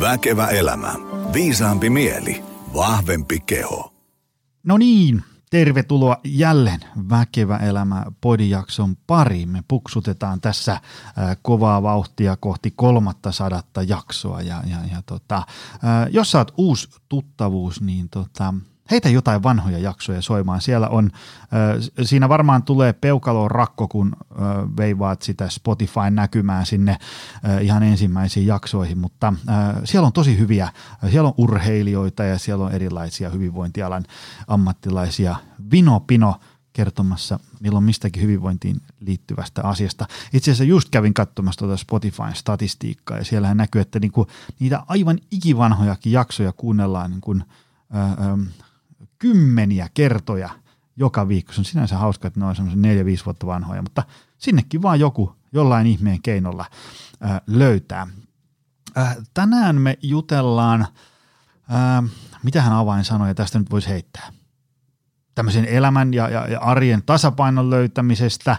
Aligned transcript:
Väkevä 0.00 0.46
elämä. 0.46 0.94
Viisaampi 1.32 1.90
mieli. 1.90 2.44
Vahvempi 2.74 3.40
keho. 3.40 3.92
No 4.62 4.78
niin, 4.78 5.24
tervetuloa 5.50 6.16
jälleen 6.24 6.80
Väkevä 7.10 7.56
elämä 7.56 8.04
podijakson 8.20 8.96
pariin. 9.06 9.48
Me 9.48 9.62
puksutetaan 9.68 10.40
tässä 10.40 10.72
äh, 10.72 10.80
kovaa 11.42 11.82
vauhtia 11.82 12.36
kohti 12.36 12.70
kolmatta 12.70 13.32
sadatta 13.32 13.82
jaksoa. 13.82 14.40
Ja, 14.40 14.62
ja, 14.66 14.78
ja 14.92 15.02
tota, 15.06 15.36
äh, 15.36 15.44
jos 16.10 16.34
oot 16.34 16.52
uusi 16.56 16.88
tuttavuus, 17.08 17.80
niin 17.80 18.08
tota, 18.08 18.54
heitä 18.90 19.08
jotain 19.08 19.42
vanhoja 19.42 19.78
jaksoja 19.78 20.22
soimaan. 20.22 20.60
Siellä 20.60 20.88
on, 20.88 21.10
äh, 21.14 22.04
siinä 22.04 22.28
varmaan 22.28 22.62
tulee 22.62 22.92
peukaloon 22.92 23.50
rakko, 23.50 23.88
kun 23.88 24.16
äh, 24.16 24.46
veivaat 24.76 25.22
sitä 25.22 25.48
Spotify 25.48 26.10
näkymään 26.10 26.66
sinne 26.66 26.90
äh, 26.90 27.64
ihan 27.64 27.82
ensimmäisiin 27.82 28.46
jaksoihin, 28.46 28.98
mutta 28.98 29.32
äh, 29.48 29.56
siellä 29.84 30.06
on 30.06 30.12
tosi 30.12 30.38
hyviä, 30.38 30.68
siellä 31.10 31.28
on 31.28 31.34
urheilijoita 31.36 32.24
ja 32.24 32.38
siellä 32.38 32.64
on 32.64 32.72
erilaisia 32.72 33.30
hyvinvointialan 33.30 34.04
ammattilaisia. 34.48 35.36
Vino 35.70 36.00
Pino 36.00 36.34
kertomassa 36.72 37.40
milloin 37.60 37.84
mistäkin 37.84 38.22
hyvinvointiin 38.22 38.82
liittyvästä 39.00 39.62
asiasta. 39.62 40.06
Itse 40.32 40.50
asiassa 40.50 40.64
just 40.64 40.88
kävin 40.90 41.14
katsomassa 41.14 41.58
tuota 41.58 41.76
Spotifyn 41.76 42.34
statistiikkaa 42.34 43.18
ja 43.18 43.24
siellähän 43.24 43.56
näkyy, 43.56 43.80
että 43.80 44.00
niinku, 44.00 44.26
niitä 44.58 44.82
aivan 44.88 45.18
ikivanhojakin 45.30 46.12
jaksoja 46.12 46.52
kuunnellaan 46.52 47.10
niinku, 47.10 47.34
äh, 47.34 47.42
kymmeniä 49.20 49.88
kertoja 49.94 50.50
joka 50.96 51.28
viikko. 51.28 51.52
Se 51.52 51.60
on 51.60 51.64
sinänsä 51.64 51.98
hauska, 51.98 52.28
että 52.28 52.40
ne 52.40 52.46
on 52.46 52.56
semmoisen 52.56 52.82
neljä, 52.82 53.04
viisi 53.04 53.24
vuotta 53.24 53.46
vanhoja, 53.46 53.82
mutta 53.82 54.02
sinnekin 54.38 54.82
vaan 54.82 55.00
joku 55.00 55.36
jollain 55.52 55.86
ihmeen 55.86 56.22
keinolla 56.22 56.64
ää, 57.20 57.40
löytää. 57.46 58.06
Ää, 58.96 59.16
tänään 59.34 59.80
me 59.80 59.98
jutellaan, 60.02 60.86
ää, 61.68 62.02
mitähän 62.42 62.72
avain 62.72 63.04
sanoja 63.04 63.34
tästä 63.34 63.58
nyt 63.58 63.70
voisi 63.70 63.88
heittää. 63.88 64.32
Tämmöisen 65.34 65.64
elämän 65.64 66.14
ja, 66.14 66.28
ja, 66.28 66.48
ja 66.48 66.60
arjen 66.60 67.02
tasapainon 67.06 67.70
löytämisestä, 67.70 68.56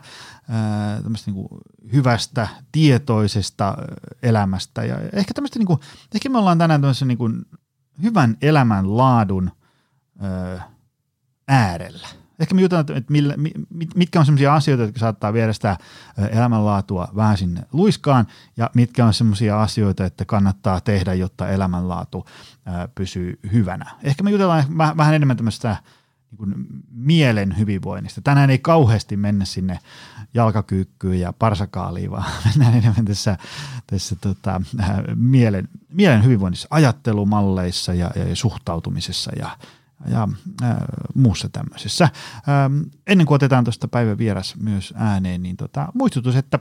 ää, 0.49 1.01
tämmöistä 1.01 1.31
niin 1.31 1.47
hyvästä, 1.93 2.47
tietoisesta 2.71 3.77
elämästä 4.23 4.83
ja 4.83 4.95
ehkä 5.13 5.33
niin 5.55 5.67
kuin, 5.67 5.79
ehkä 6.15 6.29
me 6.29 6.37
ollaan 6.37 6.57
tänään 6.57 6.81
tämmöisen 6.81 7.07
niin 7.07 7.17
kuin 7.17 7.45
hyvän 8.03 8.37
elämän 8.41 8.97
laadun– 8.97 9.51
äärellä. 11.47 12.07
Ehkä 12.39 12.55
me 12.55 12.61
jutellaan, 12.61 12.97
että 12.97 13.11
millä, 13.11 13.35
mitkä 13.95 14.19
on 14.19 14.25
sellaisia 14.25 14.55
asioita, 14.55 14.83
jotka 14.83 14.99
saattaa 14.99 15.33
viedä 15.33 15.53
sitä 15.53 15.77
elämänlaatua 16.31 17.07
vähän 17.15 17.37
sinne 17.37 17.61
luiskaan, 17.73 18.27
ja 18.57 18.69
mitkä 18.73 19.05
on 19.05 19.13
sellaisia 19.13 19.61
asioita, 19.61 20.05
että 20.05 20.25
kannattaa 20.25 20.81
tehdä, 20.81 21.13
jotta 21.13 21.49
elämänlaatu 21.49 22.25
pysyy 22.95 23.39
hyvänä. 23.51 23.91
Ehkä 24.03 24.23
me 24.23 24.31
jutellaan 24.31 24.77
vähän 24.97 25.13
enemmän 25.13 25.37
tämmöistä 25.37 25.77
niin 26.31 26.37
kuin 26.37 26.65
mielen 26.91 27.57
hyvinvoinnista. 27.57 28.21
Tänään 28.21 28.49
ei 28.49 28.59
kauheasti 28.59 29.17
mennä 29.17 29.45
sinne 29.45 29.79
jalkakyykkyyn 30.33 31.19
ja 31.19 31.33
parsakaaliin, 31.33 32.11
vaan 32.11 32.31
mennään 32.45 32.77
enemmän 32.77 33.05
tässä, 33.05 33.37
tässä 33.87 34.15
tota, 34.21 34.61
mielen, 35.15 35.67
mielen 35.89 36.23
hyvinvoinnissa, 36.23 36.67
ajattelumalleissa 36.71 37.93
ja, 37.93 38.11
ja 38.15 38.35
suhtautumisessa 38.35 39.31
ja 39.39 39.57
ja 40.05 40.27
äh, 40.63 40.77
muussa 41.15 41.49
tämmöisessä. 41.49 42.03
Ähm, 42.03 42.81
ennen 43.07 43.27
kuin 43.27 43.35
otetaan 43.35 43.63
tuosta 43.63 43.87
päivän 43.87 44.17
vieras 44.17 44.55
myös 44.55 44.93
ääneen, 44.97 45.43
niin 45.43 45.57
tota, 45.57 45.87
muistutus, 45.93 46.35
että 46.35 46.59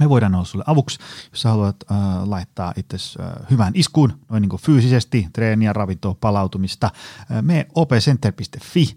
me 0.00 0.08
voidaan 0.08 0.34
olla 0.34 0.44
sulle 0.44 0.64
avuksi, 0.66 0.98
jos 1.30 1.42
sä 1.42 1.48
haluat 1.48 1.76
äh, 1.90 1.96
laittaa 2.28 2.72
itse 2.76 2.96
äh, 3.20 3.32
hyvään 3.50 3.72
iskuun, 3.76 4.18
noin 4.28 4.42
niin 4.42 4.60
fyysisesti, 4.60 5.28
treeniä, 5.32 5.72
ravintoa, 5.72 6.14
palautumista. 6.20 6.90
Äh, 7.30 7.42
me 7.42 7.66
opcenter.fi 7.74 8.96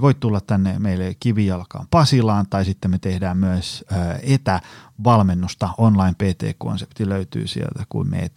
Voit 0.00 0.20
tulla 0.20 0.40
tänne 0.40 0.78
meille 0.78 1.16
kivijalkaan 1.20 1.86
Pasilaan 1.90 2.46
tai 2.50 2.64
sitten 2.64 2.90
me 2.90 2.98
tehdään 2.98 3.38
myös 3.38 3.84
etävalmennusta. 4.22 5.68
Online 5.78 6.14
PT-konsepti 6.14 7.08
löytyy 7.08 7.46
sieltä, 7.46 7.84
kun 7.88 8.10
meet 8.10 8.32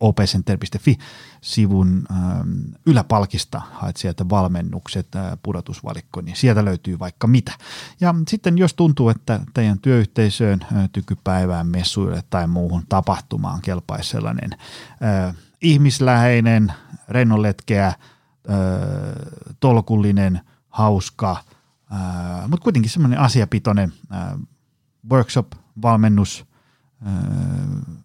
opcenter.fi-sivun 0.00 2.04
yläpalkista 2.86 3.62
haet 3.72 3.96
sieltä 3.96 4.28
valmennukset, 4.28 5.08
pudotusvalikko, 5.42 6.20
niin 6.20 6.36
sieltä 6.36 6.64
löytyy 6.64 6.98
vaikka 6.98 7.26
mitä. 7.26 7.52
Ja 8.00 8.14
sitten 8.28 8.58
jos 8.58 8.74
tuntuu, 8.74 9.08
että 9.08 9.40
teidän 9.54 9.78
työyhteisöön, 9.78 10.60
tykypäivään, 10.92 11.66
messuille 11.66 12.22
tai 12.30 12.46
muuhun 12.46 12.82
tapahtumaan 12.88 13.62
kelpaisi 13.62 14.10
sellainen 14.10 14.50
ihmisläheinen, 15.60 16.72
rennonletkeä, 18.48 19.54
tolkullinen, 19.60 20.40
hauska, 20.68 21.44
mutta 22.48 22.64
kuitenkin 22.64 22.90
semmoinen 22.90 23.18
asiapitoinen 23.18 23.92
workshop, 25.10 25.52
valmennus, 25.82 26.44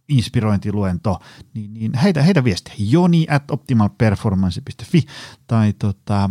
inspirointiluento, 0.10 1.20
niin, 1.54 1.74
niin 1.74 1.94
heitä, 1.94 2.22
heitä 2.22 2.44
viestiä 2.44 2.74
joni 2.78 3.28
at 3.30 3.52
optimalperformance.fi 3.52 5.06
tai 5.48 5.74
tota, 5.74 6.30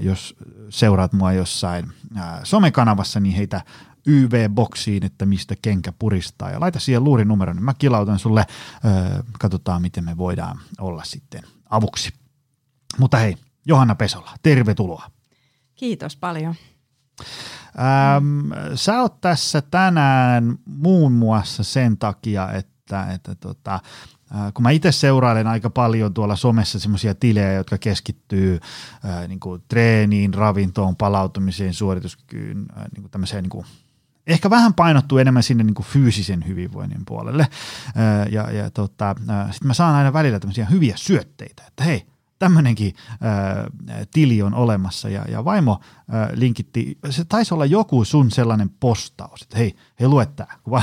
jos 0.00 0.36
seuraat 0.68 1.12
mua 1.12 1.32
jossain 1.32 1.92
ää, 2.14 2.40
somekanavassa, 2.44 3.20
niin 3.20 3.36
heitä 3.36 3.60
YV-boksiin, 4.06 5.04
että 5.04 5.26
mistä 5.26 5.54
kenkä 5.62 5.92
puristaa. 5.98 6.50
Ja 6.50 6.60
laita 6.60 6.80
siihen 6.80 7.04
luurinumero, 7.04 7.52
niin 7.52 7.64
mä 7.64 7.74
kilautan 7.74 8.18
sulle, 8.18 8.44
katsotaan 9.38 9.82
miten 9.82 10.04
me 10.04 10.16
voidaan 10.16 10.60
olla 10.78 11.04
sitten 11.04 11.42
avuksi. 11.70 12.25
Mutta 12.98 13.16
hei, 13.16 13.36
Johanna 13.66 13.94
Pesola, 13.94 14.30
tervetuloa. 14.42 15.10
Kiitos 15.74 16.16
paljon. 16.16 16.54
Ähm, 17.78 18.52
sä 18.74 19.00
oot 19.00 19.20
tässä 19.20 19.62
tänään 19.62 20.58
muun 20.64 21.12
muassa 21.12 21.64
sen 21.64 21.96
takia, 21.96 22.52
että, 22.52 23.06
että 23.14 23.34
tota, 23.34 23.74
äh, 23.74 24.52
kun 24.54 24.62
mä 24.62 24.70
itse 24.70 24.92
seurailen 24.92 25.46
aika 25.46 25.70
paljon 25.70 26.14
tuolla 26.14 26.36
somessa 26.36 26.78
semmoisia 26.78 27.14
tilejä, 27.14 27.52
jotka 27.52 27.78
keskittyy 27.78 28.60
äh, 29.04 29.28
niin 29.28 29.40
kuin 29.40 29.62
treeniin, 29.68 30.34
ravintoon, 30.34 30.96
palautumiseen, 30.96 31.74
suorituskykyyn, 31.74 32.66
äh, 32.76 32.84
niin 32.94 33.02
kuin 33.02 33.10
tämmöiseen 33.10 33.42
niin 33.42 33.50
kuin 33.50 33.66
ehkä 34.26 34.50
vähän 34.50 34.74
painottuu 34.74 35.18
enemmän 35.18 35.42
sinne 35.42 35.64
niin 35.64 35.74
kuin 35.74 35.86
fyysisen 35.86 36.46
hyvinvoinnin 36.46 37.02
puolelle. 37.06 37.48
Ja, 38.30 38.50
ja 38.50 38.70
tota, 38.70 39.14
sitten 39.50 39.66
mä 39.66 39.74
saan 39.74 39.94
aina 39.94 40.12
välillä 40.12 40.40
tämmöisiä 40.40 40.66
hyviä 40.66 40.96
syötteitä, 40.96 41.62
että 41.66 41.84
hei, 41.84 42.06
tämmöinenkin 42.38 42.94
äh, 43.10 44.06
tili 44.12 44.42
on 44.42 44.54
olemassa. 44.54 45.08
Ja, 45.08 45.24
ja 45.28 45.44
vaimo 45.44 45.80
äh, 46.14 46.28
linkitti, 46.34 46.98
se 47.10 47.24
taisi 47.24 47.54
olla 47.54 47.64
joku 47.64 48.04
sun 48.04 48.30
sellainen 48.30 48.70
postaus, 48.70 49.42
että 49.42 49.58
hei, 49.58 49.74
hei 50.00 50.08
lue 50.08 50.26
tämä, 50.26 50.52
kun 50.62 50.82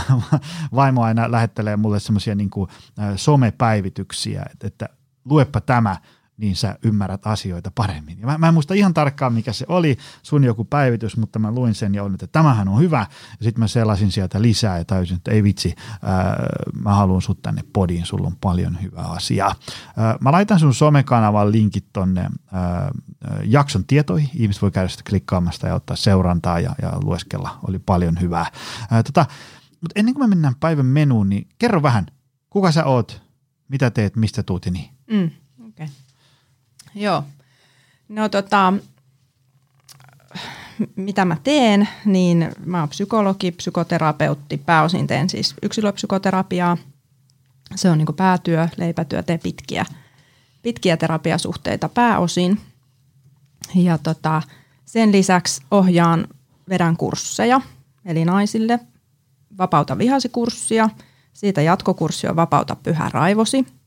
vaimo 0.76 1.04
aina 1.04 1.32
lähettelee 1.32 1.78
mulle 1.78 2.00
semmoisia 2.00 2.36
niin 2.36 2.50
äh, 3.00 3.14
somepäivityksiä, 3.16 4.46
että, 4.52 4.68
että 4.68 4.90
luepa 5.26 5.62
tämä, 5.62 5.98
niin 6.38 6.56
sä 6.56 6.78
ymmärrät 6.84 7.28
asioita 7.28 7.72
paremmin. 7.76 8.20
Ja 8.20 8.26
mä, 8.26 8.38
mä 8.38 8.48
en 8.48 8.54
muista 8.54 8.74
ihan 8.74 8.94
tarkkaan, 8.94 9.34
mikä 9.34 9.54
se 9.54 9.66
oli, 9.70 9.98
sun 10.24 10.44
joku 10.44 10.66
päivitys, 10.66 11.18
mutta 11.18 11.40
mä 11.40 11.52
luin 11.52 11.76
sen 11.76 11.96
ja 11.96 12.04
olin, 12.04 12.14
että 12.14 12.28
tämähän 12.28 12.68
on 12.68 12.80
hyvä. 12.80 13.08
Ja 13.40 13.44
sitten 13.44 13.60
mä 13.60 13.68
selasin 13.68 14.12
sieltä 14.12 14.42
lisää 14.42 14.78
ja 14.78 14.86
täysin, 14.86 15.18
että 15.18 15.32
ei 15.32 15.44
vitsi, 15.44 15.76
ää, 16.04 16.46
mä 16.84 16.94
haluan 16.96 17.22
sut 17.22 17.42
tänne 17.42 17.62
podiin, 17.74 18.06
sulla 18.06 18.28
on 18.28 18.36
paljon 18.42 18.82
hyvää 18.82 19.06
asiaa. 19.06 19.56
Ää, 19.98 20.18
mä 20.22 20.32
laitan 20.32 20.60
sun 20.60 20.74
somekanavan 20.74 21.52
linkit 21.52 21.86
tonne 21.94 22.30
ää, 22.52 22.92
jakson 23.44 23.86
tietoihin. 23.86 24.30
Ihmiset 24.34 24.62
voi 24.62 24.72
käydä 24.72 24.88
sitä 24.88 25.04
klikkaamasta 25.10 25.68
ja 25.68 25.76
ottaa 25.76 25.96
seurantaa 25.96 26.60
ja, 26.60 26.76
ja 26.82 26.92
lueskella. 27.04 27.60
Oli 27.68 27.80
paljon 27.80 28.22
hyvää. 28.22 28.46
Ää, 28.92 29.04
tota, 29.04 29.26
mutta 29.82 30.00
ennen 30.00 30.14
kuin 30.14 30.24
me 30.24 30.30
mennään 30.30 30.56
päivän 30.60 30.86
menuun, 30.86 31.30
niin 31.30 31.48
kerro 31.60 31.84
vähän, 31.84 32.06
kuka 32.50 32.72
sä 32.72 32.86
oot, 32.86 33.24
mitä 33.68 33.92
teet, 33.92 34.16
mistä 34.16 34.44
tuut 34.44 34.66
ja 34.66 34.72
niin. 34.72 34.90
Mm. 35.12 35.30
Joo. 36.96 37.24
No 38.10 38.30
tota, 38.30 38.74
mitä 40.96 41.26
mä 41.26 41.38
teen, 41.44 41.90
niin 42.06 42.52
mä 42.66 42.80
oon 42.80 42.90
psykologi, 42.90 43.52
psykoterapeutti, 43.52 44.58
pääosin 44.58 45.08
teen 45.08 45.30
siis 45.30 45.56
yksilöpsykoterapiaa. 45.62 46.78
Se 47.76 47.90
on 47.90 47.98
niin 47.98 48.16
päätyö, 48.16 48.68
leipätyö, 48.78 49.24
teen 49.24 49.40
pitkiä, 49.40 49.86
pitkiä 50.62 50.98
terapiasuhteita 50.98 51.90
pääosin. 51.90 52.60
Ja 53.76 53.98
tota, 53.98 54.42
sen 54.86 55.12
lisäksi 55.12 55.62
ohjaan 55.72 56.28
vedän 56.70 56.98
kursseja, 56.98 57.62
eli 58.06 58.26
naisille 58.26 58.80
vapauta 59.58 59.98
vihasi 59.98 60.30
kurssia, 60.30 60.90
siitä 61.34 61.62
jatkokurssi 61.62 62.28
on 62.28 62.36
vapauta 62.36 62.76
pyhä 62.76 63.10
raivosi– 63.14 63.66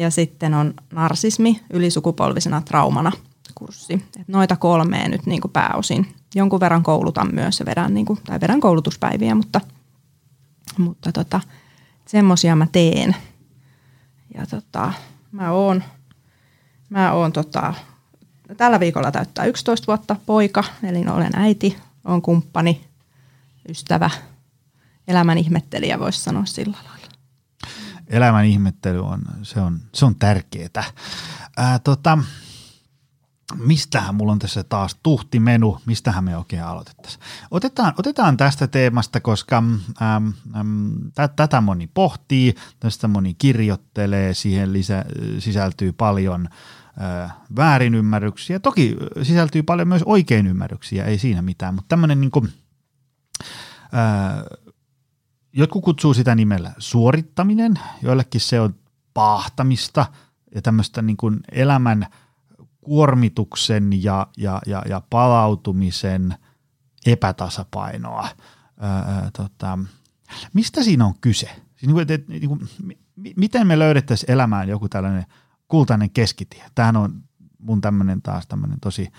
ja 0.00 0.10
sitten 0.10 0.54
on 0.54 0.74
narsismi 0.92 1.60
ylisukupolvisena 1.70 2.60
traumana 2.60 3.12
kurssi. 3.54 4.04
Et 4.20 4.28
noita 4.28 4.56
kolmea 4.56 5.08
nyt 5.08 5.26
niin 5.26 5.40
kuin 5.40 5.52
pääosin. 5.52 6.14
Jonkun 6.34 6.60
verran 6.60 6.82
koulutan 6.82 7.34
myös 7.34 7.60
ja 7.60 7.66
vedän, 7.66 7.94
niin 7.94 8.06
kuin, 8.06 8.18
tai 8.26 8.40
vedän 8.40 8.60
koulutuspäiviä, 8.60 9.34
mutta, 9.34 9.60
mutta 10.78 11.12
tota, 11.12 11.40
semmoisia 12.06 12.56
mä 12.56 12.66
teen. 12.72 13.16
ja 14.34 14.46
tota, 14.46 14.92
mä 15.32 15.52
oon, 15.52 15.84
mä 16.88 17.12
oon 17.12 17.32
tota, 17.32 17.74
tällä 18.56 18.80
viikolla 18.80 19.12
täyttää 19.12 19.44
11 19.44 19.86
vuotta 19.86 20.16
poika, 20.26 20.64
eli 20.82 21.04
olen 21.08 21.32
äiti, 21.34 21.76
on 22.04 22.22
kumppani, 22.22 22.80
ystävä, 23.68 24.10
elämän 25.08 25.38
ihmettelijä 25.38 25.98
voisi 25.98 26.20
sanoa 26.20 26.44
sillä 26.44 26.76
lailla. 26.88 26.99
Elämän 28.10 28.44
ihmettely 28.44 29.06
on, 29.06 29.22
se 29.42 29.60
on, 29.60 29.80
se 29.94 30.04
on 30.04 30.14
tärkeää. 30.14 30.84
Ää, 31.56 31.78
tota, 31.78 32.18
mistähän 33.54 34.14
mulla 34.14 34.32
on 34.32 34.38
tässä 34.38 34.64
taas 34.64 34.96
tuhtimenu, 35.02 35.78
mistähän 35.86 36.24
me 36.24 36.36
oikein 36.36 36.64
aloitettaisiin. 36.64 37.22
Otetaan, 37.50 37.94
otetaan 37.98 38.36
tästä 38.36 38.66
teemasta, 38.66 39.20
koska 39.20 39.62
t- 41.14 41.36
tätä 41.36 41.60
moni 41.60 41.86
pohtii, 41.94 42.54
tästä 42.80 43.08
moni 43.08 43.34
kirjoittelee, 43.34 44.34
siihen 44.34 44.72
lisä, 44.72 45.04
sisältyy 45.38 45.92
paljon 45.92 46.48
väärinymmärryksiä. 47.56 48.60
Toki 48.60 48.96
sisältyy 49.22 49.62
paljon 49.62 49.88
myös 49.88 50.02
oikeinymmärryksiä, 50.02 51.04
ei 51.04 51.18
siinä 51.18 51.42
mitään, 51.42 51.74
mutta 51.74 51.88
tämmöinen 51.88 52.20
niin 52.20 52.30
kuin, 52.30 52.52
jotkut 55.52 55.84
kutsuu 55.84 56.14
sitä 56.14 56.34
nimellä 56.34 56.72
suorittaminen, 56.78 57.74
joillekin 58.02 58.40
se 58.40 58.60
on 58.60 58.74
pahtamista 59.14 60.06
ja 60.54 60.62
tämmöistä 60.62 61.02
niin 61.02 61.16
kuin 61.16 61.40
elämän– 61.52 62.06
kuormituksen 62.80 64.02
ja, 64.02 64.26
ja, 64.36 64.60
ja, 64.66 64.82
ja 64.88 65.02
palautumisen 65.10 66.34
epätasapainoa. 67.06 68.28
Öö, 68.82 69.30
tota, 69.36 69.78
mistä 70.52 70.82
siinä 70.82 71.06
on 71.06 71.14
kyse? 71.20 71.46
Siis, 71.46 71.82
niin 71.82 71.94
kuin, 71.94 72.06
niin 72.28 72.48
kuin, 72.48 72.68
miten 73.36 73.66
me 73.66 73.78
löydettäisiin 73.78 74.30
elämään 74.30 74.68
joku 74.68 74.88
tällainen 74.88 75.26
kultainen 75.68 76.10
keskitie? 76.10 76.64
Tämähän 76.74 76.96
on 76.96 77.22
mun 77.58 77.80
tämmöinen 77.80 78.22
taas 78.22 78.46
tämmöinen 78.46 78.80
tosi 78.80 79.12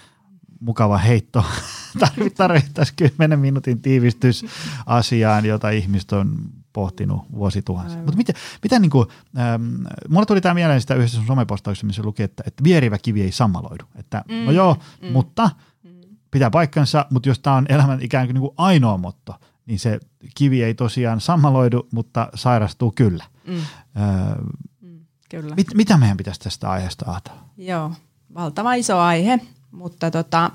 mukava 0.62 0.98
heitto. 0.98 1.46
Tarvittaisiin 2.38 2.96
kymmenen 2.96 3.40
minuutin 3.40 3.82
tiivistys 3.82 4.46
asiaan, 4.86 5.46
jota 5.46 5.70
ihmiset 5.70 6.12
on 6.12 6.36
pohtinut 6.74 7.22
vuosituhansia. 7.32 8.02
Mutta 8.02 8.18
mitä, 8.18 8.34
mitä 8.64 8.80
niin 8.80 8.90
kuin, 8.90 9.08
ähm, 9.40 9.64
mulla 10.10 10.26
tuli 10.26 10.42
tämä 10.42 10.54
mieleen 10.54 10.82
sitä 10.82 10.96
yhdessä 10.96 11.18
sun 11.18 11.28
somepostauksessa, 11.28 11.88
missä 11.88 12.04
luki, 12.06 12.24
että, 12.24 12.44
että 12.48 12.64
vierivä 12.64 12.98
kivi 12.98 13.22
ei 13.22 13.32
sammaloidu. 13.32 13.84
Että 13.96 14.24
no 14.28 14.36
mm, 14.36 14.46
no 14.46 14.52
joo, 14.52 14.78
mm, 15.02 15.12
mutta 15.12 15.50
mm. 15.84 15.90
pitää 16.32 16.50
paikkansa, 16.50 17.06
mutta 17.10 17.30
jos 17.30 17.40
tämä 17.40 17.56
on 17.56 17.66
elämän 17.70 18.02
ikään 18.02 18.28
kuin, 18.28 18.34
niin 18.34 18.42
kuin 18.42 18.54
ainoa 18.58 18.98
motto, 18.98 19.36
niin 19.66 19.80
se 19.80 20.00
kivi 20.36 20.64
ei 20.64 20.74
tosiaan 20.74 21.22
sammaloidu, 21.22 21.88
mutta 21.94 22.30
sairastuu 22.36 22.94
kyllä. 22.96 23.26
Mm. 23.48 23.56
Öö, 23.56 24.44
mm, 24.82 25.00
kyllä. 25.30 25.56
Mit, 25.56 25.68
mitä 25.74 25.98
meidän 25.98 26.18
pitäisi 26.18 26.40
tästä 26.40 26.70
aiheesta 26.70 27.12
ajatella? 27.12 27.46
Joo, 27.58 27.92
valtava 28.36 28.74
iso 28.74 29.00
aihe, 29.00 29.40
mutta 29.72 30.12
tota, 30.12 30.52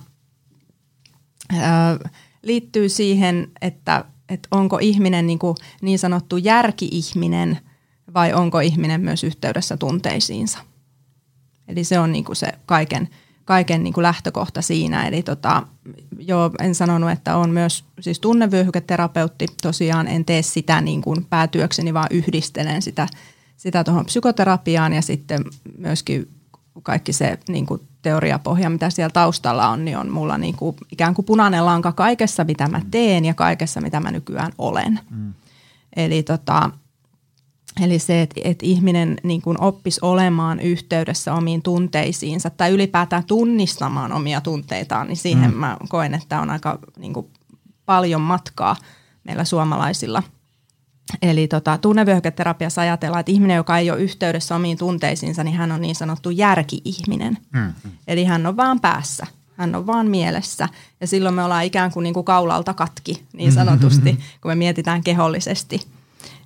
öö, 1.52 2.08
liittyy 2.42 2.88
siihen, 2.88 3.50
että 3.60 4.04
että 4.28 4.48
onko 4.50 4.78
ihminen 4.78 5.26
niin, 5.26 5.38
kuin 5.38 5.56
niin 5.82 5.98
sanottu 5.98 6.36
järki-ihminen 6.36 7.58
vai 8.14 8.32
onko 8.32 8.60
ihminen 8.60 9.00
myös 9.00 9.24
yhteydessä 9.24 9.76
tunteisiinsa. 9.76 10.58
Eli 11.68 11.84
se 11.84 11.98
on 11.98 12.12
niin 12.12 12.24
kuin 12.24 12.36
se 12.36 12.52
kaiken, 12.66 13.08
kaiken 13.44 13.82
niin 13.82 13.92
kuin 13.92 14.02
lähtökohta 14.02 14.62
siinä. 14.62 15.08
Eli 15.08 15.22
tota, 15.22 15.62
joo, 16.18 16.50
en 16.60 16.74
sanonut, 16.74 17.10
että 17.10 17.36
on 17.36 17.50
myös 17.50 17.84
siis 18.00 18.20
tunnevyöhyketerapeutti. 18.20 19.46
Tosiaan 19.62 20.08
en 20.08 20.24
tee 20.24 20.42
sitä 20.42 20.80
niin 20.80 21.02
kuin 21.02 21.24
päätyökseni, 21.24 21.94
vaan 21.94 22.08
yhdistelen 22.10 22.82
sitä, 22.82 23.06
sitä 23.56 23.84
tuohon 23.84 24.06
psykoterapiaan 24.06 24.92
ja 24.92 25.02
sitten 25.02 25.44
myöskin 25.78 26.28
kaikki 26.82 27.12
se 27.12 27.38
niin 27.48 27.66
kuin 27.66 27.80
teoriapohja, 28.02 28.70
mitä 28.70 28.90
siellä 28.90 29.10
taustalla 29.12 29.68
on, 29.68 29.84
niin 29.84 29.98
on 29.98 30.10
mulla 30.10 30.38
niin 30.38 30.56
kuin 30.56 30.76
ikään 30.92 31.14
kuin 31.14 31.26
punainen 31.26 31.66
lanka 31.66 31.92
kaikessa, 31.92 32.44
mitä 32.44 32.68
mä 32.68 32.80
teen 32.90 33.24
ja 33.24 33.34
kaikessa, 33.34 33.80
mitä 33.80 34.00
mä 34.00 34.10
nykyään 34.10 34.52
olen. 34.58 35.00
Mm. 35.10 35.34
Eli, 35.96 36.22
tota, 36.22 36.70
eli 37.82 37.98
se, 37.98 38.22
että, 38.22 38.40
että 38.44 38.66
ihminen 38.66 39.16
niin 39.22 39.42
kuin 39.42 39.60
oppisi 39.60 40.00
olemaan 40.02 40.60
yhteydessä 40.60 41.34
omiin 41.34 41.62
tunteisiinsa 41.62 42.50
tai 42.50 42.70
ylipäätään 42.70 43.24
tunnistamaan 43.24 44.12
omia 44.12 44.40
tunteitaan, 44.40 45.06
niin 45.06 45.16
siihen 45.16 45.50
mm. 45.50 45.56
mä 45.56 45.76
koen, 45.88 46.14
että 46.14 46.40
on 46.40 46.50
aika 46.50 46.78
niin 46.98 47.12
kuin 47.12 47.26
paljon 47.86 48.20
matkaa 48.20 48.76
meillä 49.24 49.44
suomalaisilla– 49.44 50.22
Eli 51.22 51.48
tota, 51.48 51.78
tunnevyöhyketerapiassa 51.78 52.80
ajatellaan, 52.80 53.20
että 53.20 53.32
ihminen, 53.32 53.56
joka 53.56 53.78
ei 53.78 53.90
ole 53.90 54.00
yhteydessä 54.00 54.56
omiin 54.56 54.78
tunteisiinsa, 54.78 55.44
niin 55.44 55.56
hän 55.56 55.72
on 55.72 55.80
niin 55.80 55.94
sanottu 55.94 56.30
järki-ihminen. 56.30 57.38
Mm-hmm. 57.52 57.90
Eli 58.08 58.24
hän 58.24 58.46
on 58.46 58.56
vaan 58.56 58.80
päässä, 58.80 59.26
hän 59.56 59.74
on 59.74 59.86
vaan 59.86 60.06
mielessä. 60.06 60.68
Ja 61.00 61.06
silloin 61.06 61.34
me 61.34 61.44
ollaan 61.44 61.64
ikään 61.64 61.92
kuin, 61.92 62.04
niin 62.04 62.14
kuin 62.14 62.24
kaulalta 62.24 62.74
katki, 62.74 63.22
niin 63.32 63.52
sanotusti, 63.52 64.12
mm-hmm. 64.12 64.24
kun 64.42 64.50
me 64.50 64.54
mietitään 64.54 65.02
kehollisesti. 65.02 65.80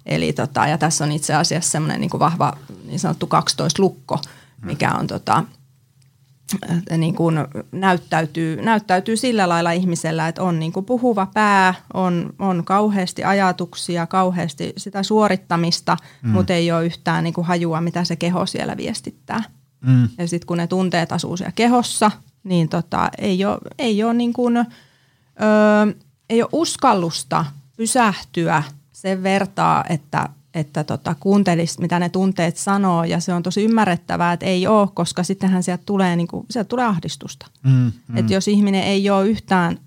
Eli 0.06 0.32
tota, 0.32 0.66
ja 0.66 0.78
tässä 0.78 1.04
on 1.04 1.12
itse 1.12 1.34
asiassa 1.34 1.70
semmoinen 1.70 2.00
niin 2.00 2.10
kuin 2.10 2.18
vahva 2.18 2.52
niin 2.84 3.00
sanottu 3.00 3.26
12 3.26 3.82
lukko, 3.82 4.18
mikä 4.62 4.92
on 4.92 5.06
tota, 5.06 5.44
niin 6.96 7.14
kuin 7.14 7.34
näyttäytyy, 7.72 8.62
näyttäytyy 8.62 9.16
sillä 9.16 9.48
lailla 9.48 9.72
ihmisellä, 9.72 10.28
että 10.28 10.42
on 10.42 10.58
niin 10.58 10.72
kuin 10.72 10.86
puhuva 10.86 11.26
pää, 11.34 11.74
on, 11.94 12.32
on 12.38 12.64
kauheasti 12.64 13.24
ajatuksia, 13.24 14.06
kauheasti 14.06 14.72
sitä 14.76 15.02
suorittamista, 15.02 15.96
mm. 16.22 16.30
mutta 16.30 16.52
ei 16.52 16.72
ole 16.72 16.86
yhtään 16.86 17.24
niin 17.24 17.34
kuin 17.34 17.46
hajua, 17.46 17.80
mitä 17.80 18.04
se 18.04 18.16
keho 18.16 18.46
siellä 18.46 18.76
viestittää. 18.76 19.42
Mm. 19.80 20.08
Ja 20.18 20.28
sitten 20.28 20.46
kun 20.46 20.56
ne 20.56 20.66
tunteet 20.66 21.12
asuu 21.12 21.36
siellä 21.36 21.52
kehossa, 21.52 22.10
niin 22.44 22.68
tota, 22.68 23.10
ei 23.18 23.44
ole, 23.44 23.58
ei 23.78 24.04
ole, 24.04 24.14
niin 24.14 24.32
kuin, 24.32 24.56
ö, 24.56 24.64
ei 26.30 26.42
ole 26.42 26.50
uskallusta 26.52 27.44
pysähtyä 27.76 28.62
sen 28.92 29.22
vertaa, 29.22 29.84
että 29.88 30.28
että 30.54 30.84
tota, 30.84 31.14
kuuntelisi, 31.20 31.80
mitä 31.80 31.98
ne 31.98 32.08
tunteet 32.08 32.56
sanoo, 32.56 33.04
ja 33.04 33.20
se 33.20 33.34
on 33.34 33.42
tosi 33.42 33.64
ymmärrettävää, 33.64 34.32
että 34.32 34.46
ei 34.46 34.66
ole, 34.66 34.88
koska 34.94 35.22
sittenhän 35.22 35.62
sieltä 35.62 35.82
tulee, 35.86 36.16
niin 36.16 36.28
kuin, 36.28 36.46
sieltä 36.50 36.68
tulee 36.68 36.84
ahdistusta. 36.84 37.46
Mm, 37.62 37.92
mm. 38.08 38.16
Että 38.16 38.32
jos 38.32 38.48
ihminen 38.48 38.82
ei 38.82 39.10
ole 39.10 39.28
yhtään 39.28 39.78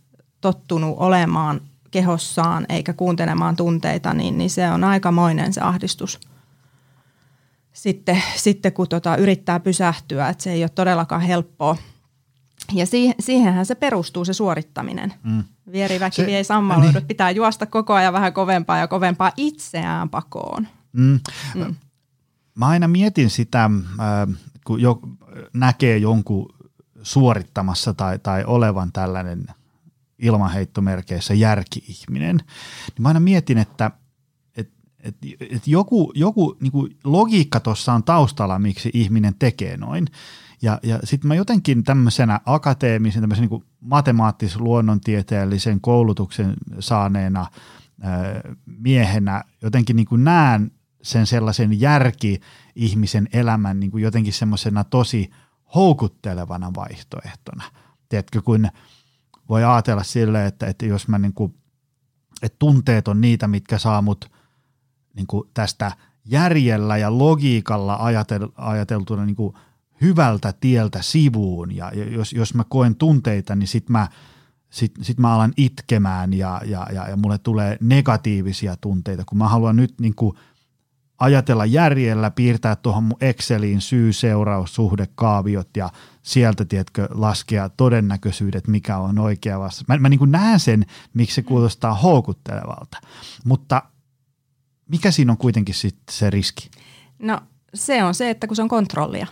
tottunut 0.41 0.95
olemaan 0.97 1.61
kehossaan 1.91 2.65
eikä 2.69 2.93
kuuntelemaan 2.93 3.55
tunteita, 3.55 4.13
niin, 4.13 4.37
niin 4.37 4.49
se 4.49 4.69
on 4.69 4.83
aikamoinen 4.83 5.53
se 5.53 5.61
ahdistus. 5.61 6.19
Sitten, 7.73 8.23
sitten 8.35 8.73
kun 8.73 8.87
tota, 8.87 9.15
yrittää 9.15 9.59
pysähtyä, 9.59 10.29
että 10.29 10.43
se 10.43 10.51
ei 10.51 10.63
ole 10.63 10.69
todellakaan 10.69 11.21
helppoa. 11.21 11.77
Ja 12.73 12.85
siihen, 12.85 13.15
siihenhän 13.19 13.65
se 13.65 13.75
perustuu 13.75 14.25
se 14.25 14.33
suorittaminen. 14.33 15.13
Mm. 15.23 15.43
Vieriväkivi 15.71 16.31
se, 16.31 16.37
ei 16.37 16.43
sammaloidu. 16.43 16.99
Niin. 16.99 17.07
Pitää 17.07 17.31
juosta 17.31 17.65
koko 17.65 17.93
ajan 17.93 18.13
vähän 18.13 18.33
kovempaa 18.33 18.77
ja 18.77 18.87
kovempaa 18.87 19.31
itseään 19.37 20.09
pakoon. 20.09 20.67
Mm. 20.93 21.19
Mm. 21.55 21.75
Mä 22.55 22.67
aina 22.67 22.87
mietin 22.87 23.29
sitä, 23.29 23.63
äh, 23.63 24.37
kun 24.65 24.81
jo 24.81 24.99
näkee 25.53 25.97
jonkun 25.97 26.53
suorittamassa 27.03 27.93
tai, 27.93 28.19
tai 28.19 28.43
olevan 28.47 28.91
tällainen 28.91 29.47
ilmaheittomerkeissä 30.19 31.33
järki-ihminen, 31.33 32.37
niin 32.37 33.01
mä 33.01 33.07
aina 33.07 33.19
mietin, 33.19 33.57
että 33.57 33.91
et, 34.57 34.69
et, 34.99 35.15
et 35.39 35.67
joku, 35.67 36.11
joku 36.15 36.57
niin 36.59 36.97
logiikka 37.03 37.59
tuossa 37.59 37.93
on 37.93 38.03
taustalla, 38.03 38.59
miksi 38.59 38.89
ihminen 38.93 39.35
tekee 39.39 39.77
noin. 39.77 40.07
Ja, 40.63 40.79
ja 40.83 40.99
sitten 41.03 41.27
mä 41.27 41.35
jotenkin 41.35 41.83
tämmöisenä 41.83 42.39
akateemisen, 42.45 43.21
tämmöisen 43.21 43.47
niin 43.49 43.63
matemaattis-luonnontieteellisen 43.79 45.81
koulutuksen 45.81 46.53
saaneena 46.79 47.45
ää, 48.01 48.41
miehenä 48.65 49.43
jotenkin 49.61 49.95
niin 49.95 50.23
näen 50.23 50.71
sen 51.01 51.27
sellaisen 51.27 51.81
järki-ihmisen 51.81 53.29
elämän 53.33 53.79
niin 53.79 53.91
jotenkin 53.95 54.33
semmoisena 54.33 54.83
tosi 54.83 55.29
houkuttelevana 55.75 56.71
vaihtoehtona. 56.75 57.63
Tiedätkö, 58.09 58.41
kun 58.41 58.67
voi 59.49 59.63
ajatella 59.63 60.03
sille, 60.03 60.45
että, 60.45 60.67
että 60.67 60.85
jos 60.85 61.07
mä 61.07 61.19
niin 61.19 61.33
kuin, 61.33 61.55
että 62.41 62.55
tunteet 62.59 63.07
on 63.07 63.21
niitä, 63.21 63.47
mitkä 63.47 63.77
saa 63.77 64.01
mut 64.01 64.31
niin 65.15 65.27
tästä 65.53 65.91
järjellä 66.25 66.97
ja 66.97 67.17
logiikalla 67.17 67.95
ajatel, 67.95 68.49
ajateltuna 68.55 69.25
niin 69.25 69.35
kuin 69.35 69.55
hyvältä 70.03 70.53
tieltä 70.59 71.01
sivuun 71.01 71.75
ja 71.75 71.91
jos, 72.11 72.33
jos 72.33 72.53
mä 72.53 72.63
koen 72.69 72.95
tunteita, 72.95 73.55
niin 73.55 73.67
sit 73.67 73.89
mä, 73.89 74.07
sit, 74.69 74.91
sit 75.01 75.19
mä 75.19 75.35
alan 75.35 75.53
itkemään 75.57 76.33
ja, 76.33 76.61
ja, 76.65 76.87
ja, 76.93 77.09
ja 77.09 77.17
mulle 77.17 77.37
tulee 77.37 77.77
negatiivisia 77.81 78.75
tunteita, 78.81 79.23
kun 79.25 79.37
mä 79.37 79.47
haluan 79.47 79.75
nyt 79.75 79.93
niin 79.99 80.15
kuin 80.15 80.37
ajatella 81.19 81.65
järjellä, 81.65 82.31
piirtää 82.31 82.75
tuohon 82.75 83.03
mun 83.03 83.17
Exceliin 83.21 83.81
syy-seuraussuhdekaaviot 83.81 85.69
ja 85.77 85.89
sieltä, 86.21 86.65
tiedätkö, 86.65 87.07
laskea 87.11 87.69
todennäköisyydet, 87.69 88.67
mikä 88.67 88.97
on 88.97 89.19
oikea 89.19 89.59
vastaus. 89.59 89.87
Mä, 89.87 89.97
mä 89.97 90.09
niin 90.09 90.31
näen 90.31 90.59
sen, 90.59 90.85
miksi 91.13 91.35
se 91.35 91.41
kuulostaa 91.41 91.93
houkuttelevalta, 91.93 92.97
mutta 93.45 93.81
mikä 94.89 95.11
siinä 95.11 95.31
on 95.31 95.37
kuitenkin 95.37 95.75
sitten 95.75 96.15
se 96.15 96.29
riski? 96.29 96.69
No 97.19 97.39
se 97.73 98.03
on 98.03 98.15
se, 98.15 98.29
että 98.29 98.47
kun 98.47 98.55
se 98.55 98.61
on 98.61 98.69
kontrollia. 98.69 99.27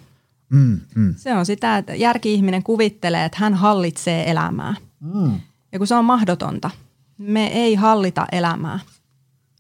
Mm, 0.52 0.80
mm. 0.96 1.16
Se 1.18 1.34
on 1.34 1.46
sitä, 1.46 1.78
että 1.78 1.96
järki-ihminen 1.96 2.64
kuvittelee, 2.64 3.26
että 3.26 3.38
hän 3.42 3.54
hallitsee 3.54 4.32
elämää. 4.32 4.76
Mm. 5.00 5.40
Ja 5.72 5.78
kun 5.78 5.88
se 5.88 5.96
on 5.96 6.06
mahdotonta, 6.06 6.70
me 7.18 7.48
ei 7.48 7.76
hallita 7.76 8.26
elämää. 8.32 8.80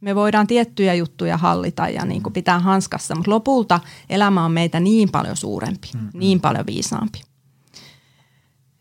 Me 0.01 0.15
voidaan 0.15 0.47
tiettyjä 0.47 0.93
juttuja 0.93 1.37
hallita 1.37 1.89
ja 1.89 2.05
niin 2.05 2.23
kuin 2.23 2.33
pitää 2.33 2.59
hanskassa, 2.59 3.15
mutta 3.15 3.31
lopulta 3.31 3.79
elämä 4.09 4.45
on 4.45 4.51
meitä 4.51 4.79
niin 4.79 5.09
paljon 5.11 5.37
suurempi, 5.37 5.87
mm-hmm. 5.93 6.09
niin 6.13 6.41
paljon 6.41 6.65
viisaampi. 6.65 7.21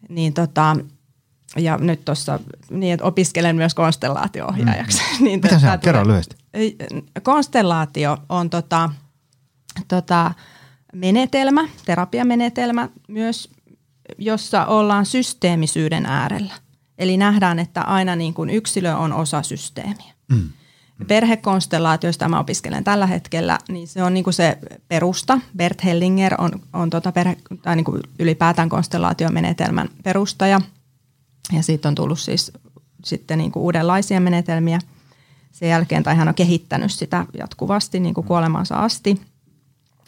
Niin 0.08 0.32
tota, 0.32 0.76
ja 1.56 1.78
nyt 1.78 2.04
tuossa, 2.04 2.40
niin 2.70 2.94
että 2.94 3.06
opiskelen 3.06 3.56
myös 3.56 3.74
konstellaatio-ohjaajaksi. 3.74 4.98
Mm-hmm. 4.98 5.24
niin 5.24 5.40
Mitä 5.42 5.58
se 5.58 5.70
on? 5.70 5.78
Kerro 5.78 6.06
lyhyesti. 6.06 6.36
Konstellaatio 7.22 8.18
on 8.28 8.50
tota, 8.50 8.90
tota, 9.88 10.34
menetelmä, 10.92 11.68
terapiamenetelmä 11.84 12.88
myös, 13.08 13.50
jossa 14.18 14.66
ollaan 14.66 15.06
systeemisyyden 15.06 16.06
äärellä. 16.06 16.54
Eli 16.98 17.16
nähdään, 17.16 17.58
että 17.58 17.82
aina 17.82 18.16
niin 18.16 18.34
kuin 18.34 18.50
yksilö 18.50 18.96
on 18.96 19.12
osa 19.12 19.42
systeemiä. 19.42 20.14
Mm. 20.32 20.48
Perhekonstellaatioista 21.08 22.28
mä 22.28 22.40
opiskelen 22.40 22.84
tällä 22.84 23.06
hetkellä, 23.06 23.58
niin 23.68 23.88
se 23.88 24.02
on 24.02 24.14
niin 24.14 24.24
kuin 24.24 24.34
se 24.34 24.58
perusta. 24.88 25.40
Bert 25.56 25.84
Hellinger 25.84 26.34
on, 26.38 26.50
on 26.72 26.90
tota 26.90 27.12
perhe, 27.12 27.36
tai 27.62 27.76
niin 27.76 27.84
kuin 27.84 28.02
ylipäätään 28.18 28.68
konstellaatiomenetelmän 28.68 29.88
perustaja. 30.02 30.60
Ja 31.52 31.62
siitä 31.62 31.88
on 31.88 31.94
tullut 31.94 32.20
siis 32.20 32.52
sitten 33.04 33.38
niin 33.38 33.52
kuin 33.52 33.62
uudenlaisia 33.62 34.20
menetelmiä 34.20 34.78
sen 35.52 35.68
jälkeen, 35.68 36.02
tai 36.02 36.16
hän 36.16 36.28
on 36.28 36.34
kehittänyt 36.34 36.92
sitä 36.92 37.26
jatkuvasti 37.38 38.00
niin 38.00 38.14
kuin 38.14 38.26
kuolemansa 38.26 38.74
asti. 38.74 39.20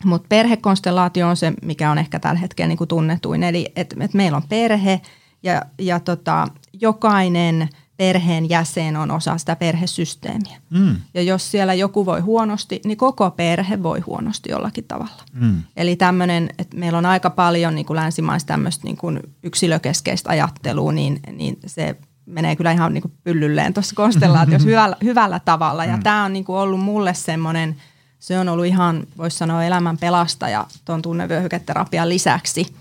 Mutta 0.05 0.27
perhekonstellaatio 0.29 1.29
on 1.29 1.37
se, 1.37 1.53
mikä 1.63 1.91
on 1.91 1.99
ehkä 1.99 2.19
tällä 2.19 2.41
hetkellä 2.41 2.69
niin 2.69 2.79
kuin 2.79 2.89
tunnetuin. 2.89 3.43
Eli 3.43 3.73
että 3.77 3.97
et 4.01 4.15
meillä 4.15 4.37
on 4.37 4.49
perhe 4.49 5.01
ja, 5.43 5.63
ja 5.79 6.01
tota, 6.01 6.49
jokainen 6.73 7.69
perheen 7.97 8.49
jäsen 8.49 8.97
on 8.97 9.11
osa 9.11 9.39
sitä 9.39 9.57
perhesysteemiä. 9.57 10.59
Mm. 10.71 10.97
Ja 11.15 11.23
jos 11.23 11.51
siellä 11.51 11.75
joku 11.75 12.07
voi 12.07 12.21
huonosti, 12.21 12.81
niin 12.85 12.97
koko 12.97 13.31
perhe 13.31 13.83
voi 13.83 14.01
huonosti 14.01 14.51
jollakin 14.51 14.85
tavalla. 14.85 15.23
Mm. 15.33 15.63
Eli 15.77 15.97
tämmöinen, 15.97 16.51
että 16.59 16.77
meillä 16.77 16.99
on 16.99 17.07
aika 17.07 17.31
paljon 17.31 17.75
niin 17.75 17.87
kuin 17.87 17.97
länsimaista 17.97 18.49
tämmöistä 18.49 18.85
niin 18.85 18.97
kuin 18.97 19.21
yksilökeskeistä 19.43 20.31
ajattelua, 20.31 20.93
niin, 20.93 21.21
niin 21.33 21.59
se 21.67 21.97
menee 22.27 22.57
kyllä 22.57 22.73
ihan 22.73 22.95
niin 22.95 23.03
kuin 23.03 23.13
pyllylleen 23.25 23.75
tuossa 23.75 23.95
konstellaatiossa 23.95 24.69
hyvällä, 24.71 24.97
hyvällä 25.05 25.41
tavalla. 25.45 25.85
Ja 25.85 25.97
mm. 25.97 26.03
tämä 26.03 26.25
on 26.25 26.33
niin 26.33 26.45
kuin 26.45 26.57
ollut 26.57 26.81
mulle 26.81 27.15
semmoinen– 27.15 27.77
se 28.23 28.39
on 28.39 28.49
ollut 28.49 28.67
ihan, 28.67 29.07
voisi 29.19 29.39
sanoa, 29.39 29.65
elämän 29.65 29.99
pelastaja 29.99 30.67
tuon 30.85 31.03
tunnevyöhyketerapian 31.03 32.09
lisäksi. 32.09 32.75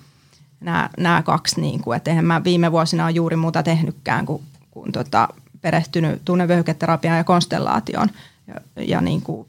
Nämä, 0.60 0.89
nämä 0.98 1.21
kaksi, 1.21 1.62
niin 1.62 1.81
kuin, 1.81 1.98
että 1.98 2.12
eihän 2.12 2.25
mä 2.25 2.43
viime 2.43 2.71
vuosina 2.71 3.05
ole 3.05 3.12
juuri 3.12 3.36
muuta 3.36 3.63
tehnytkään 3.63 4.25
kuin, 4.25 4.43
kuin 4.71 4.91
tota, 4.91 5.27
perehtynyt 5.62 6.21
tunnevyöhyketerapiaan 6.25 7.17
ja 7.17 7.24
konstellaatioon. 7.24 8.10
Ja, 8.48 8.83
ja 8.83 9.01
niin 9.01 9.21
kuin 9.21 9.48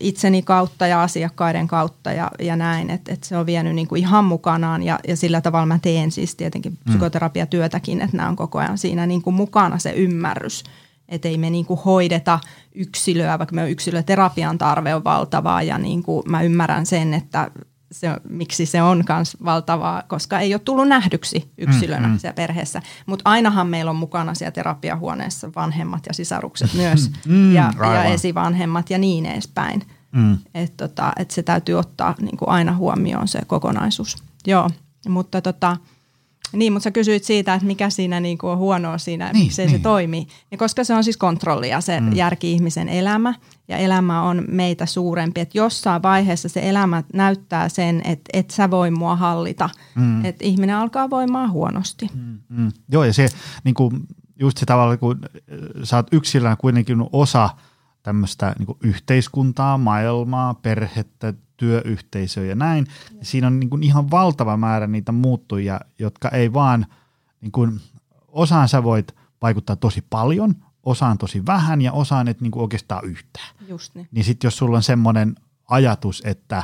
itseni 0.00 0.42
kautta 0.42 0.86
ja 0.86 1.02
asiakkaiden 1.02 1.68
kautta 1.68 2.12
ja, 2.12 2.30
ja 2.38 2.56
näin, 2.56 2.90
että, 2.90 3.12
että 3.12 3.26
se 3.26 3.36
on 3.36 3.46
vienyt 3.46 3.74
niin 3.74 3.88
kuin 3.88 4.00
ihan 4.00 4.24
mukanaan 4.24 4.82
ja, 4.82 4.98
ja 5.08 5.16
sillä 5.16 5.40
tavalla 5.40 5.66
mä 5.66 5.78
teen 5.82 6.10
siis 6.10 6.34
tietenkin 6.34 6.72
mm. 6.72 6.90
psykoterapiatyötäkin, 6.90 8.00
että 8.00 8.16
nämä 8.16 8.28
on 8.28 8.36
koko 8.36 8.58
ajan 8.58 8.78
siinä 8.78 9.06
niin 9.06 9.22
kuin 9.22 9.34
mukana 9.34 9.78
se 9.78 9.90
ymmärrys– 9.90 10.64
että 11.14 11.28
ei 11.28 11.38
me 11.38 11.50
niinku 11.50 11.76
hoideta 11.76 12.40
yksilöä, 12.74 13.38
vaikka 13.38 13.54
me 13.54 13.70
yksilöterapian 13.70 14.58
tarve 14.58 14.94
on 14.94 15.04
valtavaa 15.04 15.62
ja 15.62 15.78
niinku 15.78 16.22
mä 16.28 16.42
ymmärrän 16.42 16.86
sen, 16.86 17.14
että 17.14 17.50
se, 17.92 18.08
miksi 18.28 18.66
se 18.66 18.82
on 18.82 19.04
myös 19.08 19.36
valtavaa, 19.44 20.02
koska 20.02 20.38
ei 20.38 20.54
ole 20.54 20.60
tullut 20.64 20.88
nähdyksi 20.88 21.52
yksilönä 21.58 22.06
mm, 22.06 22.12
mm. 22.12 22.18
siellä 22.18 22.34
perheessä. 22.34 22.82
Mutta 23.06 23.30
ainahan 23.30 23.66
meillä 23.66 23.90
on 23.90 23.96
mukana 23.96 24.34
siellä 24.34 24.52
terapiahuoneessa 24.52 25.50
vanhemmat 25.56 26.06
ja 26.06 26.14
sisarukset 26.14 26.74
myös 26.74 27.10
mm, 27.26 27.54
ja, 27.54 27.72
ja 27.80 28.04
esivanhemmat 28.04 28.90
ja 28.90 28.98
niin 28.98 29.26
edespäin. 29.26 29.82
Mm. 30.12 30.38
Että 30.54 30.88
tota, 30.88 31.12
et 31.18 31.30
se 31.30 31.42
täytyy 31.42 31.74
ottaa 31.74 32.14
niinku 32.20 32.44
aina 32.48 32.76
huomioon 32.76 33.28
se 33.28 33.40
kokonaisuus. 33.46 34.16
Joo, 34.46 34.70
mutta 35.08 35.40
tota, 35.40 35.76
niin, 36.52 36.72
mutta 36.72 36.84
sä 36.84 36.90
kysyit 36.90 37.24
siitä, 37.24 37.54
että 37.54 37.66
mikä 37.66 37.90
siinä 37.90 38.20
niin 38.20 38.38
kuin 38.38 38.50
on 38.50 38.58
huonoa 38.58 38.98
siinä, 38.98 39.32
niin, 39.32 39.44
miksei 39.44 39.66
niin. 39.66 39.76
se 39.76 39.82
toimii. 39.82 40.26
Ja 40.50 40.58
koska 40.58 40.84
se 40.84 40.94
on 40.94 41.04
siis 41.04 41.16
kontrollia, 41.16 41.80
se 41.80 42.00
mm. 42.00 42.12
järki-ihmisen 42.12 42.88
elämä, 42.88 43.34
ja 43.68 43.76
elämä 43.76 44.22
on 44.22 44.44
meitä 44.48 44.86
suurempi. 44.86 45.40
Että 45.40 45.58
jossain 45.58 46.02
vaiheessa 46.02 46.48
se 46.48 46.68
elämä 46.68 47.02
näyttää 47.14 47.68
sen, 47.68 48.02
että 48.04 48.30
et 48.32 48.50
sä 48.50 48.70
voi 48.70 48.90
mua 48.90 49.16
hallita. 49.16 49.70
Mm. 49.94 50.24
Että 50.24 50.44
ihminen 50.44 50.76
alkaa 50.76 51.10
voimaan 51.10 51.50
huonosti. 51.52 52.10
Mm, 52.14 52.38
mm. 52.48 52.72
Joo, 52.92 53.04
ja 53.04 53.12
se 53.12 53.26
niin 53.64 53.74
kuin, 53.74 54.00
just 54.40 54.58
se 54.58 54.66
tavalla, 54.66 54.96
kun 54.96 55.20
sä 55.82 55.96
oot 55.96 56.06
yksilönä 56.12 56.56
kuitenkin 56.56 57.04
osa 57.12 57.50
tämmöistä 58.02 58.54
niin 58.58 58.76
yhteiskuntaa, 58.82 59.78
maailmaa, 59.78 60.54
perhettä, 60.54 61.34
työyhteisö 61.56 62.44
ja 62.44 62.54
näin. 62.54 62.86
Ja 63.18 63.24
siinä 63.24 63.46
on 63.46 63.60
niin 63.60 63.70
kuin 63.70 63.82
ihan 63.82 64.10
valtava 64.10 64.56
määrä 64.56 64.86
niitä 64.86 65.12
muuttujia, 65.12 65.80
jotka 65.98 66.28
ei 66.28 66.52
vaan, 66.52 66.86
niin 67.40 67.52
kuin, 67.52 67.80
osaan 68.28 68.68
sä 68.68 68.82
voit 68.82 69.14
vaikuttaa 69.42 69.76
tosi 69.76 70.04
paljon, 70.10 70.54
osaan 70.82 71.18
tosi 71.18 71.46
vähän 71.46 71.82
ja 71.82 71.92
osaan 71.92 72.28
et 72.28 72.40
niin 72.40 72.50
kuin 72.50 72.62
oikeastaan 72.62 73.04
yhtään. 73.04 73.48
Just 73.68 73.94
niin. 73.94 74.08
Niin 74.12 74.24
sitten 74.24 74.46
jos 74.46 74.56
sulla 74.56 74.76
on 74.76 74.82
semmoinen 74.82 75.34
ajatus, 75.68 76.22
että 76.24 76.62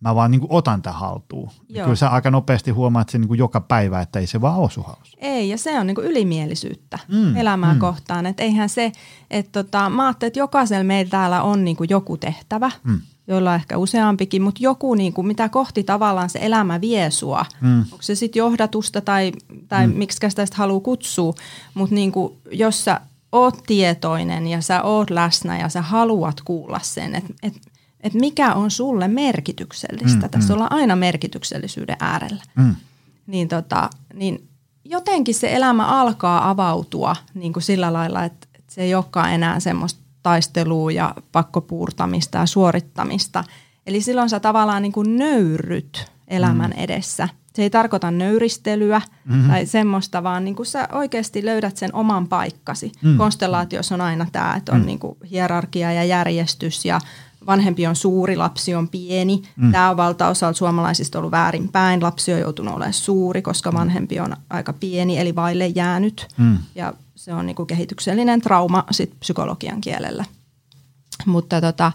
mä 0.00 0.14
vaan 0.14 0.30
niin 0.30 0.40
kuin 0.40 0.52
otan 0.52 0.82
tämän 0.82 1.00
haltuun, 1.00 1.50
niin 1.68 1.82
kyllä 1.82 1.96
sä 1.96 2.08
aika 2.08 2.30
nopeasti 2.30 2.70
huomaat 2.70 3.08
sen 3.08 3.20
niin 3.20 3.28
kuin 3.28 3.38
joka 3.38 3.60
päivä, 3.60 4.00
että 4.00 4.18
ei 4.18 4.26
se 4.26 4.40
vaan 4.40 4.58
osu 4.58 4.82
halus. 4.82 5.16
Ei, 5.18 5.48
ja 5.48 5.58
se 5.58 5.78
on 5.78 5.86
niin 5.86 5.94
kuin 5.94 6.06
ylimielisyyttä 6.06 6.98
mm, 7.08 7.36
elämää 7.36 7.74
mm. 7.74 7.80
kohtaan. 7.80 8.26
Että 8.26 8.42
eihän 8.42 8.68
se, 8.68 8.92
että 9.30 9.62
tota, 9.62 9.90
mä 9.90 10.06
ajattelin, 10.06 10.28
että 10.28 10.38
jokaisella 10.38 10.84
meillä 10.84 11.10
täällä 11.10 11.42
on 11.42 11.64
niin 11.64 11.76
kuin 11.76 11.90
joku 11.90 12.16
tehtävä. 12.16 12.70
Mm 12.84 13.00
joilla 13.26 13.50
on 13.50 13.56
ehkä 13.56 13.78
useampikin, 13.78 14.42
mutta 14.42 14.62
joku, 14.62 14.94
niin 14.94 15.12
kuin, 15.12 15.26
mitä 15.26 15.48
kohti 15.48 15.84
tavallaan 15.84 16.30
se 16.30 16.38
elämä 16.42 16.80
vie 16.80 17.10
sua. 17.10 17.46
Mm. 17.60 17.78
Onko 17.80 17.98
se 18.02 18.14
sitten 18.14 18.40
johdatusta 18.40 19.00
tai, 19.00 19.32
tai 19.68 19.86
mm. 19.86 19.94
miksi 19.96 20.18
sitä 20.28 20.46
haluaa 20.54 20.80
kutsua, 20.80 21.34
mutta 21.74 21.94
niin 21.94 22.12
kuin, 22.12 22.32
jos 22.52 22.84
sä 22.84 23.00
oot 23.32 23.62
tietoinen 23.66 24.46
ja 24.46 24.60
sä 24.60 24.82
oot 24.82 25.10
läsnä 25.10 25.58
ja 25.58 25.68
sä 25.68 25.82
haluat 25.82 26.40
kuulla 26.40 26.80
sen, 26.82 27.14
että 27.14 27.34
et, 27.42 27.54
et 28.00 28.14
mikä 28.14 28.54
on 28.54 28.70
sulle 28.70 29.08
merkityksellistä. 29.08 30.26
Mm, 30.26 30.30
Tässä 30.30 30.48
mm. 30.48 30.54
ollaan 30.54 30.72
aina 30.72 30.96
merkityksellisyyden 30.96 31.96
äärellä. 32.00 32.42
Mm. 32.54 32.76
Niin, 33.26 33.48
tota, 33.48 33.90
niin 34.14 34.48
jotenkin 34.84 35.34
se 35.34 35.54
elämä 35.54 35.86
alkaa 35.86 36.50
avautua 36.50 37.16
niin 37.34 37.52
kuin 37.52 37.62
sillä 37.62 37.92
lailla, 37.92 38.24
että, 38.24 38.46
että 38.54 38.74
se 38.74 38.82
ei 38.82 38.94
olekaan 38.94 39.32
enää 39.32 39.60
semmoista 39.60 40.00
taistelua 40.22 40.92
ja 40.92 41.14
pakkopuurtamista 41.32 42.38
ja 42.38 42.46
suorittamista. 42.46 43.44
Eli 43.86 44.00
silloin 44.00 44.30
sä 44.30 44.40
tavallaan 44.40 44.82
niin 44.82 44.92
kuin 44.92 45.16
nöyryt 45.16 46.10
elämän 46.28 46.70
mm. 46.70 46.82
edessä. 46.82 47.28
Se 47.54 47.62
ei 47.62 47.70
tarkoita 47.70 48.10
nöyristelyä 48.10 49.02
mm-hmm. 49.24 49.50
tai 49.50 49.66
semmoista, 49.66 50.22
vaan 50.22 50.44
niin 50.44 50.56
kuin 50.56 50.66
sä 50.66 50.88
oikeasti 50.92 51.44
löydät 51.44 51.76
sen 51.76 51.94
oman 51.94 52.28
paikkasi. 52.28 52.92
Mm. 53.02 53.16
Konstellaatiossa 53.16 53.94
on 53.94 54.00
aina 54.00 54.26
tämä, 54.32 54.54
että 54.56 54.72
on 54.72 54.80
mm. 54.80 54.86
niin 54.86 54.98
kuin 54.98 55.16
hierarkia 55.30 55.92
ja 55.92 56.04
järjestys 56.04 56.84
ja 56.84 57.00
vanhempi 57.46 57.86
on 57.86 57.96
suuri, 57.96 58.36
lapsi 58.36 58.74
on 58.74 58.88
pieni. 58.88 59.42
Mm. 59.56 59.72
Tämä 59.72 59.90
on 59.90 59.96
valtaosalla 59.96 60.52
suomalaisista 60.52 61.18
ollut 61.18 61.30
väärinpäin. 61.30 62.02
Lapsi 62.02 62.32
on 62.32 62.40
joutunut 62.40 62.74
olemaan 62.74 62.92
suuri, 62.92 63.42
koska 63.42 63.72
vanhempi 63.72 64.20
on 64.20 64.36
aika 64.50 64.72
pieni, 64.72 65.18
eli 65.18 65.34
vaille 65.34 65.66
jäänyt. 65.66 66.28
Mm. 66.36 66.58
Ja 66.74 66.94
se 67.20 67.34
on 67.34 67.46
niinku 67.46 67.66
kehityksellinen 67.66 68.40
trauma 68.40 68.84
sit 68.90 69.20
psykologian 69.20 69.80
kielellä. 69.80 70.24
Mutta 71.26 71.60
tota, 71.60 71.92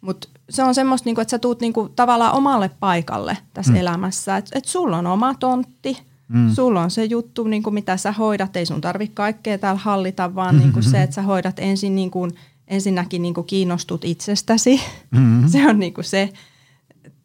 mut 0.00 0.28
se 0.50 0.62
on 0.62 0.74
semmoista, 0.74 1.08
niinku, 1.08 1.20
että 1.20 1.30
sä 1.30 1.38
tuut 1.38 1.60
niinku 1.60 1.88
tavallaan 1.96 2.34
omalle 2.34 2.70
paikalle 2.80 3.38
tässä 3.54 3.72
mm. 3.72 3.78
elämässä. 3.78 4.36
Että 4.36 4.58
et 4.58 4.64
sulla 4.64 4.98
on 4.98 5.06
oma 5.06 5.34
tontti, 5.34 5.98
mm. 6.28 6.54
sulla 6.54 6.82
on 6.82 6.90
se 6.90 7.04
juttu, 7.04 7.44
niinku, 7.44 7.70
mitä 7.70 7.96
sä 7.96 8.12
hoidat. 8.12 8.56
Ei 8.56 8.66
sun 8.66 8.80
tarvitse 8.80 9.14
kaikkea 9.14 9.58
täällä 9.58 9.80
hallita, 9.80 10.34
vaan 10.34 10.58
niinku 10.58 10.82
se, 10.82 11.02
että 11.02 11.14
sä 11.14 11.22
hoidat 11.22 11.58
ensin 11.58 11.94
niinku, 11.94 12.28
ensinnäkin 12.68 13.22
niinku 13.22 13.42
kiinnostut 13.42 14.04
itsestäsi. 14.04 14.80
Mm-hmm. 15.10 15.48
se 15.52 15.66
on 15.68 15.78
niinku 15.78 16.02
se 16.02 16.32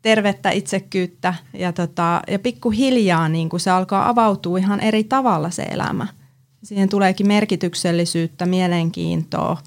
tervettä 0.01 0.51
itsekyyttä 0.51 1.33
ja, 1.53 1.73
tota, 1.73 2.21
ja 2.27 2.39
pikkuhiljaa 2.39 3.29
niinku 3.29 3.59
se 3.59 3.71
alkaa 3.71 4.09
avautua 4.09 4.57
ihan 4.57 4.79
eri 4.79 5.03
tavalla 5.03 5.49
se 5.49 5.63
elämä– 5.63 6.07
Siihen 6.63 6.89
tuleekin 6.89 7.27
merkityksellisyyttä, 7.27 8.45
mielenkiintoa 8.45 9.57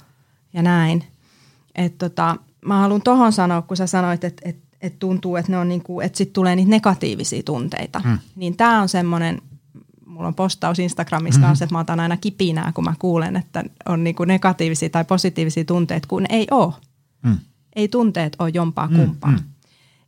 ja 0.53 0.63
näin. 0.63 1.05
Et 1.75 1.99
tota, 1.99 2.37
mä 2.67 2.81
haluan 2.81 3.03
tuohon 3.03 3.33
sanoa, 3.33 3.63
kun 3.63 3.77
sä 3.77 3.87
sanoit, 3.87 4.25
että 4.25 4.49
et, 4.49 4.57
et 4.81 4.99
tuntuu, 4.99 5.37
että 5.37 5.53
ne 5.53 5.59
on 5.59 5.69
niinku, 5.69 6.01
että 6.01 6.19
sit 6.19 6.33
tulee 6.33 6.57
niitä 6.57 6.71
negatiivisia 6.71 7.43
tunteita. 7.43 7.99
Hmm. 7.99 8.19
Niin 8.37 8.57
tämä 8.57 8.83
on 8.83 8.89
semmoinen, 8.89 9.43
mulla 10.07 10.29
on 10.29 10.35
postaus 10.35 10.79
Instagramissa 10.79 11.41
hmm. 11.41 11.47
kanssa, 11.47 11.65
että 11.65 11.75
mä 11.75 11.81
otan 11.81 12.01
aina 12.01 12.17
kipinää, 12.17 12.73
kun 12.75 12.85
mä 12.85 12.95
kuulen, 12.99 13.37
että 13.37 13.65
on 13.89 14.05
niinku 14.05 14.25
negatiivisia 14.25 14.91
tai 14.91 15.05
positiivisia 15.05 15.65
tunteita, 15.65 16.09
kun 16.09 16.27
ei 16.29 16.47
ole. 16.51 16.73
Hmm. 17.27 17.39
Ei 17.77 17.89
tunteet 17.89 18.37
ole 18.39 18.51
jompaa 18.55 18.89
kumpaa. 18.89 19.31
Hmm. 19.31 19.53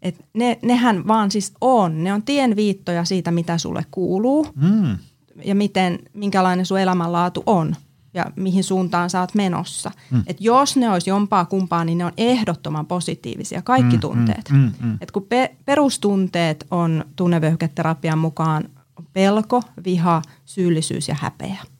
Et 0.03 0.25
ne, 0.35 0.59
nehän 0.62 1.07
vaan 1.07 1.31
siis 1.31 1.53
on. 1.61 2.05
Ne 2.05 2.12
on 2.12 2.23
tienviittoja 2.23 3.05
siitä, 3.05 3.31
mitä 3.31 3.59
sulle 3.59 3.87
kuuluu 3.91 4.47
Mm. 4.55 4.99
Ja 5.45 5.55
miten, 5.55 5.99
minkälainen 6.12 6.67
sun 6.67 6.81
elämänlaatu 6.81 7.43
on 7.47 7.76
ja 8.14 8.25
mihin 8.37 8.64
suuntaan 8.64 9.11
sä 9.11 9.21
oot 9.21 9.35
menossa. 9.35 9.91
Mm. 10.11 10.23
Et 10.26 10.37
jos 10.41 10.76
ne 10.76 10.91
olisi 10.91 11.11
jompaa 11.11 11.45
kumpaa, 11.45 11.85
niin 11.85 11.99
ne 11.99 12.05
on 12.05 12.12
ehdottoman 12.17 12.87
positiivisia, 12.87 13.62
kaikki 13.62 13.97
mm, 13.97 14.00
tunteet. 14.00 14.50
mm, 14.50 14.73
mm. 14.81 14.99
Et 15.00 15.11
kun 15.11 15.26
pe- 15.29 15.57
perustunteet 15.64 16.67
on 16.71 17.05
tunnevöyhketerapian 17.17 18.19
mukaan 18.19 18.69
pelko, 19.12 19.62
viha, 19.85 20.23
syyllisyys 20.45 21.09
ja 21.09 21.17
häpeä. 21.21 21.57
Mm. 21.62 21.74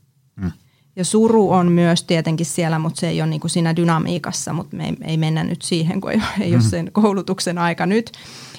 Ja 0.97 1.05
suru 1.05 1.51
on 1.51 1.73
myös 1.73 2.03
tietenkin 2.03 2.47
siellä, 2.47 2.79
mutta 2.79 3.01
se 3.01 3.09
ei 3.09 3.23
ole 3.23 3.31
niin 3.31 3.41
kuin 3.41 3.51
siinä 3.51 3.77
dynamiikassa, 3.77 4.53
mutta 4.53 4.77
me 4.77 4.85
ei, 4.85 4.97
ei 5.05 5.17
mennä 5.17 5.45
nyt 5.45 5.63
siihen, 5.63 6.01
kun 6.01 6.13
ei, 6.13 6.21
ei 6.41 6.55
ole 6.55 6.63
sen 6.63 6.93
koulutuksen 6.93 7.59
aika 7.59 7.87
nyt. 7.87 8.13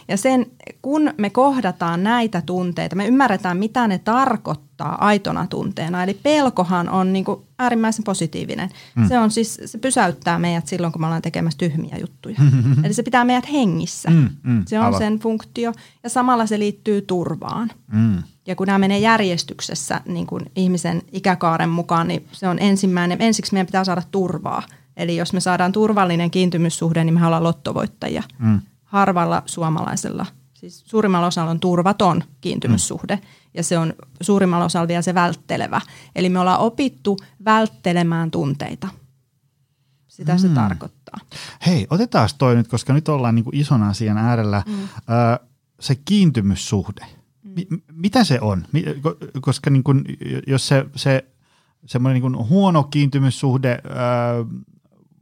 Ja 0.07 0.17
sen, 0.17 0.45
kun 0.81 1.13
me 1.17 1.29
kohdataan 1.29 2.03
näitä 2.03 2.41
tunteita, 2.41 2.95
me 2.95 3.07
ymmärretään, 3.07 3.57
mitä 3.57 3.87
ne 3.87 3.97
tarkoittaa 3.97 5.05
aitona 5.05 5.47
tunteena. 5.47 6.03
Eli 6.03 6.13
pelkohan 6.13 6.89
on 6.89 7.13
niin 7.13 7.25
kuin 7.25 7.44
äärimmäisen 7.59 8.03
positiivinen. 8.03 8.69
Mm. 8.95 9.07
Se, 9.07 9.19
on 9.19 9.31
siis, 9.31 9.59
se 9.65 9.77
pysäyttää 9.77 10.39
meidät 10.39 10.67
silloin, 10.67 10.93
kun 10.93 11.01
me 11.01 11.05
ollaan 11.05 11.21
tekemässä 11.21 11.57
tyhmiä 11.57 11.97
juttuja. 11.99 12.35
Eli 12.83 12.93
se 12.93 13.03
pitää 13.03 13.25
meidät 13.25 13.51
hengissä. 13.51 14.09
Mm, 14.09 14.29
mm, 14.43 14.63
se 14.67 14.79
on 14.79 14.85
aivan. 14.85 14.99
sen 14.99 15.19
funktio. 15.19 15.73
Ja 16.03 16.09
samalla 16.09 16.45
se 16.45 16.59
liittyy 16.59 17.01
turvaan. 17.01 17.71
Mm. 17.91 18.23
Ja 18.47 18.55
kun 18.55 18.67
nämä 18.67 18.79
menee 18.79 18.99
järjestyksessä 18.99 20.01
niin 20.05 20.27
kuin 20.27 20.51
ihmisen 20.55 21.01
ikäkaaren 21.11 21.69
mukaan, 21.69 22.07
niin 22.07 22.27
se 22.31 22.47
on 22.47 22.59
ensimmäinen. 22.59 23.21
Ensiksi 23.21 23.53
meidän 23.53 23.65
pitää 23.65 23.83
saada 23.83 24.03
turvaa. 24.11 24.63
Eli 24.97 25.17
jos 25.17 25.33
me 25.33 25.39
saadaan 25.39 25.71
turvallinen 25.71 26.31
kiintymyssuhde, 26.31 27.03
niin 27.03 27.13
me 27.13 27.25
ollaan 27.25 27.43
lottovoittajia. 27.43 28.23
Mm. 28.39 28.61
Harvalla 28.83 29.43
suomalaisella, 29.45 30.25
siis 30.55 30.83
suurimmalla 30.85 31.27
osalla 31.27 31.51
on 31.51 31.59
turvaton 31.59 32.23
kiintymyssuhde. 32.41 33.19
Ja 33.53 33.63
se 33.63 33.77
on 33.77 33.93
suurimmalla 34.21 34.65
osalla 34.65 34.87
vielä 34.87 35.01
se 35.01 35.13
välttelevä. 35.13 35.81
Eli 36.15 36.29
me 36.29 36.39
ollaan 36.39 36.59
opittu 36.59 37.17
välttelemään 37.45 38.31
tunteita. 38.31 38.87
Sitä 40.07 40.33
mm. 40.33 40.39
se 40.39 40.49
tarkoittaa. 40.49 41.19
Hei, 41.65 41.87
otetaan 41.89 42.29
toi 42.37 42.55
nyt, 42.55 42.67
koska 42.67 42.93
nyt 42.93 43.09
ollaan 43.09 43.35
niinku 43.35 43.51
ison 43.53 43.83
asian 43.83 44.17
äärellä. 44.17 44.63
Mm. 44.67 44.73
Ö, 44.73 44.87
se 45.79 45.95
kiintymyssuhde. 45.95 47.05
Mi- 47.43 47.67
m- 47.69 47.75
mitä 47.91 48.23
se 48.23 48.41
on? 48.41 48.65
Koska 49.41 49.69
niinku, 49.69 49.91
jos 50.47 50.67
se, 50.67 50.85
se 50.95 51.25
semmoinen 51.85 52.21
niinku 52.21 52.45
huono 52.49 52.83
kiintymyssuhde 52.83 53.81
ö, 53.85 53.89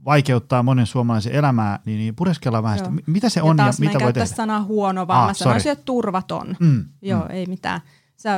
vaikeuttaa 0.06 0.64
monen 0.64 0.86
suomalaisen 0.86 1.34
elämää, 1.34 1.80
niin, 1.86 1.98
niin 1.98 2.16
pureskellaan 2.16 2.64
vähän 2.64 2.78
sitä. 2.78 2.88
Joo. 2.90 2.96
Mi- 2.96 3.04
Mitä 3.14 3.30
se 3.30 3.42
on 3.42 3.58
ja, 3.58 3.64
taas 3.64 3.80
en 3.80 3.88
mitä 3.88 4.00
voi 4.00 4.14
tehdä? 4.14 4.26
sanaa 4.26 4.64
huono, 4.64 5.08
vaan 5.08 5.22
Ah, 5.22 5.28
mä 5.28 5.34
sanoisin, 5.34 5.62
sorry. 5.64 5.72
että 5.72 5.86
turvaton. 5.86 6.56
Mm, 6.60 6.86
Joo, 7.02 7.28
ei 7.30 7.46
mitään. 7.46 7.82
Se, 8.18 8.30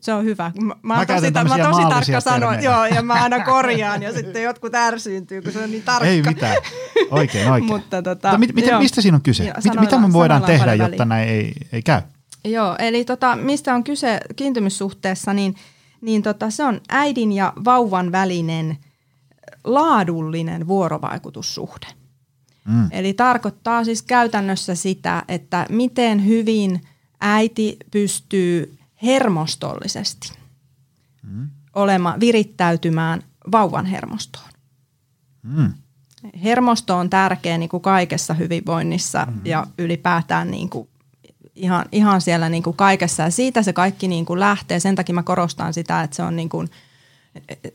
se 0.00 0.12
on 0.14 0.24
hyvä. 0.24 0.52
Mä, 0.60 0.74
mä, 0.82 0.94
Mä 0.96 1.06
tosi, 1.06 1.30
mä 1.30 1.44
tosi 1.68 1.82
tarkka 1.88 2.20
sanoa, 2.20 2.54
joo, 2.54 2.86
ja 2.86 3.02
mä 3.02 3.14
aina 3.22 3.44
korjaan, 3.44 4.02
ja 4.02 4.12
sitten 4.12 4.42
jotkut 4.42 4.74
ärsyyntyy, 4.74 5.42
kun 5.42 5.52
se 5.52 5.64
on 5.64 5.70
niin 5.70 5.82
tarkka. 5.82 6.06
Ei 6.06 6.22
mitään. 6.22 6.56
Oikein, 7.10 7.50
oikein. 7.50 7.72
Mutta 7.72 8.02
tota, 8.02 8.28
Mutta 8.28 8.38
mit, 8.38 8.54
mit, 8.54 8.64
mistä 8.78 9.00
siinä 9.02 9.14
on 9.16 9.22
kyse? 9.22 9.44
Joo, 9.44 9.54
Mit, 9.64 9.80
mitä 9.80 9.98
me 9.98 10.12
voidaan 10.12 10.42
tehdä, 10.42 10.74
jotta 10.74 10.90
väliin. 10.98 11.08
näin 11.08 11.28
ei, 11.28 11.52
ei 11.72 11.82
käy? 11.82 12.00
Joo, 12.44 12.76
eli 12.78 13.04
tota, 13.04 13.36
mistä 13.36 13.74
on 13.74 13.84
kyse 13.84 14.20
kiintymyssuhteessa, 14.36 15.34
niin, 15.34 15.54
niin 16.00 16.22
tota, 16.22 16.50
se 16.50 16.64
on 16.64 16.80
äidin 16.88 17.32
ja 17.32 17.52
vauvan 17.64 18.12
välinen 18.12 18.78
laadullinen 19.64 20.68
vuorovaikutussuhde. 20.68 21.86
Mm. 22.64 22.88
Eli 22.90 23.14
tarkoittaa 23.14 23.84
siis 23.84 24.02
käytännössä 24.02 24.74
sitä, 24.74 25.22
että 25.28 25.66
miten 25.68 26.26
hyvin 26.26 26.80
äiti 27.20 27.76
pystyy 27.90 28.78
hermostollisesti 29.02 30.32
Mm. 31.30 31.50
olema, 31.74 32.16
virittäytymään 32.20 33.22
vauvan 33.52 33.86
hermostoon. 33.86 34.50
Mm. 35.42 35.72
Hermosto 36.42 36.96
on 36.96 37.10
tärkeä 37.10 37.58
niin 37.58 37.68
kuin 37.68 37.80
kaikessa 37.80 38.34
hyvinvoinnissa 38.34 39.26
mm. 39.30 39.40
ja 39.44 39.66
ylipäätään 39.78 40.50
niin 40.50 40.68
kuin 40.68 40.88
ihan, 41.54 41.84
ihan 41.92 42.20
siellä 42.20 42.48
niin 42.48 42.62
kuin 42.62 42.76
kaikessa. 42.76 43.22
Ja 43.22 43.30
siitä 43.30 43.62
se 43.62 43.72
kaikki 43.72 44.08
niin 44.08 44.26
kuin 44.26 44.40
lähtee. 44.40 44.80
Sen 44.80 44.94
takia 44.94 45.14
mä 45.14 45.22
korostan 45.22 45.74
sitä, 45.74 46.02
että 46.02 46.16
se 46.16 46.22
on 46.22 46.36
niin 46.36 46.48
kuin, 46.48 46.70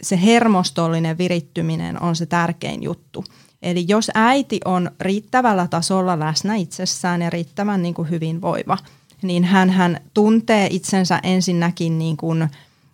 se 0.02 0.22
hermostollinen 0.22 1.18
virittyminen 1.18 2.02
on 2.02 2.16
se 2.16 2.26
tärkein 2.26 2.84
juttu. 2.84 3.26
Eli 3.62 3.86
jos 3.88 4.12
äiti 4.14 4.60
on 4.66 4.92
riittävällä 5.00 5.68
tasolla 5.68 6.20
läsnä 6.20 6.56
itsessään 6.56 7.22
ja 7.22 7.30
riittävän 7.30 7.82
niin 7.82 7.94
kuin 7.94 8.10
hyvinvoiva, 8.10 8.78
niin 9.22 9.44
hän, 9.44 9.70
hän 9.70 10.00
tuntee 10.14 10.68
itsensä 10.72 11.20
ensinnäkin 11.24 12.00
niin 12.00 12.18
kuin 12.18 12.50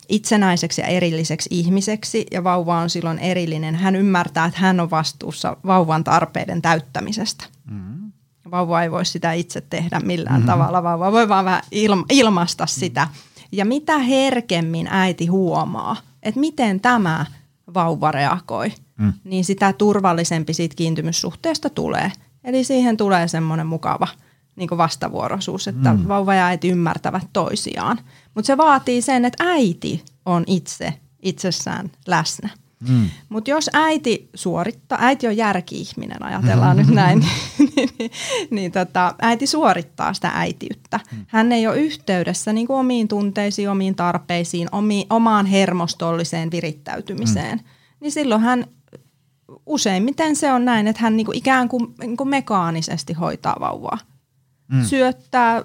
itsenäiseksi 0.08 0.80
ja 0.80 0.86
erilliseksi 0.86 1.48
ihmiseksi 1.52 2.26
ja 2.30 2.44
vauva 2.44 2.78
on 2.78 2.90
silloin 2.90 3.18
erillinen. 3.18 3.74
Hän 3.74 3.96
ymmärtää, 3.96 4.44
että 4.44 4.60
hän 4.60 4.80
on 4.80 4.90
vastuussa 4.90 5.56
vauvan 5.66 6.04
tarpeiden 6.04 6.62
täyttämisestä. 6.62 7.44
Mm. 7.70 8.12
Vauva 8.50 8.82
ei 8.82 8.90
voi 8.90 9.04
sitä 9.04 9.32
itse 9.32 9.60
tehdä 9.60 10.00
millään 10.00 10.36
mm-hmm. 10.36 10.46
tavalla. 10.46 10.82
Vauva 10.82 11.12
voi 11.12 11.28
vaan 11.28 11.44
vähän 11.44 11.62
ilma- 11.70 12.06
ilmaista 12.10 12.66
sitä. 12.66 13.08
Ja 13.52 13.64
mitä 13.64 13.98
herkemmin 13.98 14.88
äiti 14.90 15.26
huomaa, 15.26 15.96
että 16.28 16.40
miten 16.40 16.80
tämä 16.80 17.26
vauva 17.74 18.10
reagoi, 18.10 18.72
Mm. 18.98 19.12
niin 19.24 19.44
sitä 19.44 19.72
turvallisempi 19.72 20.54
siitä 20.54 20.74
kiintymyssuhteesta 20.76 21.70
tulee. 21.70 22.12
Eli 22.44 22.64
siihen 22.64 22.96
tulee 22.96 23.28
semmoinen 23.28 23.66
mukava 23.66 24.08
niin 24.56 24.68
vastavuoroisuus, 24.70 25.68
että 25.68 25.92
mm. 25.92 26.08
vauva 26.08 26.34
ja 26.34 26.46
äiti 26.46 26.68
ymmärtävät 26.68 27.26
toisiaan. 27.32 27.98
Mutta 28.34 28.46
se 28.46 28.56
vaatii 28.56 29.02
sen, 29.02 29.24
että 29.24 29.44
äiti 29.44 30.04
on 30.26 30.44
itse 30.46 30.94
itsessään 31.22 31.90
läsnä. 32.06 32.48
Mm. 32.88 33.10
Mutta 33.28 33.50
jos 33.50 33.70
äiti 33.72 34.30
suorittaa, 34.34 34.98
äiti 35.00 35.26
on 35.26 35.36
järki-ihminen, 35.36 36.22
ajatellaan 36.22 36.76
nyt 36.76 36.88
näin, 36.88 37.18
niin, 37.58 37.90
niin, 37.98 38.10
niin 38.50 38.72
tota, 38.72 39.14
äiti 39.22 39.46
suorittaa 39.46 40.14
sitä 40.14 40.30
äitiyttä. 40.34 41.00
Hän 41.26 41.52
ei 41.52 41.66
ole 41.66 41.80
yhteydessä 41.80 42.52
niin 42.52 42.66
kuin 42.66 42.78
omiin 42.78 43.08
tunteisiin, 43.08 43.70
omiin 43.70 43.94
tarpeisiin, 43.94 44.68
omiin, 44.72 45.06
omaan 45.10 45.46
hermostolliseen 45.46 46.50
virittäytymiseen. 46.50 47.60
Niin 48.00 48.12
silloin 48.12 48.40
hän, 48.40 48.66
useimmiten 49.66 50.36
se 50.36 50.52
on 50.52 50.64
näin, 50.64 50.86
että 50.86 51.02
hän 51.02 51.16
niin 51.16 51.26
kuin 51.26 51.38
ikään 51.38 51.68
kuin, 51.68 51.94
niin 52.00 52.16
kuin 52.16 52.28
mekaanisesti 52.28 53.12
hoitaa 53.12 53.56
vauvaa. 53.60 53.98
Mm. 54.68 54.84
Syöttää, 54.84 55.64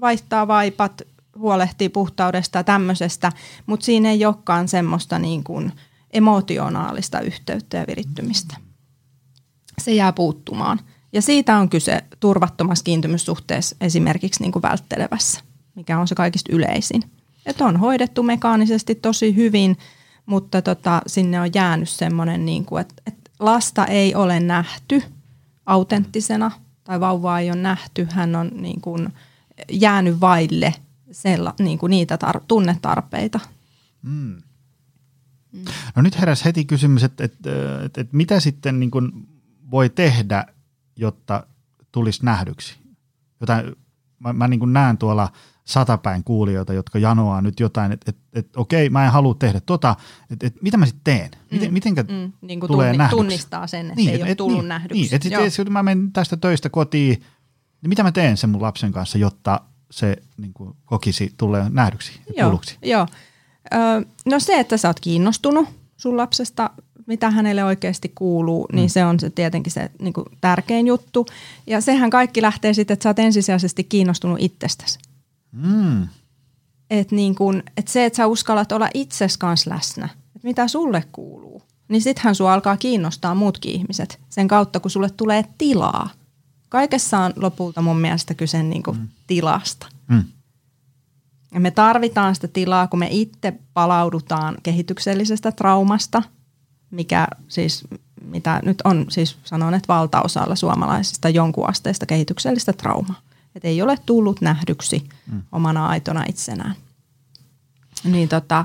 vaihtaa 0.00 0.48
vaipat, 0.48 1.02
huolehtii 1.38 1.88
puhtaudesta 1.88 2.58
ja 2.58 2.64
tämmöisestä, 2.64 3.32
mutta 3.66 3.86
siinä 3.86 4.10
ei 4.10 4.24
olekaan 4.24 4.68
semmoista 4.68 5.18
niin 5.18 5.44
kuin 5.44 5.72
emotionaalista 6.12 7.20
yhteyttä 7.20 7.76
ja 7.76 7.84
virittymistä. 7.88 8.56
Se 9.78 9.92
jää 9.92 10.12
puuttumaan. 10.12 10.80
Ja 11.12 11.22
siitä 11.22 11.56
on 11.56 11.68
kyse 11.68 12.04
turvattomassa 12.20 12.84
kiintymyssuhteessa 12.84 13.76
esimerkiksi 13.80 14.42
niin 14.42 14.52
kuin 14.52 14.62
välttelevässä, 14.62 15.40
mikä 15.74 15.98
on 15.98 16.08
se 16.08 16.14
kaikista 16.14 16.52
yleisin. 16.52 17.02
Että 17.46 17.64
on 17.64 17.76
hoidettu 17.76 18.22
mekaanisesti 18.22 18.94
tosi 18.94 19.36
hyvin, 19.36 19.78
mutta 20.26 20.62
tota, 20.62 21.02
sinne 21.06 21.40
on 21.40 21.50
jäänyt 21.54 21.88
semmoinen, 21.88 22.46
niin 22.46 22.64
kuin, 22.64 22.80
että, 22.80 23.02
että 23.06 23.30
lasta 23.38 23.86
ei 23.86 24.14
ole 24.14 24.40
nähty 24.40 25.02
autenttisena 25.66 26.50
tai 26.84 27.00
vauvaa 27.00 27.40
ei 27.40 27.50
ole 27.50 27.60
nähty. 27.60 28.08
Hän 28.10 28.36
on 28.36 28.50
niin 28.54 28.80
kuin 28.80 29.08
jäänyt 29.70 30.20
vaille 30.20 30.74
sella, 31.10 31.54
niin 31.58 31.78
kuin 31.78 31.90
niitä 31.90 32.18
tar- 32.24 32.44
tunnetarpeita. 32.48 33.40
Mm. 34.02 34.42
No 35.96 36.02
nyt 36.02 36.20
heräsi 36.20 36.44
heti 36.44 36.64
kysymys, 36.64 37.04
että, 37.04 37.24
että, 37.24 37.50
että, 37.84 38.00
että 38.00 38.16
mitä 38.16 38.40
sitten 38.40 38.80
niin 38.80 38.90
kuin 38.90 39.12
voi 39.70 39.88
tehdä, 39.88 40.44
jotta 40.96 41.46
tulisi 41.92 42.24
nähdyksi? 42.24 42.78
Jotain, 43.40 43.76
mä, 44.18 44.32
mä 44.32 44.48
niin 44.48 44.60
kuin 44.60 44.72
näen 44.72 44.98
tuolla 44.98 45.28
satapäin 45.64 46.24
kuulijoita, 46.24 46.72
jotka 46.72 46.98
janoaa 46.98 47.40
nyt 47.42 47.60
jotain, 47.60 47.92
että, 47.92 48.10
että, 48.10 48.22
että 48.32 48.60
okei, 48.60 48.90
mä 48.90 49.04
en 49.04 49.12
halua 49.12 49.34
tehdä 49.34 49.60
tota, 49.60 49.96
että, 50.30 50.46
että 50.46 50.58
mitä 50.62 50.76
mä 50.76 50.86
sitten 50.86 51.04
teen? 51.04 51.30
Miten, 51.50 51.68
Mm, 51.68 51.72
mitenkä 51.72 52.02
mm, 52.02 52.32
niin 52.40 52.60
kuin 52.60 52.70
tulee 52.70 52.86
tunni, 52.88 52.98
nähdyksi? 52.98 53.16
tunnistaa 53.16 53.66
sen, 53.66 53.80
että 53.86 53.96
niin, 53.96 54.10
ei 54.10 54.22
ole 54.22 54.34
tullut 54.34 54.58
niin, 54.58 54.68
nähdyksi. 54.68 55.02
Niin, 55.02 55.14
että 55.14 55.50
sitten 55.50 55.72
mä 55.72 55.82
menen 55.82 56.12
tästä 56.12 56.36
töistä 56.36 56.68
kotiin, 56.70 57.22
niin 57.82 57.88
mitä 57.88 58.02
mä 58.02 58.12
teen 58.12 58.36
sen 58.36 58.50
mun 58.50 58.62
lapsen 58.62 58.92
kanssa, 58.92 59.18
jotta 59.18 59.60
se 59.90 60.16
niin 60.36 60.52
kuin, 60.52 60.74
kokisi 60.84 61.34
tulee 61.36 61.66
nähdyksi 61.70 62.12
ja 62.26 62.32
Joo, 62.36 62.48
kuulluksi? 62.48 62.78
joo. 62.82 63.06
No 64.24 64.40
se, 64.40 64.60
että 64.60 64.76
sä 64.76 64.88
oot 64.88 65.00
kiinnostunut 65.00 65.68
sun 65.96 66.16
lapsesta, 66.16 66.70
mitä 67.06 67.30
hänelle 67.30 67.64
oikeasti 67.64 68.12
kuuluu, 68.14 68.66
mm. 68.72 68.76
niin 68.76 68.90
se 68.90 69.04
on 69.04 69.20
se 69.20 69.30
tietenkin 69.30 69.72
se 69.72 69.90
niin 70.00 70.12
kuin 70.12 70.26
tärkein 70.40 70.86
juttu. 70.86 71.26
Ja 71.66 71.80
sehän 71.80 72.10
kaikki 72.10 72.42
lähtee 72.42 72.74
sitten, 72.74 72.92
että 72.92 73.02
sä 73.02 73.08
oot 73.08 73.18
ensisijaisesti 73.18 73.84
kiinnostunut 73.84 74.38
itsestäsi. 74.40 74.98
Mm. 75.52 76.08
Että 76.90 77.14
niin 77.14 77.34
kun, 77.34 77.62
et 77.76 77.88
se, 77.88 78.04
että 78.04 78.16
sä 78.16 78.26
uskallat 78.26 78.72
olla 78.72 78.88
itses 78.94 79.36
kanssa 79.36 79.70
läsnä, 79.70 80.04
että 80.04 80.48
mitä 80.48 80.68
sulle 80.68 81.04
kuuluu, 81.12 81.62
niin 81.88 82.02
sittenhän 82.02 82.34
sua 82.34 82.54
alkaa 82.54 82.76
kiinnostaa 82.76 83.34
muutkin 83.34 83.72
ihmiset 83.72 84.20
sen 84.30 84.48
kautta, 84.48 84.80
kun 84.80 84.90
sulle 84.90 85.10
tulee 85.10 85.44
tilaa 85.58 86.10
kaikessa 86.70 87.18
on 87.18 87.32
lopulta 87.36 87.82
mun 87.82 88.00
mielestä 88.00 88.34
kyse 88.34 88.62
niin 88.62 88.82
kuin 88.82 88.96
mm. 88.96 89.08
tilasta. 89.26 89.86
Mm. 90.08 90.24
Ja 91.54 91.60
me 91.60 91.70
tarvitaan 91.70 92.34
sitä 92.34 92.48
tilaa, 92.48 92.86
kun 92.86 92.98
me 92.98 93.08
itse 93.10 93.52
palaudutaan 93.74 94.56
kehityksellisestä 94.62 95.52
traumasta, 95.52 96.22
mikä 96.90 97.28
siis, 97.48 97.84
mitä 98.24 98.60
nyt 98.64 98.80
on, 98.84 99.06
siis 99.08 99.38
sanon, 99.44 99.74
että 99.74 99.88
valtaosalla 99.88 100.56
suomalaisista 100.56 101.28
jonkun 101.28 101.68
asteista 101.68 102.06
kehityksellistä 102.06 102.72
traumaa. 102.72 103.20
Että 103.54 103.68
ei 103.68 103.82
ole 103.82 103.98
tullut 104.06 104.40
nähdyksi 104.40 105.08
mm. 105.32 105.42
omana 105.52 105.86
aitona 105.86 106.24
itsenään. 106.28 106.74
Niin 108.04 108.28
tota, 108.28 108.64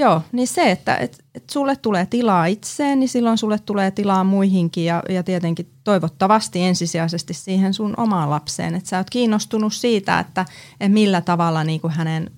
Joo, 0.00 0.22
niin 0.32 0.48
se, 0.48 0.70
että 0.70 0.96
et, 0.96 1.24
et 1.34 1.50
sulle 1.50 1.76
tulee 1.76 2.06
tilaa 2.06 2.46
itseen, 2.46 3.00
niin 3.00 3.08
silloin 3.08 3.38
sulle 3.38 3.58
tulee 3.58 3.90
tilaa 3.90 4.24
muihinkin 4.24 4.84
ja, 4.84 5.02
ja 5.08 5.22
tietenkin 5.22 5.70
toivottavasti 5.84 6.62
ensisijaisesti 6.62 7.34
siihen 7.34 7.74
sun 7.74 7.94
omaan 7.96 8.30
lapseen. 8.30 8.74
Että 8.74 8.88
sä 8.88 8.98
oot 8.98 9.10
kiinnostunut 9.10 9.74
siitä, 9.74 10.18
että, 10.18 10.46
että 10.72 10.88
millä 10.88 11.20
tavalla 11.20 11.64
niin 11.64 11.80
kuin 11.80 11.92
hänen 11.92 12.30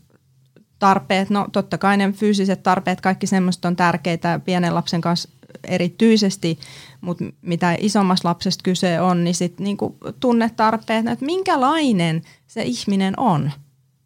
tarpeet, 0.79 1.31
no 1.31 1.47
totta 1.53 1.79
kai 1.79 1.97
ne 1.97 2.13
fyysiset 2.13 2.63
tarpeet, 2.63 3.01
kaikki 3.01 3.27
semmoista 3.27 3.69
on 3.69 3.77
tärkeitä 3.77 4.41
pienen 4.45 4.75
lapsen 4.75 5.01
kanssa 5.01 5.29
erityisesti, 5.65 6.59
mutta 7.01 7.25
mitä 7.43 7.77
isommassa 7.81 8.29
lapsesta 8.29 8.63
kyse 8.63 9.01
on, 9.01 9.25
niin 9.25 9.35
sitten 9.35 9.65
niinku 9.65 9.97
tunnetarpeet, 10.21 11.07
että 11.07 11.25
minkälainen 11.25 12.23
se 12.47 12.63
ihminen 12.63 13.21
on– 13.21 13.51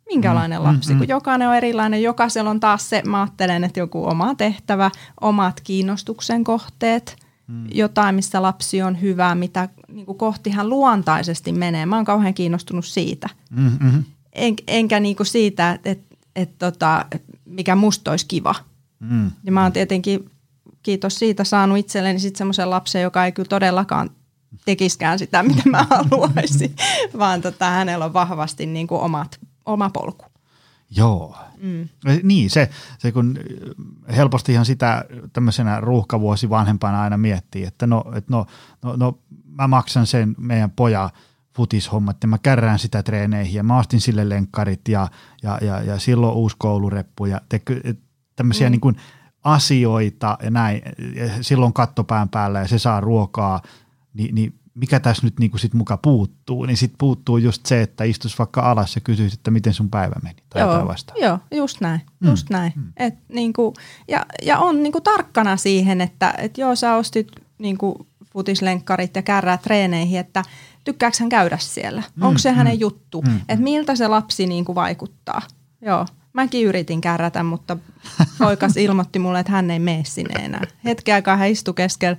minkälainen 0.06 0.60
mm, 0.60 0.64
lapsi, 0.64 0.92
mm, 0.92 0.98
kun 0.98 1.06
mm. 1.06 1.10
jokainen 1.10 1.48
on 1.48 1.56
erilainen. 1.56 2.02
Jokaisella 2.02 2.50
on 2.50 2.60
taas 2.60 2.88
se, 2.88 3.02
mä 3.06 3.20
ajattelen, 3.20 3.64
että 3.64 3.80
joku 3.80 4.06
oma 4.06 4.34
tehtävä, 4.34 4.90
omat 5.20 5.60
kiinnostuksen 5.60 6.44
kohteet, 6.44 7.16
mm. 7.46 7.66
jotain, 7.70 8.14
missä 8.14 8.42
lapsi 8.42 8.82
on 8.82 9.00
hyvä, 9.00 9.34
mitä 9.34 9.68
niin 9.88 10.06
kuin 10.06 10.18
kohti 10.18 10.50
hän 10.50 10.68
luontaisesti 10.68 11.52
menee. 11.52 11.86
Mä 11.86 11.96
oon 11.96 12.04
kauhean 12.04 12.34
kiinnostunut 12.34 12.84
siitä. 12.84 13.28
Mm-hmm. 13.50 14.04
En, 14.32 14.54
enkä 14.66 15.00
niin 15.00 15.16
kuin 15.16 15.26
siitä, 15.26 15.70
että 15.72 15.90
et, 15.90 16.00
et, 16.36 16.58
tota, 16.58 17.06
mikä 17.44 17.76
musta 17.76 18.10
olisi 18.10 18.26
kiva. 18.26 18.54
Mm. 19.00 19.30
Ja 19.44 19.52
mä 19.52 19.62
oon 19.62 19.72
tietenkin, 19.72 20.30
kiitos 20.82 21.18
siitä, 21.18 21.44
saanut 21.44 21.78
itselleni 21.78 22.18
sitten 22.18 22.38
semmoisen 22.38 22.70
lapsen, 22.70 23.02
joka 23.02 23.24
ei 23.24 23.32
kyllä 23.32 23.48
todellakaan 23.48 24.10
tekiskään 24.64 25.18
sitä, 25.18 25.42
mitä 25.42 25.62
mä 25.68 25.86
haluaisin, 25.90 26.76
vaan 27.18 27.42
tota, 27.42 27.70
hänellä 27.70 28.04
on 28.04 28.12
vahvasti 28.12 28.66
niin 28.66 28.86
kuin 28.86 29.00
omat 29.00 29.38
oma 29.66 29.90
polku. 29.90 30.24
Joo. 30.90 31.36
Mm. 31.58 31.88
Niin, 32.22 32.50
se, 32.50 32.70
se 32.98 33.12
kun 33.12 33.38
helposti 34.16 34.52
ihan 34.52 34.64
sitä 34.64 35.04
tämmöisenä 35.32 35.80
ruuhkavuosi 35.80 36.50
vanhempana 36.50 37.02
aina 37.02 37.16
miettii, 37.16 37.64
että 37.64 37.86
no, 37.86 38.04
et 38.14 38.28
no, 38.28 38.46
no, 38.82 38.96
no 38.96 39.18
mä 39.44 39.68
maksan 39.68 40.06
sen 40.06 40.34
meidän 40.38 40.70
poja 40.70 41.10
futishommat 41.56 42.16
ja 42.22 42.28
mä 42.28 42.38
kärrään 42.38 42.78
sitä 42.78 43.02
treeneihin 43.02 43.54
ja 43.54 43.62
mä 43.62 43.78
ostin 43.78 44.00
sille 44.00 44.28
lenkkarit 44.28 44.88
ja, 44.88 45.08
ja, 45.42 45.58
ja, 45.62 45.82
ja 45.82 45.98
silloin 45.98 46.34
uusi 46.34 46.56
koulureppu 46.58 47.26
ja 47.26 47.40
te, 47.48 47.62
tämmöisiä 48.36 48.68
mm. 48.68 48.70
niin 48.70 48.80
kuin 48.80 48.96
asioita 49.44 50.38
ja 50.42 50.50
näin, 50.50 50.82
ja 51.14 51.30
silloin 51.40 51.72
kattopään 51.72 52.28
päällä 52.28 52.58
ja 52.58 52.68
se 52.68 52.78
saa 52.78 53.00
ruokaa, 53.00 53.62
niin, 54.14 54.34
niin 54.34 54.54
mikä 54.76 55.00
tässä 55.00 55.26
nyt 55.26 55.38
niinku 55.38 55.58
sit 55.58 55.74
muka 55.74 55.96
puuttuu, 55.96 56.64
niin 56.64 56.76
sitten 56.76 56.98
puuttuu 56.98 57.36
just 57.36 57.66
se, 57.66 57.82
että 57.82 58.04
istus 58.04 58.38
vaikka 58.38 58.60
alas 58.60 58.94
ja 58.94 59.00
kysyisi, 59.00 59.34
että 59.34 59.50
miten 59.50 59.74
sun 59.74 59.90
päivä 59.90 60.14
meni 60.22 60.36
tai 60.48 60.62
joo, 60.62 60.70
jotain 60.70 60.88
vastaan. 60.88 61.20
Joo, 61.20 61.38
just 61.50 61.80
näin, 61.80 62.00
mm. 62.20 62.28
just 62.28 62.50
näin. 62.50 62.72
Mm. 62.76 62.92
Et 62.96 63.14
niinku, 63.28 63.74
ja, 64.08 64.26
ja 64.42 64.58
on 64.58 64.82
niinku 64.82 65.00
tarkkana 65.00 65.56
siihen, 65.56 66.00
että 66.00 66.34
et 66.38 66.58
joo 66.58 66.74
sä 66.74 66.94
ostit 66.94 67.28
niinku 67.58 68.06
futislenkkarit 68.32 69.16
ja 69.16 69.22
kärrää 69.22 69.58
treeneihin, 69.58 70.20
että 70.20 70.42
tykkääkö 70.84 71.16
hän 71.20 71.28
käydä 71.28 71.58
siellä? 71.60 72.02
Mm, 72.16 72.22
Onko 72.22 72.38
se 72.38 72.50
mm, 72.50 72.56
hänen 72.56 72.80
juttu? 72.80 73.22
Mm, 73.22 73.36
että 73.36 73.64
miltä 73.64 73.96
se 73.96 74.08
lapsi 74.08 74.46
niinku 74.46 74.74
vaikuttaa? 74.74 75.42
Joo, 75.82 76.06
mäkin 76.32 76.66
yritin 76.66 77.00
kärrätä, 77.00 77.42
mutta 77.42 77.76
poikas 78.38 78.76
ilmoitti 78.86 79.18
mulle, 79.18 79.40
että 79.40 79.52
hän 79.52 79.70
ei 79.70 79.78
mene 79.78 80.02
sinne 80.04 80.44
enää. 80.44 80.64
Hetken 80.84 81.14
aikaa 81.14 81.36
hän 81.36 81.50
istui 81.50 81.74
keskellä 81.74 82.16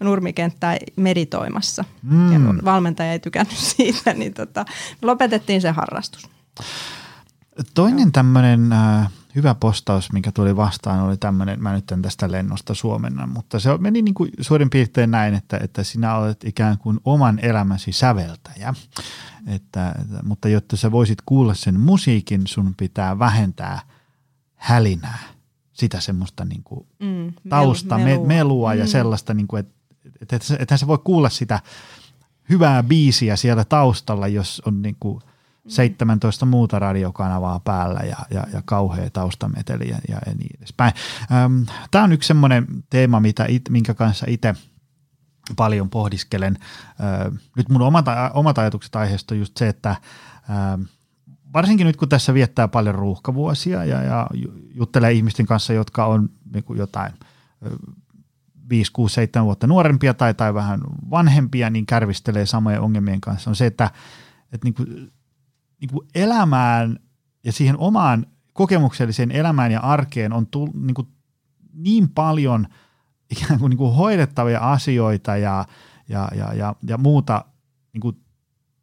nurmikenttää 0.00 0.76
meditoimassa. 0.96 1.84
Mm. 2.02 2.32
Ja 2.32 2.38
valmentaja 2.64 3.12
ei 3.12 3.18
tykännyt 3.18 3.56
siitä, 3.76 4.14
niin 4.14 4.34
tota, 4.34 4.64
lopetettiin 5.02 5.60
se 5.60 5.70
harrastus. 5.70 6.28
Toinen 7.74 8.12
tämmöinen 8.12 8.72
äh, 8.72 9.10
hyvä 9.34 9.54
postaus, 9.54 10.12
mikä 10.12 10.32
tuli 10.32 10.56
vastaan, 10.56 11.00
oli 11.00 11.16
tämmöinen, 11.16 11.62
mä 11.62 11.72
nyt 11.72 11.90
en 11.90 12.02
tästä 12.02 12.32
lennosta 12.32 12.74
suomenna, 12.74 13.26
mutta 13.26 13.60
se 13.60 13.78
meni 13.78 14.02
niin 14.02 14.14
kuin 14.14 14.30
suurin 14.40 14.70
piirtein 14.70 15.10
näin, 15.10 15.34
että, 15.34 15.58
että 15.62 15.84
sinä 15.84 16.16
olet 16.16 16.44
ikään 16.44 16.78
kuin 16.78 17.00
oman 17.04 17.38
elämäsi 17.42 17.92
säveltäjä. 17.92 18.74
Että, 19.46 19.94
mutta 20.22 20.48
jotta 20.48 20.76
sä 20.76 20.92
voisit 20.92 21.18
kuulla 21.26 21.54
sen 21.54 21.80
musiikin, 21.80 22.46
sun 22.46 22.74
pitää 22.76 23.18
vähentää 23.18 23.80
hälinää, 24.56 25.18
sitä 25.72 26.00
semmoista 26.00 26.44
niin 26.44 26.62
kuin 26.62 26.86
mm, 26.98 27.32
tausta, 27.48 27.98
melua, 27.98 28.26
melua 28.26 28.74
ja 28.74 28.84
mm. 28.84 28.88
sellaista, 28.88 29.34
niin 29.34 29.48
kuin, 29.48 29.60
että 29.60 29.79
että 30.20 30.36
et, 30.58 30.68
se 30.76 30.86
voi 30.86 30.98
kuulla 31.04 31.28
sitä 31.28 31.60
hyvää 32.48 32.82
biisiä 32.82 33.36
siellä 33.36 33.64
taustalla, 33.64 34.28
jos 34.28 34.62
on 34.66 34.82
niin 34.82 34.96
kuin 35.00 35.22
17 35.68 36.46
muuta 36.46 36.78
radiokanavaa 36.78 37.60
päällä 37.60 38.00
ja, 38.00 38.16
ja, 38.30 38.46
ja 38.52 38.62
kauhea 38.64 39.10
taustameteli 39.10 39.88
ja, 39.88 39.98
ja 40.08 40.18
niin 40.38 40.56
edespäin. 40.58 40.92
Tämä 41.90 42.04
on 42.04 42.12
yksi 42.12 42.26
semmoinen 42.26 42.66
teema, 42.90 43.20
mitä 43.20 43.44
it, 43.48 43.62
minkä 43.70 43.94
kanssa 43.94 44.26
itse 44.28 44.54
paljon 45.56 45.90
pohdiskelen. 45.90 46.58
Nyt 47.56 47.68
mun 47.68 47.82
omat, 47.82 48.04
omat 48.34 48.58
ajatukset 48.58 48.96
aiheesta 48.96 49.34
on 49.34 49.38
just 49.38 49.56
se, 49.56 49.68
että 49.68 49.96
varsinkin 51.52 51.86
nyt 51.86 51.96
kun 51.96 52.08
tässä 52.08 52.34
viettää 52.34 52.68
paljon 52.68 52.94
ruuhkavuosia 52.94 53.84
ja, 53.84 54.02
ja 54.02 54.26
juttelee 54.74 55.12
ihmisten 55.12 55.46
kanssa, 55.46 55.72
jotka 55.72 56.06
on 56.06 56.30
niin 56.54 56.64
jotain 56.76 57.12
5, 58.70 58.92
6, 58.92 59.14
7 59.14 59.44
vuotta 59.44 59.66
nuorempia 59.66 60.14
tai, 60.14 60.34
tai 60.34 60.54
vähän 60.54 60.80
vanhempia, 61.10 61.70
niin 61.70 61.86
kärvistelee 61.86 62.46
samojen 62.46 62.80
ongelmien 62.80 63.20
kanssa, 63.20 63.50
on 63.50 63.56
se, 63.56 63.66
että, 63.66 63.90
että 64.52 64.64
niin 64.64 64.74
kuin, 64.74 65.12
niin 65.80 65.90
kuin 65.92 66.08
elämään 66.14 66.98
ja 67.44 67.52
siihen 67.52 67.78
omaan 67.78 68.26
kokemukselliseen 68.52 69.30
elämään 69.30 69.72
ja 69.72 69.80
arkeen 69.80 70.32
on 70.32 70.46
tull, 70.46 70.68
niin, 70.74 70.94
kuin 70.94 71.08
niin 71.72 72.08
paljon 72.08 72.66
ikään 73.30 73.60
kuin, 73.60 73.70
niin 73.70 73.78
kuin 73.78 73.94
hoidettavia 73.94 74.60
asioita 74.60 75.36
ja, 75.36 75.64
ja, 76.08 76.28
ja, 76.34 76.54
ja, 76.54 76.74
ja 76.82 76.98
muuta 76.98 77.44
niin 77.92 78.00
kuin 78.00 78.16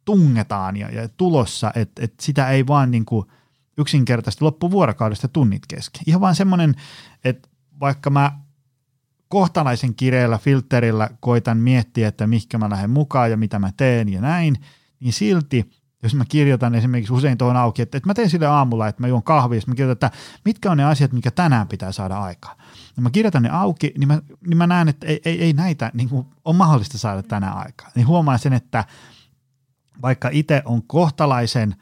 tungetaan 0.04 0.76
ja, 0.76 0.90
ja 0.90 1.08
tulossa, 1.08 1.72
että, 1.74 2.04
että 2.04 2.24
sitä 2.24 2.48
ei 2.48 2.66
vaan 2.66 2.90
niin 2.90 3.04
kuin 3.04 3.26
yksinkertaisesti 3.78 4.44
loppuvuorokaudesta 4.44 5.28
tunnit 5.28 5.66
kesken. 5.66 6.02
Ihan 6.06 6.20
vaan 6.20 6.34
semmoinen, 6.34 6.74
että 7.24 7.48
vaikka 7.80 8.10
mä 8.10 8.38
kohtalaisen 9.28 9.94
kireellä 9.94 10.38
filterillä 10.38 11.10
koitan 11.20 11.58
miettiä, 11.58 12.08
että 12.08 12.26
mihinkä 12.26 12.58
mä 12.58 12.70
lähden 12.70 12.90
mukaan 12.90 13.30
ja 13.30 13.36
mitä 13.36 13.58
mä 13.58 13.72
teen 13.76 14.08
ja 14.08 14.20
näin, 14.20 14.56
niin 15.00 15.12
silti, 15.12 15.70
jos 16.02 16.14
mä 16.14 16.24
kirjoitan 16.28 16.74
esimerkiksi 16.74 17.12
usein 17.12 17.38
tuohon 17.38 17.56
auki, 17.56 17.82
että, 17.82 17.98
että 17.98 18.08
mä 18.08 18.14
teen 18.14 18.30
sille 18.30 18.46
aamulla, 18.46 18.88
että 18.88 19.02
mä 19.02 19.08
juon 19.08 19.22
kahvia, 19.22 19.60
mä 19.66 19.74
kirjoitan, 19.74 20.06
että 20.06 20.18
mitkä 20.44 20.70
on 20.70 20.76
ne 20.76 20.84
asiat, 20.84 21.12
mikä 21.12 21.30
tänään 21.30 21.68
pitää 21.68 21.92
saada 21.92 22.18
aikaa. 22.18 22.56
Ja 22.96 23.02
mä 23.02 23.10
kirjoitan 23.10 23.42
ne 23.42 23.50
auki, 23.50 23.92
niin 23.98 24.08
mä, 24.08 24.22
niin 24.46 24.56
mä 24.56 24.66
näen, 24.66 24.88
että 24.88 25.06
ei, 25.06 25.20
ei, 25.24 25.42
ei 25.42 25.52
näitä 25.52 25.90
niin 25.94 26.08
kuin 26.08 26.26
on 26.44 26.56
mahdollista 26.56 26.98
saada 26.98 27.22
tänään 27.22 27.56
aikaa. 27.56 27.90
Niin 27.94 28.06
huomaan 28.06 28.38
sen, 28.38 28.52
että 28.52 28.84
vaikka 30.02 30.28
itse 30.32 30.62
on 30.64 30.82
kohtalaisen 30.82 31.74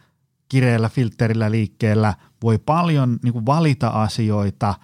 kireellä 0.48 0.88
filterillä 0.88 1.50
liikkeellä, 1.50 2.14
voi 2.42 2.58
paljon 2.58 3.18
niin 3.22 3.32
kuin 3.32 3.46
valita 3.46 3.88
asioita, 3.88 4.74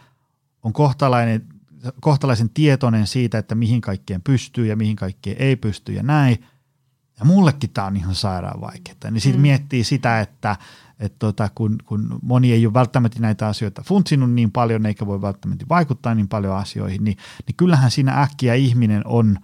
on 0.62 0.72
kohtalainen 0.72 1.51
kohtalaisen 2.00 2.50
tietoinen 2.50 3.06
siitä, 3.06 3.38
että 3.38 3.54
mihin 3.54 3.80
kaikkeen 3.80 4.22
pystyy 4.22 4.66
ja 4.66 4.76
mihin 4.76 4.96
kaikkeen 4.96 5.36
ei 5.38 5.56
pysty 5.56 5.92
ja 5.92 6.02
näin. 6.02 6.44
Ja 7.18 7.24
mullekin 7.24 7.70
tämä 7.70 7.86
on 7.86 7.96
ihan 7.96 8.14
sairaan 8.14 8.60
vaikeaa. 8.60 9.10
Niin 9.10 9.20
sitten 9.20 9.38
mm. 9.38 9.42
miettii 9.42 9.84
sitä, 9.84 10.20
että, 10.20 10.56
että 10.98 11.18
tota, 11.18 11.48
kun, 11.54 11.78
kun 11.84 12.18
moni 12.22 12.52
ei 12.52 12.66
ole 12.66 12.74
välttämättä 12.74 13.20
näitä 13.20 13.46
asioita 13.46 13.82
funtsinut 13.82 14.30
niin 14.30 14.52
paljon, 14.52 14.86
eikä 14.86 15.06
voi 15.06 15.22
välttämättä 15.22 15.64
vaikuttaa 15.68 16.14
niin 16.14 16.28
paljon 16.28 16.56
asioihin, 16.56 17.04
niin, 17.04 17.16
niin 17.46 17.56
kyllähän 17.56 17.90
siinä 17.90 18.22
äkkiä 18.22 18.54
ihminen 18.54 19.06
on, 19.06 19.38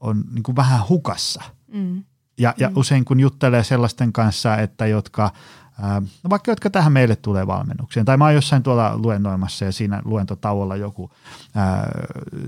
on 0.00 0.24
niin 0.30 0.42
kuin 0.42 0.56
vähän 0.56 0.88
hukassa. 0.88 1.42
Mm. 1.72 2.04
Ja, 2.38 2.54
ja 2.56 2.68
mm. 2.68 2.76
usein 2.76 3.04
kun 3.04 3.20
juttelee 3.20 3.64
sellaisten 3.64 4.12
kanssa, 4.12 4.56
että 4.56 4.86
jotka 4.86 5.32
no 6.22 6.30
vaikka 6.30 6.50
jotka 6.50 6.70
tähän 6.70 6.92
meille 6.92 7.16
tulee 7.16 7.46
valmennukseen, 7.46 8.06
tai 8.06 8.16
mä 8.16 8.24
oon 8.24 8.34
jossain 8.34 8.62
tuolla 8.62 8.98
luennoimassa 8.98 9.64
ja 9.64 9.72
siinä 9.72 10.02
luentotauolla 10.04 10.76
joku 10.76 11.10
ää, 11.54 11.90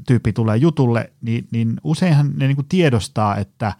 tyyppi 0.07 0.33
tulee 0.33 0.57
jutulle, 0.57 1.13
niin, 1.21 1.49
niin 1.51 1.81
useinhan 1.85 2.33
ne 2.37 2.47
niin 2.47 2.57
kuin 2.57 2.69
tiedostaa, 2.69 3.37
että 3.37 3.73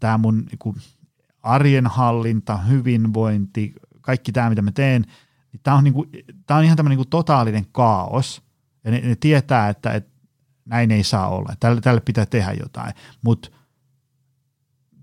tämä 0.00 0.18
mun 0.18 0.38
niin 0.38 0.58
kuin 0.58 0.76
arjen 1.42 1.86
hallinta, 1.86 2.56
hyvinvointi, 2.56 3.74
kaikki 4.00 4.32
tämä, 4.32 4.48
mitä 4.48 4.62
mä 4.62 4.72
teen, 4.72 5.02
niin 5.52 5.60
tämä 5.62 5.76
on, 5.76 5.84
niin 5.84 5.94
on 6.50 6.64
ihan 6.64 6.76
tämmöinen 6.76 6.98
niin 6.98 7.08
totaalinen 7.08 7.66
kaos, 7.72 8.42
ja 8.84 8.90
ne, 8.90 9.00
ne 9.00 9.16
tietää, 9.16 9.68
että, 9.68 9.92
että 9.92 10.10
näin 10.64 10.90
ei 10.90 11.04
saa 11.04 11.28
olla, 11.28 11.54
tälle, 11.60 11.80
tälle 11.80 12.00
pitää 12.00 12.26
tehdä 12.26 12.52
jotain, 12.52 12.94
mutta 13.22 13.50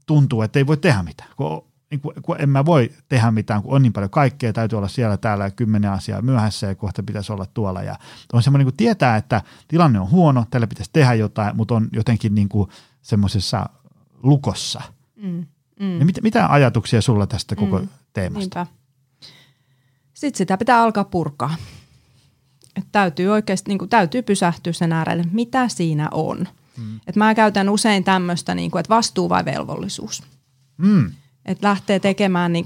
tuntuu, 0.05 0.41
että 0.41 0.59
ei 0.59 0.67
voi 0.67 0.77
tehdä 0.77 1.03
mitään, 1.03 1.29
kun, 1.37 1.67
niin 1.91 2.01
kuin, 2.01 2.15
kun 2.21 2.35
en 2.39 2.49
mä 2.49 2.65
voi 2.65 2.91
tehdä 3.09 3.31
mitään, 3.31 3.63
kun 3.63 3.75
on 3.75 3.81
niin 3.81 3.93
paljon 3.93 4.09
kaikkea, 4.09 4.53
täytyy 4.53 4.77
olla 4.77 4.87
siellä, 4.87 5.17
täällä 5.17 5.43
ja 5.43 5.51
kymmenen 5.51 5.91
asiaa 5.91 6.21
myöhässä 6.21 6.67
ja 6.67 6.75
kohta 6.75 7.03
pitäisi 7.03 7.31
olla 7.31 7.45
tuolla. 7.45 7.83
Ja 7.83 7.95
on 8.33 8.43
semmoinen, 8.43 8.65
niin 8.65 8.73
kuin 8.73 8.77
tietää, 8.77 9.17
että 9.17 9.41
tilanne 9.67 9.99
on 9.99 10.09
huono, 10.09 10.45
tällä 10.49 10.67
pitäisi 10.67 10.89
tehdä 10.93 11.13
jotain, 11.13 11.55
mutta 11.55 11.75
on 11.75 11.87
jotenkin 11.91 12.35
niin 12.35 12.49
kuin 12.49 12.69
semmoisessa 13.01 13.69
lukossa. 14.23 14.81
Mm, 15.15 15.45
mm. 15.79 15.99
Ja 15.99 16.05
mit, 16.05 16.19
mitä 16.23 16.47
ajatuksia 16.47 17.01
sulla 17.01 17.27
tästä 17.27 17.55
koko 17.55 17.79
mm, 17.79 17.87
teemasta? 18.13 18.59
Niinpä. 18.59 18.77
Sitten 20.13 20.37
sitä 20.37 20.57
pitää 20.57 20.81
alkaa 20.81 21.03
purkaa. 21.03 21.55
Et 22.75 22.87
täytyy 22.91 23.27
oikeasti 23.27 23.71
niin 23.71 23.79
kuin, 23.79 23.89
täytyy 23.89 24.21
pysähtyä 24.21 24.73
sen 24.73 24.91
äärelle, 24.91 25.25
mitä 25.31 25.67
siinä 25.67 26.09
on. 26.11 26.47
Mm. 26.77 26.99
Et 27.07 27.15
mä 27.15 27.35
käytän 27.35 27.69
usein 27.69 28.03
tämmöistä, 28.03 28.55
niin 28.55 28.71
kuin, 28.71 28.79
että 28.79 28.95
vastuu 28.95 29.29
vai 29.29 29.45
velvollisuus. 29.45 30.23
Mm. 30.77 31.11
Että 31.47 31.67
lähtee 31.67 31.99
tekemään 31.99 32.53
niin 32.53 32.65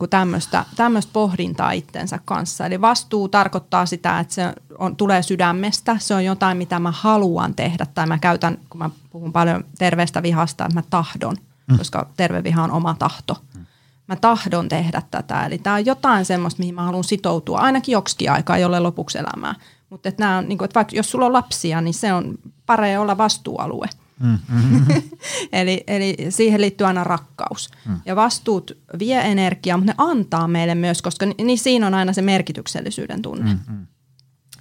tämmöistä 0.75 1.11
pohdintaa 1.13 1.71
itsensä 1.71 2.19
kanssa. 2.25 2.65
Eli 2.65 2.81
vastuu 2.81 3.27
tarkoittaa 3.27 3.85
sitä, 3.85 4.19
että 4.19 4.33
se 4.33 4.53
on, 4.77 4.95
tulee 4.95 5.23
sydämestä. 5.23 5.97
Se 5.99 6.15
on 6.15 6.25
jotain, 6.25 6.57
mitä 6.57 6.79
mä 6.79 6.91
haluan 6.91 7.55
tehdä. 7.55 7.85
Tai 7.93 8.07
mä 8.07 8.17
käytän, 8.17 8.57
kun 8.69 8.79
mä 8.79 8.89
puhun 9.09 9.31
paljon 9.31 9.63
terveestä 9.77 10.23
vihasta, 10.23 10.65
että 10.65 10.75
mä 10.75 10.83
tahdon, 10.89 11.35
mm. 11.67 11.77
koska 11.77 12.09
terve 12.17 12.43
viha 12.43 12.63
on 12.63 12.71
oma 12.71 12.95
tahto. 12.99 13.37
Mm. 13.55 13.65
Mä 14.07 14.15
tahdon 14.15 14.69
tehdä 14.69 15.01
tätä. 15.11 15.45
Eli 15.45 15.57
tämä 15.57 15.75
on 15.75 15.85
jotain 15.85 16.25
semmoista, 16.25 16.59
mihin 16.59 16.75
mä 16.75 16.83
haluan 16.83 17.03
sitoutua 17.03 17.59
ainakin 17.59 17.93
joksikin 17.93 18.31
aikaa, 18.31 18.57
jolle 18.57 18.79
lopuksi 18.79 19.17
elämää. 19.17 19.55
Mutta 19.89 20.11
nämä 20.17 20.37
on, 20.37 20.49
niin 20.49 20.57
kuin, 20.57 20.65
että 20.65 20.75
vaikka 20.75 20.95
jos 20.95 21.11
sulla 21.11 21.25
on 21.25 21.33
lapsia, 21.33 21.81
niin 21.81 21.93
se 21.93 22.13
on 22.13 22.37
parempi 22.65 22.97
olla 22.97 23.17
vastuualue. 23.17 23.89
Mm-hmm. 24.21 24.85
eli, 25.51 25.83
eli 25.87 26.17
siihen 26.29 26.61
liittyy 26.61 26.87
aina 26.87 27.03
rakkaus. 27.03 27.69
Mm. 27.85 28.01
Ja 28.05 28.15
vastuut 28.15 28.71
vie 28.99 29.21
energiaa, 29.31 29.77
mutta 29.77 29.91
ne 29.91 29.95
antaa 29.97 30.47
meille 30.47 30.75
myös, 30.75 31.01
koska 31.01 31.25
niin 31.25 31.59
siinä 31.59 31.87
on 31.87 31.93
aina 31.93 32.13
se 32.13 32.21
merkityksellisyyden 32.21 33.21
tunne. 33.21 33.53
Mm-hmm. 33.53 33.87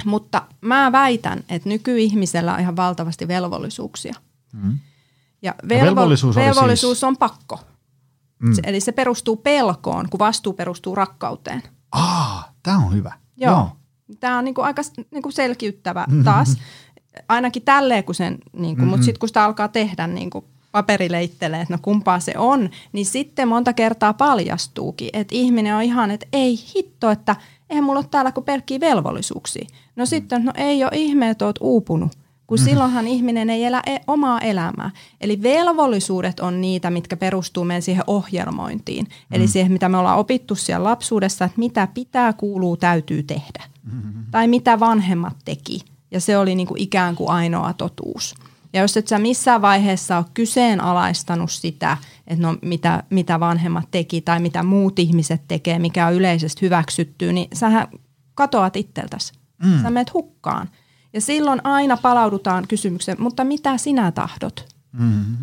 Mutta 0.04 0.42
mä 0.60 0.92
väitän, 0.92 1.44
että 1.48 1.68
nykyihmisellä 1.68 2.54
on 2.54 2.60
ihan 2.60 2.76
valtavasti 2.76 3.28
velvollisuuksia. 3.28 4.14
Mm. 4.52 4.78
Ja 5.42 5.54
velvo- 5.68 5.74
ja 5.74 5.84
velvollisuus, 5.84 6.36
velvollisuus 6.36 6.98
siis... 6.98 7.04
on 7.04 7.16
pakko. 7.16 7.60
Mm. 8.38 8.52
Se, 8.52 8.62
eli 8.64 8.80
se 8.80 8.92
perustuu 8.92 9.36
pelkoon, 9.36 10.08
kun 10.10 10.18
vastuu 10.18 10.52
perustuu 10.52 10.94
rakkauteen. 10.94 11.62
Ah, 11.92 12.52
tämä 12.62 12.78
on 12.78 12.94
hyvä. 12.94 13.12
Joo. 13.36 13.52
Joo. 13.52 13.76
Tämä 14.20 14.38
on 14.38 14.44
niinku 14.44 14.60
aika 14.60 14.82
niinku 15.10 15.30
selkiyttävä 15.30 16.06
taas. 16.24 16.56
Ainakin 17.28 17.62
tälleen, 17.62 18.04
kun 18.04 18.14
sen, 18.14 18.38
niinku, 18.52 18.76
mm-hmm. 18.76 18.90
mutta 18.90 19.04
sitten 19.04 19.20
kun 19.20 19.28
sitä 19.28 19.44
alkaa 19.44 19.68
tehdä 19.68 20.06
niinku 20.06 20.44
paperileittelee, 20.72 21.60
että 21.60 21.74
no 21.74 21.78
kumpaa 21.82 22.20
se 22.20 22.34
on, 22.36 22.70
niin 22.92 23.06
sitten 23.06 23.48
monta 23.48 23.72
kertaa 23.72 24.12
paljastuukin, 24.12 25.10
että 25.12 25.34
ihminen 25.34 25.76
on 25.76 25.82
ihan, 25.82 26.10
että 26.10 26.26
ei 26.32 26.58
hitto, 26.76 27.10
että 27.10 27.36
eihän 27.70 27.84
mulla 27.84 27.98
ole 27.98 28.06
täällä 28.10 28.32
kuin 28.32 28.44
pelkkiä 28.44 28.80
velvollisuuksia. 28.80 29.66
No 29.96 30.04
mm. 30.04 30.06
sitten, 30.06 30.44
no 30.44 30.52
ei 30.56 30.84
ole 30.84 30.92
ihme, 30.94 31.30
että 31.30 31.46
oot 31.46 31.58
uupunut, 31.60 32.12
kun 32.46 32.58
mm-hmm. 32.58 32.70
silloinhan 32.70 33.08
ihminen 33.08 33.50
ei 33.50 33.64
elä 33.64 33.82
e- 33.86 33.98
omaa 34.06 34.40
elämää. 34.40 34.90
Eli 35.20 35.42
velvollisuudet 35.42 36.40
on 36.40 36.60
niitä, 36.60 36.90
mitkä 36.90 37.16
perustuu 37.16 37.64
meidän 37.64 37.82
siihen 37.82 38.04
ohjelmointiin. 38.06 39.04
Mm-hmm. 39.04 39.36
Eli 39.36 39.48
siihen, 39.48 39.72
mitä 39.72 39.88
me 39.88 39.96
ollaan 39.96 40.18
opittu 40.18 40.54
siellä 40.54 40.84
lapsuudessa, 40.84 41.44
että 41.44 41.58
mitä 41.58 41.88
pitää, 41.94 42.32
kuuluu, 42.32 42.76
täytyy 42.76 43.22
tehdä. 43.22 43.64
Mm-hmm. 43.84 44.24
Tai 44.30 44.48
mitä 44.48 44.80
vanhemmat 44.80 45.36
teki. 45.44 45.80
Ja 46.10 46.20
se 46.20 46.38
oli 46.38 46.54
niin 46.54 46.66
kuin 46.66 46.80
ikään 46.80 47.16
kuin 47.16 47.30
ainoa 47.30 47.72
totuus. 47.72 48.34
Ja 48.72 48.80
jos 48.80 48.96
et 48.96 49.08
sä 49.08 49.18
missään 49.18 49.62
vaiheessa 49.62 50.16
ole 50.16 50.24
kyseenalaistanut 50.34 51.50
sitä, 51.50 51.96
että 52.26 52.42
no 52.46 52.56
mitä, 52.62 53.02
mitä 53.10 53.40
vanhemmat 53.40 53.88
teki 53.90 54.20
tai 54.20 54.40
mitä 54.40 54.62
muut 54.62 54.98
ihmiset 54.98 55.42
tekee, 55.48 55.78
mikä 55.78 56.06
on 56.06 56.14
yleisesti 56.14 56.62
hyväksytty, 56.62 57.32
niin 57.32 57.48
sähän 57.52 57.88
katoat 58.34 58.76
itseltäsi. 58.76 59.32
Mm. 59.64 59.82
Sä 59.82 59.90
menet 59.90 60.14
hukkaan. 60.14 60.68
Ja 61.12 61.20
silloin 61.20 61.60
aina 61.64 61.96
palaudutaan 61.96 62.68
kysymykseen, 62.68 63.22
mutta 63.22 63.44
mitä 63.44 63.78
sinä 63.78 64.12
tahdot? 64.12 64.74
Mm-hmm. 64.92 65.36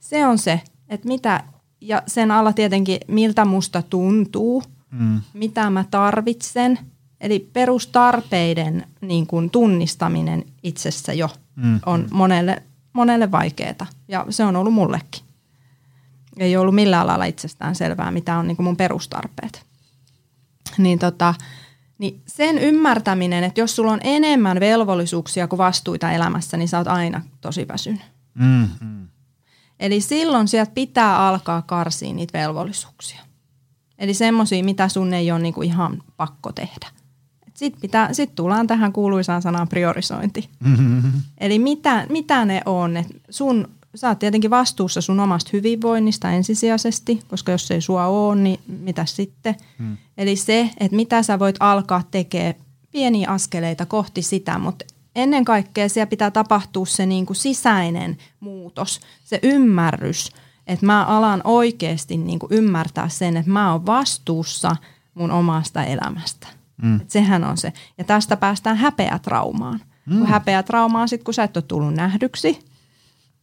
Se 0.00 0.26
on 0.26 0.38
se, 0.38 0.60
että 0.88 1.08
mitä, 1.08 1.44
ja 1.80 2.02
sen 2.06 2.30
alla 2.30 2.52
tietenkin 2.52 2.98
miltä 3.08 3.44
musta 3.44 3.82
tuntuu, 3.82 4.62
mm. 4.90 5.20
mitä 5.32 5.70
mä 5.70 5.84
tarvitsen. 5.90 6.78
Eli 7.24 7.50
perustarpeiden 7.52 8.86
niin 9.00 9.26
kuin 9.26 9.50
tunnistaminen 9.50 10.44
itsessä 10.62 11.12
jo 11.12 11.30
mm. 11.56 11.80
on 11.86 12.08
monelle, 12.10 12.62
monelle 12.92 13.30
vaikeaa. 13.30 13.86
Ja 14.08 14.26
se 14.30 14.44
on 14.44 14.56
ollut 14.56 14.72
mullekin. 14.74 15.22
Ei 16.36 16.56
ollut 16.56 16.74
millään 16.74 17.06
lailla 17.06 17.24
itsestään 17.24 17.74
selvää, 17.74 18.10
mitä 18.10 18.38
on 18.38 18.48
niin 18.48 18.56
kuin 18.56 18.64
mun 18.64 18.76
perustarpeet. 18.76 19.66
Niin 20.78 20.98
tota, 20.98 21.34
niin 21.98 22.22
sen 22.26 22.58
ymmärtäminen, 22.58 23.44
että 23.44 23.60
jos 23.60 23.76
sulla 23.76 23.92
on 23.92 24.00
enemmän 24.02 24.60
velvollisuuksia 24.60 25.48
kuin 25.48 25.58
vastuita 25.58 26.12
elämässä, 26.12 26.56
niin 26.56 26.68
sä 26.68 26.78
oot 26.78 26.88
aina 26.88 27.22
tosi 27.40 27.68
väsynyt. 27.68 28.02
Mm-hmm. 28.34 29.08
Eli 29.80 30.00
silloin 30.00 30.48
sieltä 30.48 30.72
pitää 30.74 31.28
alkaa 31.28 31.62
karsia 31.62 32.12
niitä 32.12 32.38
velvollisuuksia. 32.38 33.20
Eli 33.98 34.14
semmoisia, 34.14 34.64
mitä 34.64 34.88
sun 34.88 35.14
ei 35.14 35.32
ole 35.32 35.40
niinku 35.40 35.62
ihan 35.62 36.02
pakko 36.16 36.52
tehdä. 36.52 37.03
Sitten 37.54 37.90
sit 38.12 38.34
tullaan 38.34 38.66
tähän 38.66 38.92
kuuluisaan 38.92 39.42
sanaan 39.42 39.68
priorisointi. 39.68 40.48
Mm-hmm. 40.60 41.12
Eli 41.38 41.58
mitä, 41.58 42.06
mitä 42.08 42.44
ne 42.44 42.62
on? 42.66 42.96
Et 42.96 43.06
sun 43.30 43.68
sä 43.94 44.08
oot 44.08 44.18
tietenkin 44.18 44.50
vastuussa 44.50 45.00
sun 45.00 45.20
omasta 45.20 45.50
hyvinvoinnista 45.52 46.30
ensisijaisesti, 46.30 47.20
koska 47.28 47.52
jos 47.52 47.70
ei 47.70 47.80
sua 47.80 48.06
ole, 48.06 48.36
niin 48.36 48.60
mitä 48.66 49.04
sitten? 49.04 49.54
Hmm. 49.78 49.96
Eli 50.18 50.36
se, 50.36 50.70
että 50.80 50.96
mitä 50.96 51.22
sä 51.22 51.38
voit 51.38 51.56
alkaa 51.60 52.02
tekemään 52.10 52.54
pieniä 52.90 53.30
askeleita 53.30 53.86
kohti 53.86 54.22
sitä, 54.22 54.58
mutta 54.58 54.84
ennen 55.16 55.44
kaikkea 55.44 55.88
siellä 55.88 56.06
pitää 56.06 56.30
tapahtua 56.30 56.86
se 56.86 57.06
niin 57.06 57.26
kuin 57.26 57.36
sisäinen 57.36 58.18
muutos, 58.40 59.00
se 59.24 59.40
ymmärrys, 59.42 60.32
että 60.66 60.86
mä 60.86 61.04
alan 61.04 61.40
oikeasti 61.44 62.16
niin 62.16 62.38
kuin 62.38 62.52
ymmärtää 62.52 63.08
sen, 63.08 63.36
että 63.36 63.50
mä 63.50 63.72
oon 63.72 63.86
vastuussa 63.86 64.76
mun 65.14 65.30
omasta 65.30 65.84
elämästä. 65.84 66.46
Mm. 66.82 67.00
Et 67.00 67.10
sehän 67.10 67.44
on 67.44 67.56
se. 67.56 67.72
Ja 67.98 68.04
tästä 68.04 68.36
päästään 68.36 68.76
häpeätraumaan. 68.76 69.80
Mm. 70.06 70.18
Kun 70.18 70.26
häpeätraumaan 70.26 71.08
sitten, 71.08 71.24
kun 71.24 71.34
sä 71.34 71.44
et 71.44 71.56
ole 71.56 71.64
tullut 71.68 71.94
nähdyksi– 71.94 72.58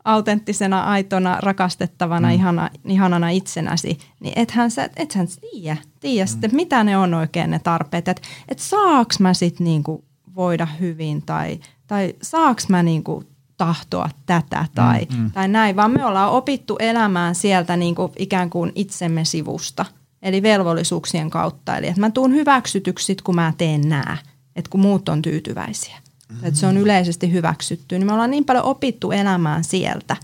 autenttisena, 0.04 0.84
aitona, 0.84 1.38
rakastettavana, 1.41 2.28
mm. 2.28 2.34
ihana, 2.34 2.70
ihanana 2.86 3.30
itsenäsi, 3.30 3.98
niin 4.20 4.34
ethän 4.36 4.72
sä, 4.72 4.89
ethän 4.96 5.28
sä 5.28 5.41
tiedä, 5.52 5.78
tiedä 6.00 6.26
mm. 6.26 6.28
sitten, 6.28 6.56
mitä 6.56 6.84
ne 6.84 6.98
on 6.98 7.13
oikein 7.13 7.52
ne 7.52 7.60
tarpeet. 7.60 8.08
Että 8.08 8.22
et 8.48 8.60
saaks 8.60 9.20
mä 9.20 9.34
sitten 9.34 9.65
niinku 9.65 10.06
voida 10.36 10.65
hyvin 10.65 11.22
tai, 11.22 11.60
tai 11.88 12.13
saaks 12.22 12.70
mä 12.70 12.84
niinku 12.84 13.24
tahtoa 13.58 14.10
tätä 14.26 14.65
tai, 14.76 15.08
mm, 15.12 15.17
mm. 15.17 15.32
tai 15.32 15.48
näin, 15.48 15.76
vaan 15.76 15.91
me 15.91 16.06
ollaan 16.06 16.32
opittu 16.32 16.76
elämään 16.80 17.36
sieltä 17.36 17.78
niinku 17.78 18.12
ikään 18.17 18.50
kuin 18.50 18.72
itsemme 18.76 19.26
sivusta, 19.26 19.86
eli 20.22 20.42
velvollisuuksien 20.42 21.30
kautta. 21.30 21.78
Eli 21.78 21.88
että 21.88 22.02
mä 22.02 22.12
tuun 22.12 22.34
hyväksytyksi 22.34 23.18
kun 23.24 23.36
mä 23.36 23.54
teen 23.58 23.90
nää, 23.90 24.18
että 24.56 24.70
kun 24.70 24.80
muut 24.80 25.10
on 25.10 25.22
tyytyväisiä. 25.22 25.98
Mm-hmm. 26.30 26.48
Että 26.48 26.60
se 26.60 26.68
on 26.68 26.78
yleisesti 26.78 27.32
hyväksytty. 27.32 27.98
Niin 27.98 28.06
me 28.06 28.14
ollaan 28.14 28.32
niin 28.32 28.46
paljon 28.46 28.66
opittu 28.66 29.12
elämään 29.12 29.64
sieltä. 29.64 30.16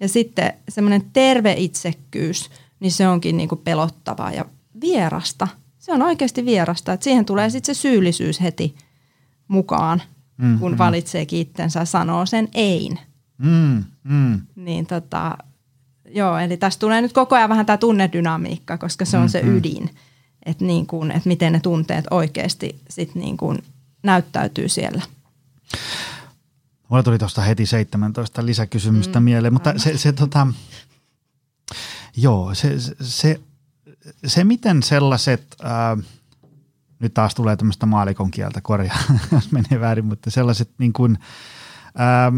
Ja 0.00 0.08
sitten 0.08 0.52
semmoinen 0.68 1.04
terve 1.12 1.54
itsekkyys, 1.58 2.50
niin 2.80 2.92
se 2.92 3.08
onkin 3.08 3.36
niin 3.36 3.48
kuin 3.48 3.60
pelottavaa 3.64 4.32
ja 4.32 4.44
vierasta. 4.80 5.48
Se 5.78 5.92
on 5.92 6.02
oikeasti 6.02 6.44
vierasta. 6.44 6.92
Että 6.92 7.04
siihen 7.04 7.24
tulee 7.24 7.50
sitten 7.50 7.74
se 7.74 7.80
syyllisyys 7.80 8.40
heti 8.40 8.74
mukaan, 9.48 10.02
mm-hmm. 10.36 10.58
kun 10.58 10.78
valitsee 10.78 11.26
itsensä 11.30 11.80
ja 11.80 11.84
sanoo 11.84 12.26
sen 12.26 12.48
ein. 12.54 12.98
Mm-hmm. 13.38 14.40
Niin 14.56 14.86
tota, 14.86 15.38
joo, 16.14 16.38
eli 16.38 16.56
tässä 16.56 16.80
tulee 16.80 17.00
nyt 17.00 17.12
koko 17.12 17.36
ajan 17.36 17.48
vähän 17.48 17.66
tämä 17.66 17.76
tunnedynamiikka, 17.76 18.78
koska 18.78 19.04
se 19.04 19.16
on 19.16 19.22
mm-hmm. 19.22 19.30
se 19.30 19.40
ydin. 19.40 19.90
Että 20.46 20.64
niin 20.64 20.86
kuin, 20.86 21.10
että 21.10 21.28
miten 21.28 21.52
ne 21.52 21.60
tunteet 21.60 22.04
oikeasti 22.10 22.80
sit 22.88 23.14
niin 23.14 23.36
kuin 23.36 23.62
näyttäytyy 24.02 24.68
siellä. 24.68 25.02
Mulla 26.88 27.02
tuli 27.02 27.18
tuosta 27.18 27.42
heti 27.42 27.66
17 27.66 28.46
lisäkysymystä 28.46 29.20
mm. 29.20 29.24
mieleen, 29.24 29.52
mutta 29.52 29.78
se, 29.78 29.98
se 29.98 30.12
tota, 30.12 30.46
joo, 32.16 32.54
se, 32.54 32.74
se, 33.00 33.40
se 34.26 34.44
miten 34.44 34.82
sellaiset, 34.82 35.56
ää, 35.62 35.96
nyt 36.98 37.14
taas 37.14 37.34
tulee 37.34 37.56
tämmöistä 37.56 37.86
maalikon 37.86 38.30
kieltä, 38.30 38.60
korjaa, 38.60 38.98
jos 39.32 39.52
menee 39.52 39.80
väärin, 39.80 40.04
mutta 40.04 40.30
sellaiset 40.30 40.70
niin 40.78 40.92
kuin, 40.92 41.18
ää, 41.94 42.32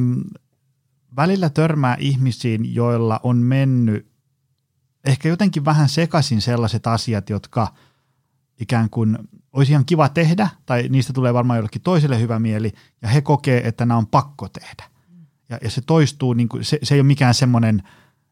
välillä 1.16 1.50
törmää 1.50 1.96
ihmisiin, 1.98 2.74
joilla 2.74 3.20
on 3.22 3.36
mennyt 3.36 4.06
ehkä 5.04 5.28
jotenkin 5.28 5.64
vähän 5.64 5.88
sekaisin 5.88 6.40
sellaiset 6.40 6.86
asiat, 6.86 7.30
jotka– 7.30 7.68
ikään 8.60 8.90
kuin 8.90 9.18
olisi 9.52 9.72
ihan 9.72 9.84
kiva 9.84 10.08
tehdä, 10.08 10.48
tai 10.66 10.88
niistä 10.88 11.12
tulee 11.12 11.34
varmaan 11.34 11.56
jollekin 11.56 11.82
toiselle 11.82 12.20
hyvä 12.20 12.38
mieli, 12.38 12.72
ja 13.02 13.08
he 13.08 13.20
kokee, 13.20 13.68
että 13.68 13.86
nämä 13.86 13.98
on 13.98 14.06
pakko 14.06 14.48
tehdä. 14.48 14.84
Ja, 15.48 15.58
ja 15.62 15.70
se 15.70 15.80
toistuu, 15.80 16.32
niin 16.32 16.48
kuin, 16.48 16.64
se, 16.64 16.78
se 16.82 16.94
ei 16.94 17.00
ole 17.00 17.06
mikään 17.06 17.34
semmoinen 17.34 17.82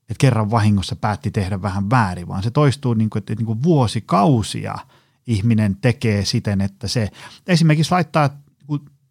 että 0.02 0.20
kerran 0.20 0.50
vahingossa 0.50 0.96
päätti 0.96 1.30
tehdä 1.30 1.62
vähän 1.62 1.90
väärin, 1.90 2.28
vaan 2.28 2.42
se 2.42 2.50
toistuu 2.50 2.94
niin 2.94 3.10
kuin, 3.10 3.20
että 3.20 3.34
niin 3.34 3.46
kuin 3.46 3.62
vuosikausia 3.62 4.74
ihminen 5.26 5.76
tekee 5.76 6.24
siten, 6.24 6.60
että 6.60 6.88
se 6.88 7.08
esimerkiksi 7.46 7.92
laittaa 7.92 8.30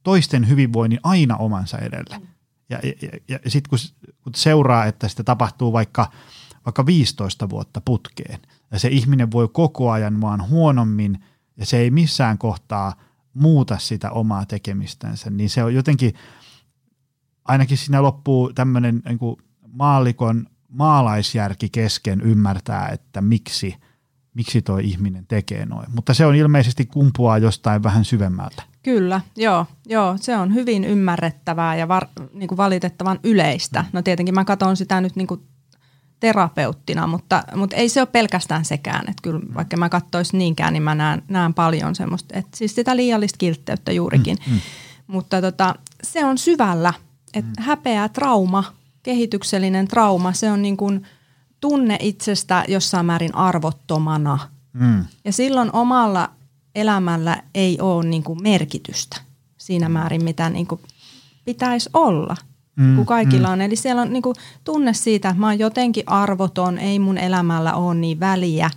toisten 0.04 0.50
hyvinvoinnin 0.50 1.00
aina 1.04 1.38
omansa 1.38 1.78
edelle. 1.78 2.22
Ja, 2.72 2.80
ja, 3.02 3.10
ja, 3.28 3.52
sitten 3.52 3.70
kun, 3.70 3.80
kun 4.24 4.36
seuraa, 4.36 4.86
että 4.86 5.08
sitä 5.08 5.24
tapahtuu 5.24 5.74
vaikka, 5.74 6.12
vaikka 6.66 6.86
15 6.86 7.50
vuotta 7.50 7.82
putkeen, 7.86 8.40
ja 8.72 8.80
se 8.80 8.88
ihminen 8.88 9.32
voi 9.32 9.48
koko 9.48 9.92
ajan 9.92 10.22
vaan 10.22 10.50
huonommin, 10.50 11.24
ja 11.58 11.66
se 11.66 11.78
ei 11.78 11.92
missään 11.92 12.38
kohtaa 12.38 12.94
muuta 13.34 13.78
sitä 13.78 14.12
omaa 14.12 14.46
tekemistänsä, 14.46 15.30
niin 15.30 15.50
se 15.50 15.64
on 15.64 15.74
jotenkin, 15.74 16.14
ainakin 17.46 17.78
siinä 17.78 18.02
loppuu 18.04 18.54
tämmöinen 18.54 19.02
niin 19.06 19.20
maallikon 19.68 20.48
maalaisjärki 20.70 21.70
kesken 21.70 22.22
ymmärtää, 22.22 22.90
että 22.90 23.22
miksi, 23.22 23.76
miksi 24.34 24.62
toi 24.62 24.86
ihminen 24.86 25.28
tekee 25.28 25.66
noin. 25.66 25.88
Mutta 25.96 26.14
se 26.14 26.26
on 26.26 26.36
ilmeisesti 26.36 26.86
kumpuaa 26.86 27.38
jostain 27.38 27.84
vähän 27.84 28.06
syvemmältä. 28.06 28.64
Kyllä, 28.84 29.22
joo, 29.36 29.65
joo, 29.86 30.17
se 30.20 30.38
on 30.38 30.54
hyvin 30.54 30.84
ymmärrettävää 30.84 31.76
ja 31.76 31.88
var, 31.88 32.08
niin 32.34 32.48
kuin 32.48 32.58
valitettavan 32.58 33.20
yleistä. 33.24 33.86
No 33.94 34.02
tietenkin 34.02 34.36
mä 34.36 34.46
katson 34.46 34.78
sitä 34.78 35.02
nyt 35.02 35.15
niin 35.15 35.28
kuin 35.28 35.41
terapeuttina, 36.20 37.08
mutta, 37.08 37.44
mutta 37.56 37.76
ei 37.76 37.89
se 37.89 38.02
ole 38.02 38.08
pelkästään 38.12 38.65
sekään. 38.65 39.02
Että 39.02 39.22
kyllä 39.22 39.41
vaikka 39.56 39.78
mä 39.78 39.89
katsoisin 39.89 40.38
niinkään, 40.38 40.74
niin 40.74 40.84
mä 40.84 40.96
näen, 40.96 41.24
näen 41.28 41.54
paljon 41.54 41.96
semmoista, 41.96 42.38
että 42.38 42.58
siis 42.58 42.76
sitä 42.76 42.96
liiallista 42.96 43.38
kiltteyttä 43.38 43.91
juurikin. 43.91 44.38
Mm, 44.48 44.54
mm. 44.54 44.60
Mutta 45.08 45.41
tota, 45.41 45.76
se 46.04 46.26
on 46.26 46.38
syvällä, 46.38 46.94
että 47.34 47.62
mm. 47.62 47.63
häpeä, 47.63 48.10
trauma, 48.10 48.63
kehityksellinen 49.04 49.88
trauma, 49.88 50.34
se 50.34 50.52
on 50.52 50.62
niin 50.62 50.78
kuin 50.78 51.04
tunne 51.60 51.98
itsestä 52.00 52.65
jossain 52.67 53.06
määrin 53.06 53.36
arvottomana. 53.36 54.39
Mm. 54.74 55.06
Ja 55.26 55.34
silloin 55.34 55.70
omalla 55.74 56.30
elämällä 56.76 57.44
ei 57.56 57.78
ole 57.82 58.06
niin 58.06 58.24
kuin 58.24 58.44
merkitystä 58.44 59.22
siinä 59.58 59.90
määrin, 59.90 60.24
mitä 60.24 60.50
niin 60.50 60.68
kuin 60.68 60.82
pitäisi 61.46 61.90
olla, 61.94 62.36
mm, 62.76 62.96
kun 62.96 63.06
kaikilla 63.06 63.48
mm. 63.48 63.54
on. 63.54 63.62
Eli 63.62 63.76
siellä 63.76 64.02
on 64.02 64.14
niin 64.14 64.24
kuin 64.24 64.36
tunne 64.64 64.94
siitä, 64.94 65.30
että 65.30 65.40
mä 65.40 65.48
oon 65.48 65.60
jotenkin 65.60 66.04
arvoton, 66.08 66.78
ei 66.78 67.00
mun 67.00 67.18
elämällä 67.18 67.74
ole 67.74 67.96
niin 67.96 68.20
väliä, 68.20 68.70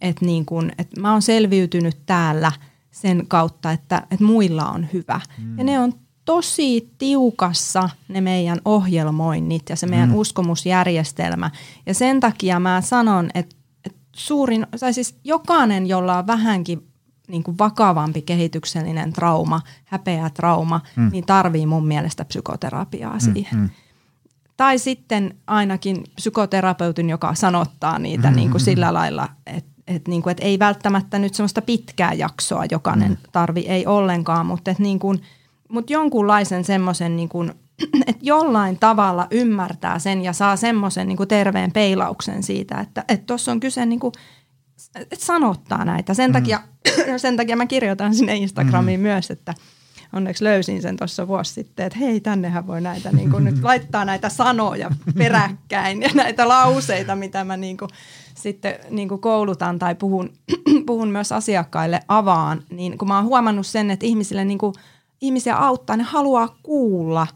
että, 0.00 0.24
niin 0.24 0.46
kuin, 0.46 0.72
että 0.78 1.00
mä 1.00 1.12
oon 1.12 1.22
selviytynyt 1.22 1.96
täällä 2.06 2.52
sen 2.90 3.24
kautta, 3.28 3.72
että, 3.72 4.06
että 4.10 4.24
muilla 4.24 4.68
on 4.68 4.86
hyvä. 4.92 5.20
Mm. 5.38 5.58
Ja 5.58 5.64
ne 5.64 5.80
on 5.80 5.92
tosi 6.24 6.90
tiukassa 6.98 7.88
ne 8.08 8.20
meidän 8.20 8.60
ohjelmoinnit 8.64 9.68
ja 9.68 9.76
se 9.76 9.86
meidän 9.86 10.08
mm. 10.08 10.14
uskomusjärjestelmä. 10.14 11.50
Ja 11.86 11.94
sen 11.94 12.20
takia 12.20 12.60
mä 12.60 12.80
sanon, 12.80 13.30
että, 13.34 13.56
että 13.84 13.98
suurin, 14.16 14.66
tai 14.80 14.92
siis 14.92 15.18
jokainen, 15.24 15.86
jolla 15.86 16.18
on 16.18 16.26
vähänkin 16.26 16.87
niin 17.28 17.42
kuin 17.42 17.58
vakavampi 17.58 18.22
kehityksellinen 18.22 19.12
trauma, 19.12 19.60
häpeä 19.84 20.30
trauma, 20.30 20.80
mm. 20.96 21.08
niin 21.12 21.26
tarvii 21.26 21.66
mun 21.66 21.86
mielestä 21.86 22.24
psykoterapiaa 22.24 23.14
mm, 23.14 23.20
siihen. 23.20 23.58
Mm. 23.58 23.70
Tai 24.56 24.78
sitten 24.78 25.34
ainakin 25.46 26.04
psykoterapeutin, 26.14 27.10
joka 27.10 27.34
sanottaa 27.34 27.98
niitä 27.98 28.30
mm. 28.30 28.36
niin 28.36 28.50
kuin 28.50 28.60
sillä 28.60 28.94
lailla, 28.94 29.28
että 29.46 29.78
et 29.88 30.08
niin 30.08 30.22
kuin, 30.22 30.30
et 30.30 30.40
ei 30.40 30.58
välttämättä 30.58 31.18
nyt 31.18 31.34
semmoista 31.34 31.62
pitkää 31.62 32.12
jaksoa 32.12 32.64
jokainen 32.70 33.10
mm. 33.10 33.16
tarvi, 33.32 33.60
ei 33.60 33.86
ollenkaan, 33.86 34.46
mutta 34.46 34.70
et 34.70 34.78
niin 34.78 34.98
kuin, 34.98 35.22
mut 35.68 35.90
jonkunlaisen 35.90 36.64
semmoisen, 36.64 37.16
niin 37.16 37.28
kuin, 37.28 37.52
että 38.06 38.22
jollain 38.22 38.78
tavalla 38.78 39.26
ymmärtää 39.30 39.98
sen 39.98 40.22
ja 40.22 40.32
saa 40.32 40.56
semmoisen 40.56 41.08
niin 41.08 41.16
kuin 41.16 41.28
terveen 41.28 41.72
peilauksen 41.72 42.42
siitä, 42.42 42.80
että 42.80 43.04
tuossa 43.26 43.52
on 43.52 43.60
kyse 43.60 43.86
niin 43.86 44.00
kuin, 44.00 44.12
sanottaa 45.18 45.84
näitä. 45.84 46.14
Sen, 46.14 46.30
mm. 46.30 46.32
takia, 46.38 46.60
sen 47.16 47.36
takia 47.36 47.56
mä 47.56 47.66
kirjoitan 47.66 48.14
sinne 48.14 48.36
Instagramiin 48.36 49.00
mm. 49.00 49.02
myös, 49.02 49.30
että 49.30 49.54
onneksi 50.12 50.44
löysin 50.44 50.82
sen 50.82 50.96
tuossa 50.96 51.28
vuosi 51.28 51.52
sitten, 51.52 51.86
että 51.86 51.98
hei, 51.98 52.20
tännehän 52.20 52.66
voi 52.66 52.80
näitä 52.80 53.12
niin 53.12 53.30
kuin 53.30 53.44
nyt 53.44 53.62
laittaa 53.70 54.04
näitä 54.04 54.28
sanoja 54.28 54.90
peräkkäin 55.18 56.02
ja 56.02 56.10
näitä 56.14 56.48
lauseita, 56.48 57.16
mitä 57.16 57.44
mä 57.44 57.56
niin 57.56 57.76
kuin 57.76 57.90
sitten 58.34 58.74
niin 58.90 59.08
kuin 59.08 59.20
koulutan 59.20 59.78
tai 59.78 59.94
puhun, 59.94 60.32
puhun 60.86 61.08
myös 61.08 61.32
asiakkaille 61.32 62.00
avaan, 62.08 62.62
niin 62.70 62.98
kun 62.98 63.08
mä 63.08 63.16
oon 63.16 63.26
huomannut 63.26 63.66
sen, 63.66 63.90
että 63.90 64.06
ihmisille 64.06 64.44
niin 64.44 64.58
kuin, 64.58 64.74
ihmisiä 65.20 65.56
auttaa, 65.56 65.96
ne 65.96 66.02
haluaa 66.02 66.58
kuulla 66.62 67.26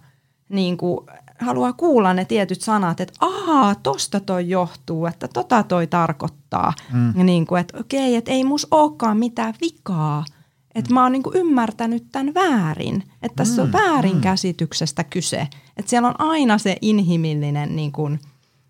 niin 0.48 0.76
kuin 0.76 1.06
haluaa 1.42 1.72
kuulla 1.72 2.14
ne 2.14 2.24
tietyt 2.24 2.60
sanat, 2.60 3.00
että 3.00 3.12
ahaa, 3.20 3.74
tosta 3.74 4.20
toi 4.20 4.48
johtuu, 4.48 5.06
että 5.06 5.28
tota 5.28 5.62
toi 5.62 5.86
tarkoittaa. 5.86 6.72
Mm. 6.92 7.18
Ja 7.18 7.24
niin 7.24 7.46
kuin, 7.46 7.60
että 7.60 7.78
okei, 7.78 8.16
että 8.16 8.30
ei 8.30 8.44
mus 8.44 8.66
olekaan 8.70 9.16
mitään 9.16 9.54
vikaa. 9.60 10.24
Että 10.74 10.90
mm. 10.90 10.94
mä 10.94 11.02
oon 11.02 11.12
niin 11.12 11.22
kuin 11.22 11.36
ymmärtänyt 11.36 12.04
tämän 12.12 12.34
väärin. 12.34 13.02
Että 13.22 13.36
tässä 13.36 13.62
mm. 13.62 13.66
on 13.66 13.72
väärinkäsityksestä 13.72 15.04
kyse. 15.04 15.48
Että 15.76 15.90
siellä 15.90 16.08
on 16.08 16.20
aina 16.20 16.58
se 16.58 16.76
inhimillinen 16.80 17.76
niin 17.76 17.92
kuin, 17.92 18.20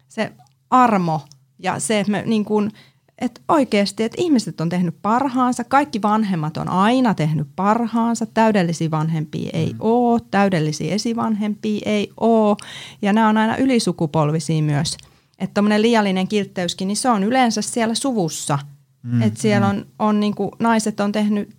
se 0.09 0.33
armo 0.71 1.21
ja 1.59 1.81
se, 1.81 2.01
että 2.01 2.13
me 2.13 2.23
niin 2.27 2.45
kuin– 2.45 2.71
että 3.23 3.41
oikeasti, 3.49 4.03
että 4.05 4.23
ihmiset 4.23 4.61
on 4.61 4.69
tehnyt 4.69 4.95
parhaansa, 5.03 5.65
kaikki 5.65 6.03
vanhemmat 6.03 6.57
on 6.57 6.69
aina 6.69 7.15
tehnyt 7.15 7.49
parhaansa, 7.57 8.27
täydellisiä 8.27 8.91
vanhempia 8.91 9.51
ei 9.53 9.73
mm. 9.73 9.79
ole, 9.81 10.21
täydellisiä 10.31 10.95
esivanhempia 10.95 11.81
ei 11.85 12.13
ole 12.21 12.57
ja 13.03 13.13
nämä 13.13 13.29
on 13.29 13.39
aina 13.39 13.57
ylisukupolvisia 13.57 14.63
myös. 14.63 14.97
Että 15.39 15.55
tämmöinen 15.55 15.83
liiallinen 15.83 16.29
kiltteyskin, 16.29 16.89
niin 16.89 16.97
se 16.97 17.11
on 17.11 17.25
yleensä 17.25 17.63
siellä 17.63 17.95
suvussa. 17.95 18.59
Mm, 19.03 19.23
että 19.23 19.41
siellä 19.41 19.73
mm. 19.73 19.79
on, 19.79 19.87
on 19.99 20.21
niin 20.21 20.35
kuin, 20.35 20.51
naiset 20.59 21.01
on 21.01 21.13
tehnyt 21.13 21.57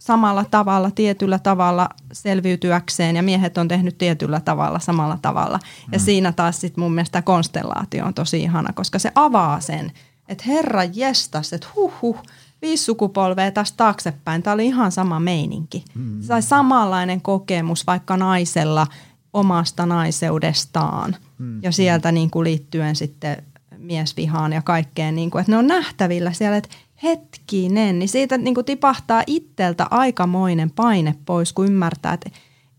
samalla 0.00 0.44
tavalla, 0.50 0.90
tietyllä 0.90 1.38
tavalla 1.38 1.88
selviytyäkseen 2.12 3.16
ja 3.16 3.22
miehet 3.22 3.58
on 3.58 3.68
tehnyt 3.68 3.98
tietyllä 3.98 4.40
tavalla, 4.40 4.78
samalla 4.78 5.18
tavalla. 5.22 5.58
Mm. 5.58 5.92
Ja 5.92 5.98
siinä 5.98 6.32
taas 6.32 6.60
sitten 6.60 6.84
mun 6.84 6.94
mielestä 6.94 7.22
konstellaatio 7.22 8.04
on 8.04 8.14
tosi 8.14 8.40
ihana, 8.40 8.72
koska 8.72 8.98
se 8.98 9.12
avaa 9.14 9.60
sen– 9.60 9.92
että 10.28 10.44
herra 10.46 10.84
jestas, 10.84 11.52
että 11.52 11.66
huh 11.76 11.92
huh, 12.02 12.22
viisi 12.62 12.84
sukupolvea 12.84 13.50
tästä 13.50 13.76
taaksepäin. 13.76 14.42
Tämä 14.42 14.54
oli 14.54 14.66
ihan 14.66 14.92
sama 14.92 15.20
meininki. 15.20 15.84
Mm. 15.94 16.20
Tai 16.26 16.42
samanlainen 16.42 17.20
kokemus 17.20 17.86
vaikka 17.86 18.16
naisella 18.16 18.86
omasta 19.32 19.86
naiseudestaan 19.86 21.16
mm. 21.38 21.62
ja 21.62 21.72
sieltä 21.72 22.12
niin 22.12 22.30
kuin 22.30 22.44
liittyen 22.44 22.96
sitten 22.96 23.42
miesvihaan 23.78 24.52
ja 24.52 24.62
kaikkeen, 24.62 25.14
niin 25.14 25.30
kuin, 25.30 25.40
että 25.40 25.52
ne 25.52 25.58
on 25.58 25.66
nähtävillä 25.66 26.32
siellä, 26.32 26.56
että 26.56 26.76
hetkinen, 27.02 27.98
niin 27.98 28.08
siitä 28.08 28.38
niin 28.38 28.54
kuin 28.54 28.64
tipahtaa 28.64 29.22
itseltä 29.26 29.86
aikamoinen 29.90 30.70
paine 30.70 31.14
pois, 31.26 31.52
kun 31.52 31.66
ymmärtää, 31.66 32.12
että 32.12 32.30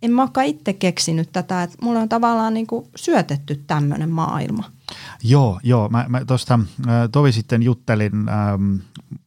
en 0.01 0.11
mä 0.11 0.21
olekaan 0.21 0.47
itse 0.47 0.73
keksinyt 0.73 1.29
tätä, 1.31 1.63
että 1.63 1.77
mulle 1.81 1.99
on 1.99 2.09
tavallaan 2.09 2.53
niin 2.53 2.67
kuin 2.67 2.85
syötetty 2.95 3.63
tämmöinen 3.67 4.09
maailma. 4.09 4.71
Joo, 5.23 5.59
joo. 5.63 5.89
Mä, 5.89 6.05
mä 6.09 6.25
tuosta 6.25 6.59
tovi 7.11 7.31
sitten 7.31 7.63
juttelin 7.63 8.29
ähm, 8.29 8.75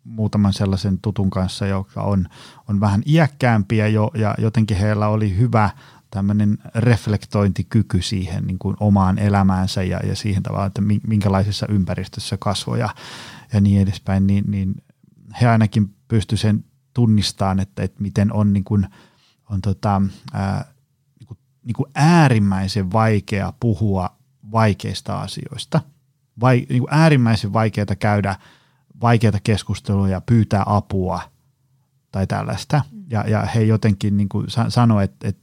muutaman 0.04 0.52
sellaisen 0.52 0.98
tutun 0.98 1.30
kanssa, 1.30 1.66
joka 1.66 2.02
on, 2.02 2.26
on 2.68 2.80
vähän 2.80 3.02
iäkkäämpiä 3.06 3.88
jo 3.88 4.10
ja 4.14 4.34
jotenkin 4.38 4.76
heillä 4.76 5.08
oli 5.08 5.36
hyvä 5.36 5.70
tämmöinen 6.10 6.58
reflektointikyky 6.74 8.02
siihen 8.02 8.46
niin 8.46 8.58
kuin 8.58 8.76
omaan 8.80 9.18
elämäänsä 9.18 9.82
ja, 9.82 10.00
ja 10.06 10.16
siihen 10.16 10.42
tavallaan, 10.42 10.66
että 10.66 10.82
minkälaisessa 11.06 11.66
ympäristössä 11.68 12.36
kasvoja 12.36 12.88
ja 13.52 13.60
niin 13.60 13.82
edespäin, 13.82 14.26
niin, 14.26 14.44
niin 14.48 14.74
he 15.40 15.48
ainakin 15.48 15.94
pystyivät 16.08 16.40
sen 16.40 16.64
tunnistamaan, 16.94 17.60
että, 17.60 17.82
että 17.82 18.02
miten 18.02 18.32
on, 18.32 18.52
niin 18.52 18.64
kuin, 18.64 18.86
on 19.50 19.60
tota, 19.60 20.02
ää, 20.32 20.64
niin 21.20 21.26
kuin, 21.26 21.38
niin 21.64 21.74
kuin 21.74 21.90
äärimmäisen 21.94 22.92
vaikea 22.92 23.52
puhua 23.60 24.16
vaikeista 24.52 25.20
asioista. 25.20 25.80
Vai, 26.40 26.66
niin 26.68 26.80
kuin 26.80 26.94
äärimmäisen 26.94 27.52
vaikeaa 27.52 27.96
käydä 27.98 28.36
vaikeita 29.02 29.38
keskusteluja, 29.44 30.20
pyytää 30.20 30.62
apua 30.66 31.20
tai 32.12 32.26
tällaista. 32.26 32.82
Ja, 33.10 33.24
ja 33.28 33.42
he 33.42 33.62
jotenkin 33.62 34.16
niin 34.16 34.28
kuin 34.28 34.46
että, 35.02 35.28
että, 35.28 35.42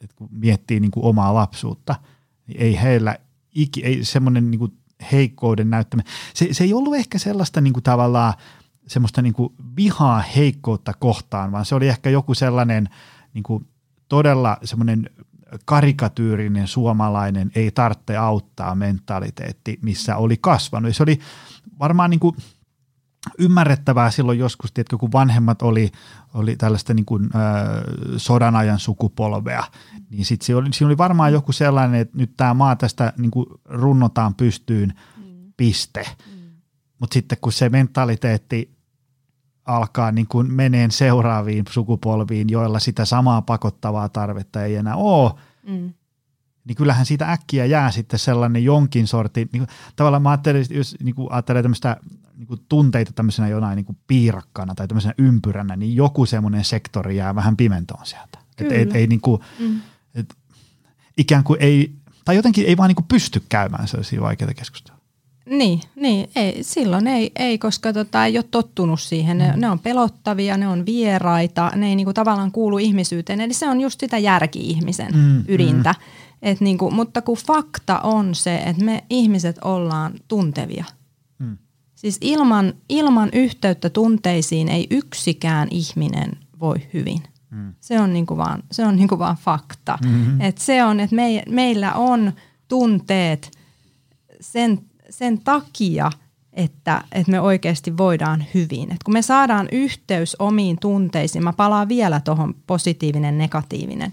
että 0.00 0.16
kun 0.16 0.28
miettii 0.30 0.80
niin 0.80 0.90
kuin 0.90 1.04
omaa 1.04 1.34
lapsuutta, 1.34 1.94
niin 2.46 2.60
ei 2.60 2.80
heillä 2.80 3.18
iki, 3.54 3.84
ei 3.84 4.04
semmoinen 4.04 4.50
niin 4.50 4.58
kuin 4.58 4.72
heikkouden 5.12 5.70
näyttämä. 5.70 6.02
Se, 6.34 6.48
se 6.52 6.64
ei 6.64 6.74
ollut 6.74 6.94
ehkä 6.94 7.18
sellaista 7.18 7.60
niin 7.60 7.72
kuin 7.72 7.82
tavallaan 7.82 8.34
semmoista 8.86 9.22
niin 9.22 9.34
kuin 9.34 9.54
vihaa 9.76 10.20
heikkoutta 10.36 10.92
kohtaan, 10.98 11.52
vaan 11.52 11.64
se 11.64 11.74
oli 11.74 11.88
ehkä 11.88 12.10
joku 12.10 12.34
sellainen 12.34 12.88
niin 13.34 13.42
kuin 13.42 13.66
todella 14.08 14.56
semmoinen 14.64 15.10
karikatyyrinen 15.64 16.66
suomalainen 16.66 17.50
ei 17.54 17.70
tarvitse 17.70 18.16
auttaa 18.16 18.74
mentaliteetti, 18.74 19.78
missä 19.82 20.16
oli 20.16 20.36
kasvanut. 20.40 20.96
se 20.96 21.02
oli 21.02 21.18
varmaan 21.78 22.10
niin 22.10 22.20
kuin 22.20 22.36
ymmärrettävää 23.38 24.10
silloin 24.10 24.38
joskus, 24.38 24.72
tiedätkö, 24.72 24.98
kun 24.98 25.12
vanhemmat 25.12 25.62
oli, 25.62 25.90
oli 26.34 26.56
tällaista 26.56 26.94
niin 26.94 27.04
kuin, 27.04 27.24
äh, 27.24 27.84
sodan 28.16 28.56
ajan 28.56 28.78
sukupolvea, 28.78 29.64
niin 30.10 30.24
sitten 30.24 30.46
siinä 30.46 30.58
oli, 30.58 30.72
siinä 30.72 30.86
oli 30.88 30.98
varmaan 30.98 31.32
joku 31.32 31.52
sellainen, 31.52 32.00
että 32.00 32.18
nyt 32.18 32.36
tämä 32.36 32.54
maa 32.54 32.76
tästä 32.76 33.12
niin 33.16 33.30
kuin 33.30 33.46
runnotaan 33.64 34.34
pystyyn 34.34 34.94
piste. 35.56 36.02
Mm. 36.26 36.38
Mutta 36.98 37.14
sitten 37.14 37.38
kun 37.40 37.52
se 37.52 37.68
mentaliteetti 37.68 38.77
alkaa 39.68 40.12
niin 40.12 40.26
kuin 40.26 40.52
meneen 40.52 40.90
seuraaviin 40.90 41.64
sukupolviin, 41.70 42.48
joilla 42.50 42.78
sitä 42.78 43.04
samaa 43.04 43.42
pakottavaa 43.42 44.08
tarvetta 44.08 44.64
ei 44.64 44.76
enää 44.76 44.96
ole, 44.96 45.32
mm. 45.66 45.92
niin 46.64 46.76
kyllähän 46.76 47.06
siitä 47.06 47.32
äkkiä 47.32 47.64
jää 47.64 47.90
sitten 47.90 48.18
sellainen 48.18 48.64
jonkin 48.64 49.06
sorti, 49.06 49.48
niin 49.52 49.66
kuin, 49.66 49.76
tavallaan 49.96 50.22
mä 50.22 50.30
ajattelen, 50.30 50.64
jos 50.70 50.96
niin 51.02 51.14
kuin 51.14 51.32
ajattelee 51.32 51.62
tämmöistä 51.62 51.96
niin 52.36 52.46
kuin 52.46 52.60
tunteita 52.68 53.12
tämmöisenä 53.12 53.48
jonain 53.48 53.76
niin 53.76 53.86
kuin 53.86 53.98
piirakkana 54.06 54.74
tai 54.74 54.88
tämmöisenä 54.88 55.14
ympyränä, 55.18 55.76
niin 55.76 55.96
joku 55.96 56.26
semmoinen 56.26 56.64
sektori 56.64 57.16
jää 57.16 57.34
vähän 57.34 57.56
pimentoon 57.56 58.06
sieltä. 58.06 58.38
Et, 58.58 58.72
et, 58.72 58.94
ei 58.94 59.06
niin 59.06 59.20
kuin, 59.20 59.42
mm. 59.58 59.80
et, 60.14 60.34
ikään 61.16 61.44
kuin 61.44 61.62
ei, 61.62 61.92
tai 62.24 62.36
jotenkin 62.36 62.66
ei 62.66 62.76
vaan 62.76 62.88
niin 62.88 62.96
kuin 62.96 63.06
pysty 63.08 63.42
käymään 63.48 63.88
sellaisia 63.88 64.20
vaikeita 64.20 64.54
keskusteluja. 64.54 64.97
Niin, 65.48 65.80
niin 65.96 66.30
ei, 66.36 66.62
silloin 66.62 67.06
ei, 67.06 67.32
ei 67.36 67.58
koska 67.58 67.92
tota, 67.92 68.24
ei 68.24 68.38
ole 68.38 68.44
tottunut 68.50 69.00
siihen. 69.00 69.38
Ne, 69.38 69.52
mm. 69.52 69.60
ne 69.60 69.70
on 69.70 69.78
pelottavia, 69.78 70.56
ne 70.56 70.68
on 70.68 70.86
vieraita, 70.86 71.72
ne 71.74 71.88
ei 71.88 71.96
niinku 71.96 72.12
tavallaan 72.12 72.52
kuulu 72.52 72.78
ihmisyyteen. 72.78 73.40
Eli 73.40 73.52
se 73.52 73.68
on 73.68 73.80
just 73.80 74.00
sitä 74.00 74.18
järki-ihmisen 74.18 75.14
mm, 75.14 75.44
ydintä. 75.48 75.90
Mm. 75.98 76.04
Et 76.42 76.60
niinku, 76.60 76.90
mutta 76.90 77.22
kun 77.22 77.36
fakta 77.36 78.00
on 78.00 78.34
se, 78.34 78.56
että 78.56 78.84
me 78.84 79.04
ihmiset 79.10 79.58
ollaan 79.64 80.12
tuntevia. 80.28 80.84
Mm. 81.38 81.58
Siis 81.94 82.18
ilman, 82.20 82.72
ilman 82.88 83.28
yhteyttä 83.32 83.90
tunteisiin 83.90 84.68
ei 84.68 84.86
yksikään 84.90 85.68
ihminen 85.70 86.30
voi 86.60 86.76
hyvin. 86.94 87.22
Mm. 87.50 87.74
Se 87.80 88.00
on 88.00 88.12
niinku 88.12 88.36
vaan, 88.36 88.62
se 88.72 88.86
on 88.86 88.96
niinku 88.96 89.18
vaan 89.18 89.36
fakta. 89.36 89.98
Mm-hmm. 90.04 90.40
Et 90.40 90.58
se 90.58 90.84
on, 90.84 91.00
että 91.00 91.16
me, 91.16 91.42
meillä 91.48 91.92
on 91.92 92.32
tunteet 92.68 93.50
sen 94.40 94.80
sen 95.10 95.38
takia, 95.38 96.10
että, 96.52 97.04
että 97.12 97.30
me 97.30 97.40
oikeasti 97.40 97.96
voidaan 97.96 98.44
hyvin. 98.54 98.92
Et 98.92 99.02
kun 99.04 99.14
me 99.14 99.22
saadaan 99.22 99.68
yhteys 99.72 100.36
omiin 100.38 100.78
tunteisiin, 100.80 101.44
mä 101.44 101.52
palaan 101.52 101.88
vielä 101.88 102.20
tuohon 102.20 102.54
positiivinen, 102.66 103.38
negatiivinen. 103.38 104.12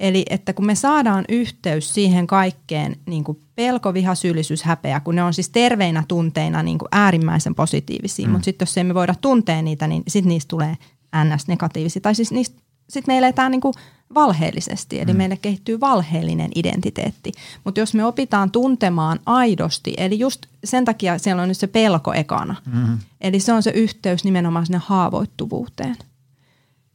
Eli 0.00 0.24
että 0.30 0.52
kun 0.52 0.66
me 0.66 0.74
saadaan 0.74 1.24
yhteys 1.28 1.94
siihen 1.94 2.26
kaikkeen, 2.26 2.96
niin 3.06 3.24
kuin 3.24 3.40
pelko, 3.54 3.94
viha, 3.94 4.14
syyllisyys, 4.14 4.62
häpeä, 4.62 5.00
kun 5.00 5.14
ne 5.14 5.22
on 5.22 5.34
siis 5.34 5.48
terveinä 5.48 6.04
tunteina 6.08 6.62
niin 6.62 6.78
kuin 6.78 6.88
äärimmäisen 6.92 7.54
positiivisia, 7.54 8.26
mm. 8.26 8.32
mutta 8.32 8.44
sitten 8.44 8.66
jos 8.66 8.78
emme 8.78 8.94
voida 8.94 9.14
tuntea 9.20 9.62
niitä, 9.62 9.86
niin 9.86 10.02
sitten 10.08 10.28
niistä 10.28 10.48
tulee 10.48 10.76
ns-negatiivisia. 11.24 12.00
Tai 12.00 12.14
siis 12.14 12.32
niistä 12.32 12.60
sitten 12.88 13.14
me 13.14 13.18
eletään 13.18 13.50
niin 13.50 13.60
kuin 13.60 13.74
valheellisesti, 14.14 15.00
eli 15.00 15.12
mm. 15.12 15.16
meille 15.16 15.36
kehittyy 15.36 15.80
valheellinen 15.80 16.50
identiteetti. 16.54 17.32
Mutta 17.64 17.80
jos 17.80 17.94
me 17.94 18.04
opitaan 18.04 18.50
tuntemaan 18.50 19.20
aidosti, 19.26 19.94
eli 19.96 20.18
just 20.18 20.46
sen 20.64 20.84
takia 20.84 21.18
siellä 21.18 21.42
on 21.42 21.48
nyt 21.48 21.56
se 21.56 21.66
pelko 21.66 22.12
ekana, 22.12 22.56
mm. 22.72 22.98
eli 23.20 23.40
se 23.40 23.52
on 23.52 23.62
se 23.62 23.70
yhteys 23.70 24.24
nimenomaan 24.24 24.66
sinne 24.66 24.80
haavoittuvuuteen. 24.84 25.96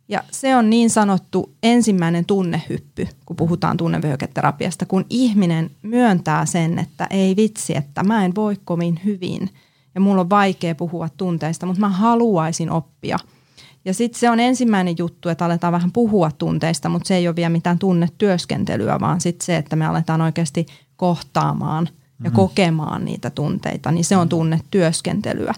Ja 0.08 0.24
se 0.32 0.56
on 0.56 0.70
niin 0.70 0.90
sanottu 0.90 1.54
ensimmäinen 1.64 2.26
tunnehyppy, 2.26 3.08
kun 3.26 3.36
puhutaan 3.36 3.78
tunnevyöketerapiasta, 3.78 4.86
kun 4.86 5.06
ihminen 5.10 5.72
myöntää 5.82 6.46
sen, 6.46 6.80
että 6.80 7.08
ei 7.10 7.36
vitsi, 7.36 7.78
että 7.78 8.04
mä 8.04 8.26
en 8.26 8.36
voi 8.36 8.56
kovin 8.66 9.00
hyvin 9.06 9.50
ja 9.96 10.02
mulla 10.02 10.22
on 10.22 10.30
vaikea 10.30 10.76
puhua 10.76 11.10
tunteista, 11.10 11.66
mutta 11.66 11.80
mä 11.80 11.90
haluaisin 11.90 12.72
oppia– 12.72 13.18
ja 13.86 13.94
sitten 13.94 14.20
se 14.20 14.30
on 14.30 14.40
ensimmäinen 14.40 14.96
juttu, 14.98 15.30
että 15.30 15.46
aletaan 15.46 15.74
vähän 15.74 15.92
puhua 15.92 16.32
tunteista, 16.32 16.90
mutta 16.90 17.08
se 17.08 17.16
ei 17.16 17.28
ole 17.28 17.36
vielä 17.36 17.50
mitään 17.50 17.80
tunnetyöskentelyä, 17.80 19.00
vaan 19.00 19.22
sitten 19.22 19.46
se, 19.46 19.58
että 19.58 19.76
me 19.76 19.86
aletaan 19.86 20.22
oikeasti 20.22 20.66
kohtaamaan 20.96 21.90
ja 22.24 22.30
mm. 22.30 22.36
kokemaan 22.36 23.06
niitä 23.06 23.30
tunteita, 23.30 23.92
niin 23.92 24.06
se 24.06 24.18
on 24.18 24.30
tunnetyöskentelyä. 24.30 25.54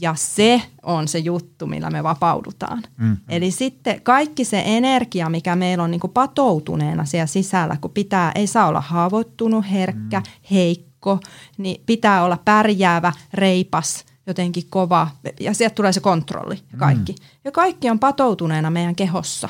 Ja 0.00 0.14
se 0.14 0.62
on 0.82 1.08
se 1.08 1.18
juttu, 1.18 1.66
millä 1.66 1.90
me 1.90 2.02
vapaudutaan. 2.02 2.82
Mm. 2.96 3.16
Eli 3.28 3.50
sitten 3.50 4.00
kaikki 4.02 4.44
se 4.44 4.62
energia, 4.66 5.28
mikä 5.28 5.56
meillä 5.56 5.84
on 5.84 5.90
niin 5.90 6.00
kuin 6.00 6.12
patoutuneena 6.12 7.04
siellä 7.04 7.26
sisällä, 7.26 7.76
kun 7.80 7.90
pitää, 7.90 8.32
ei 8.34 8.46
saa 8.46 8.66
olla 8.68 8.80
haavoittunut, 8.80 9.64
herkkä, 9.70 10.20
mm. 10.20 10.26
heikko, 10.50 11.18
niin 11.58 11.82
pitää 11.86 12.24
olla 12.24 12.38
pärjäävä, 12.44 13.12
reipas– 13.34 14.04
jotenkin 14.26 14.66
kova, 14.70 15.08
ja 15.40 15.54
sieltä 15.54 15.74
tulee 15.74 15.92
se 15.92 16.00
kontrolli 16.00 16.54
ja 16.72 16.78
kaikki. 16.78 17.12
Mm. 17.12 17.26
Ja 17.44 17.52
kaikki 17.52 17.90
on 17.90 17.98
patoutuneena 17.98 18.70
meidän 18.70 18.94
kehossa 18.94 19.48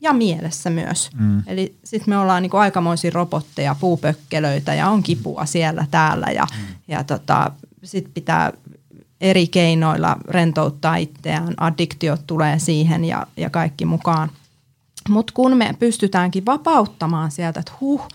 ja 0.00 0.12
mielessä 0.12 0.70
myös. 0.70 1.10
Mm. 1.18 1.42
Eli 1.46 1.74
sitten 1.84 2.14
me 2.14 2.18
ollaan 2.18 2.42
niinku 2.42 2.56
aikamoisia 2.56 3.10
robotteja, 3.14 3.76
puupökkelöitä 3.80 4.74
ja 4.74 4.88
on 4.88 5.02
kipua 5.02 5.46
siellä 5.46 5.86
täällä 5.90 6.26
ja, 6.26 6.46
mm. 6.58 6.74
ja 6.88 7.04
tota, 7.04 7.50
sitten 7.82 8.12
pitää 8.12 8.52
eri 9.20 9.46
keinoilla 9.46 10.16
rentouttaa 10.28 10.96
itseään, 10.96 11.54
addiktiot 11.56 12.20
tulee 12.26 12.58
siihen 12.58 13.04
ja, 13.04 13.26
ja 13.36 13.50
kaikki 13.50 13.84
mukaan. 13.84 14.30
Mutta 15.08 15.32
kun 15.36 15.56
me 15.56 15.74
pystytäänkin 15.78 16.46
vapauttamaan 16.46 17.30
sieltä, 17.30 17.60
että 17.60 17.72
huh, 17.80 18.08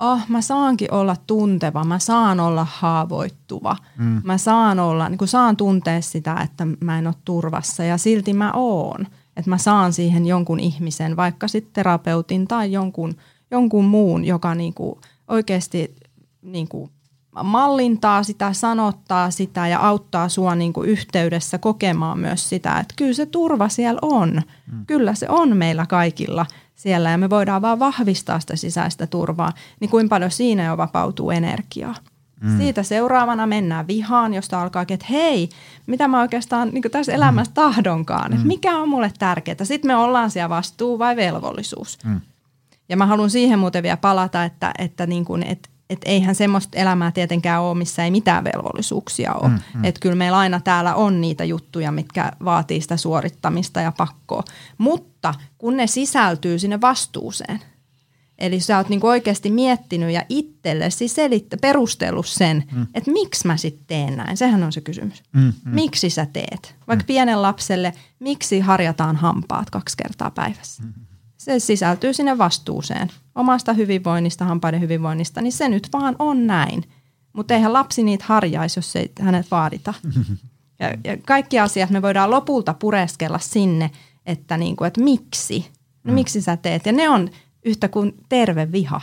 oh, 0.00 0.20
mä 0.28 0.40
saankin 0.40 0.92
olla 0.92 1.16
tunteva, 1.26 1.84
mä 1.84 1.98
saan 1.98 2.40
olla 2.40 2.66
haavoittuva, 2.70 3.76
mm. 3.98 4.20
mä 4.24 4.38
saan 4.38 4.80
olla, 4.80 5.08
niin 5.08 5.28
saan 5.28 5.56
tuntea 5.56 6.00
sitä, 6.00 6.36
että 6.44 6.66
mä 6.80 6.98
en 6.98 7.06
ole 7.06 7.14
turvassa 7.24 7.84
ja 7.84 7.98
silti 7.98 8.32
mä 8.32 8.52
oon. 8.52 9.06
Että 9.36 9.50
mä 9.50 9.58
saan 9.58 9.92
siihen 9.92 10.26
jonkun 10.26 10.60
ihmisen, 10.60 11.16
vaikka 11.16 11.48
sitten 11.48 11.72
terapeutin 11.72 12.48
tai 12.48 12.72
jonkun, 12.72 13.14
jonkun 13.50 13.84
muun, 13.84 14.24
joka 14.24 14.54
niin 14.54 14.74
kuin 14.74 15.00
oikeasti 15.28 15.94
niin 16.42 16.68
kuin 16.68 16.90
mallintaa 17.44 18.22
sitä, 18.22 18.52
sanottaa 18.52 19.30
sitä 19.30 19.68
ja 19.68 19.80
auttaa 19.80 20.28
sua 20.28 20.54
niin 20.54 20.72
kuin 20.72 20.88
yhteydessä 20.88 21.58
kokemaan 21.58 22.18
myös 22.18 22.48
sitä, 22.48 22.78
että 22.78 22.94
kyllä 22.96 23.12
se 23.12 23.26
turva 23.26 23.68
siellä 23.68 23.98
on. 24.02 24.42
Mm. 24.72 24.86
Kyllä 24.86 25.14
se 25.14 25.26
on 25.28 25.56
meillä 25.56 25.86
kaikilla– 25.86 26.46
siellä 26.74 27.10
ja 27.10 27.18
me 27.18 27.30
voidaan 27.30 27.62
vaan 27.62 27.78
vahvistaa 27.78 28.40
sitä 28.40 28.56
sisäistä 28.56 29.06
turvaa, 29.06 29.52
niin 29.80 29.90
kuin 29.90 30.08
paljon 30.08 30.30
siinä 30.30 30.64
jo 30.64 30.76
vapautuu 30.76 31.30
energiaa. 31.30 31.94
Mm. 32.40 32.58
Siitä 32.58 32.82
seuraavana 32.82 33.46
mennään 33.46 33.86
vihaan, 33.86 34.34
josta 34.34 34.62
alkaa, 34.62 34.82
että 34.88 35.06
hei, 35.10 35.48
mitä 35.86 36.08
mä 36.08 36.20
oikeastaan 36.20 36.70
niin 36.72 36.82
tässä 36.90 37.12
elämässä 37.12 37.50
mm. 37.50 37.54
tahdonkaan, 37.54 38.32
että 38.32 38.44
mm. 38.44 38.48
mikä 38.48 38.78
on 38.78 38.88
mulle 38.88 39.12
tärkeää. 39.18 39.64
Sitten 39.64 39.90
me 39.90 39.96
ollaan 39.96 40.30
siellä 40.30 40.48
vastuu 40.48 40.98
vai 40.98 41.16
velvollisuus. 41.16 41.98
Mm. 42.04 42.20
Ja 42.88 42.96
mä 42.96 43.06
haluan 43.06 43.30
siihen 43.30 43.58
muuten 43.58 43.82
vielä 43.82 43.96
palata, 43.96 44.44
että, 44.44 44.74
että, 44.78 45.06
niin 45.06 45.24
kuin, 45.24 45.42
että 45.42 45.68
että 45.94 46.10
eihän 46.10 46.34
semmoista 46.34 46.78
elämää 46.78 47.10
tietenkään 47.10 47.62
ole, 47.62 47.78
missä 47.78 48.04
ei 48.04 48.10
mitään 48.10 48.44
velvollisuuksia 48.44 49.32
ole. 49.32 49.48
Mm, 49.48 49.58
mm. 49.74 49.84
Että 49.84 50.00
kyllä 50.00 50.14
meillä 50.14 50.38
aina 50.38 50.60
täällä 50.60 50.94
on 50.94 51.20
niitä 51.20 51.44
juttuja, 51.44 51.92
mitkä 51.92 52.32
vaatii 52.44 52.80
sitä 52.80 52.96
suorittamista 52.96 53.80
ja 53.80 53.92
pakkoa. 53.96 54.42
Mutta 54.78 55.34
kun 55.58 55.76
ne 55.76 55.86
sisältyy 55.86 56.58
sinne 56.58 56.80
vastuuseen, 56.80 57.60
eli 58.38 58.60
sä 58.60 58.76
oot 58.76 58.88
niinku 58.88 59.06
oikeasti 59.06 59.50
miettinyt 59.50 60.10
ja 60.10 60.22
itsellesi 60.28 61.06
selitt- 61.06 61.58
perustellut 61.60 62.26
sen, 62.26 62.64
mm. 62.72 62.86
että 62.94 63.10
miksi 63.10 63.46
mä 63.46 63.56
sitten 63.56 63.86
teen 63.86 64.16
näin. 64.16 64.36
Sehän 64.36 64.62
on 64.62 64.72
se 64.72 64.80
kysymys. 64.80 65.22
Mm, 65.32 65.40
mm. 65.40 65.74
Miksi 65.74 66.10
sä 66.10 66.26
teet? 66.26 66.74
Vaikka 66.88 67.02
mm. 67.02 67.06
pienen 67.06 67.42
lapselle, 67.42 67.92
miksi 68.18 68.60
harjataan 68.60 69.16
hampaat 69.16 69.70
kaksi 69.70 69.96
kertaa 69.96 70.30
päivässä? 70.30 70.82
Mm 70.82 70.92
se 71.44 71.58
sisältyy 71.58 72.12
sinne 72.12 72.38
vastuuseen 72.38 73.08
omasta 73.34 73.72
hyvinvoinnista, 73.72 74.44
hampaiden 74.44 74.80
hyvinvoinnista, 74.80 75.40
niin 75.40 75.52
se 75.52 75.68
nyt 75.68 75.88
vaan 75.92 76.16
on 76.18 76.46
näin. 76.46 76.84
Mutta 77.32 77.54
eihän 77.54 77.72
lapsi 77.72 78.02
niitä 78.02 78.24
harjaisi, 78.28 78.78
jos 78.78 78.96
ei 78.96 79.12
hänet 79.20 79.50
vaadita. 79.50 79.94
Ja, 80.80 80.88
ja 81.04 81.16
kaikki 81.26 81.58
asiat 81.58 81.90
me 81.90 82.02
voidaan 82.02 82.30
lopulta 82.30 82.74
pureskella 82.74 83.38
sinne, 83.38 83.90
että, 84.26 84.56
niinku, 84.56 84.84
että 84.84 85.00
miksi, 85.00 85.70
no 86.04 86.10
mm. 86.10 86.14
miksi 86.14 86.42
sä 86.42 86.56
teet. 86.56 86.86
Ja 86.86 86.92
ne 86.92 87.08
on 87.08 87.30
yhtä 87.64 87.88
kuin 87.88 88.14
terve 88.28 88.72
viha, 88.72 89.00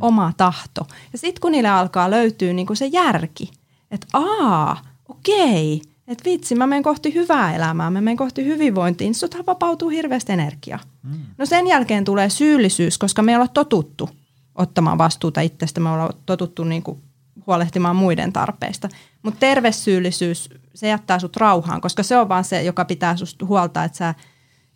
oma 0.00 0.32
tahto. 0.36 0.86
Ja 1.12 1.18
sitten 1.18 1.40
kun 1.40 1.52
niille 1.52 1.68
alkaa 1.68 2.10
löytyä 2.10 2.52
niinku 2.52 2.74
se 2.74 2.86
järki, 2.86 3.50
että 3.90 4.06
aa, 4.12 4.82
okei, 5.08 5.82
että 6.10 6.24
vitsi, 6.24 6.54
mä 6.54 6.66
menen 6.66 6.82
kohti 6.82 7.14
hyvää 7.14 7.54
elämää, 7.54 7.90
mä 7.90 8.00
menen 8.00 8.16
kohti 8.16 8.44
hyvinvointia, 8.44 9.04
niin 9.04 9.14
suthan 9.14 9.46
vapautuu 9.46 9.88
hirveästi 9.88 10.32
energiaa. 10.32 10.78
Mm. 11.02 11.20
No 11.38 11.46
sen 11.46 11.66
jälkeen 11.66 12.04
tulee 12.04 12.30
syyllisyys, 12.30 12.98
koska 12.98 13.22
me 13.22 13.32
ei 13.32 13.36
olla 13.36 13.48
totuttu 13.48 14.10
ottamaan 14.54 14.98
vastuuta 14.98 15.40
itsestä, 15.40 15.80
me 15.80 15.88
ollaan 15.88 16.14
totuttu 16.26 16.64
niin 16.64 16.82
kuin 16.82 16.98
huolehtimaan 17.46 17.96
muiden 17.96 18.32
tarpeista. 18.32 18.88
Mutta 19.22 19.40
terve 19.40 19.72
syyllisyys, 19.72 20.50
se 20.74 20.88
jättää 20.88 21.18
sut 21.18 21.36
rauhaan, 21.36 21.80
koska 21.80 22.02
se 22.02 22.16
on 22.16 22.28
vaan 22.28 22.44
se, 22.44 22.62
joka 22.62 22.84
pitää 22.84 23.16
susta 23.16 23.46
huolta, 23.46 23.84
että 23.84 23.98
sä 23.98 24.14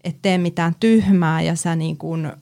et 0.05 0.16
tee 0.22 0.39
mitään 0.39 0.74
tyhmää 0.80 1.43
ja 1.43 1.57
sä 1.57 1.76
niin 1.76 1.97
kuin 1.97 2.32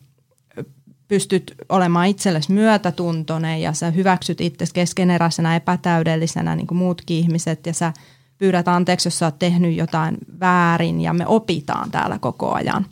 pystyt 1.09 1.55
olemaan 1.69 2.07
itsellesi 2.07 2.53
myötätuntoinen 2.53 3.63
ja 3.63 3.73
sä 3.73 3.91
hyväksyt 3.91 4.41
itsesi 4.41 4.75
keskeneräisenä, 4.75 5.57
epätäydellisenä 5.57 6.57
niin 6.57 6.67
kuin 6.67 6.79
muutkin 6.79 7.17
ihmiset 7.17 7.67
ja 7.67 7.73
sä– 7.73 7.93
pyydät 8.39 8.69
anteeksi, 8.69 9.07
jos 9.07 9.19
sä 9.19 9.27
oot 9.27 9.39
tehnyt 9.39 9.77
jotain 9.77 10.19
väärin 10.41 11.01
ja 11.01 11.13
me 11.13 11.27
opitaan 11.27 11.91
täällä 11.91 12.19
koko 12.19 12.53
ajan. 12.53 12.87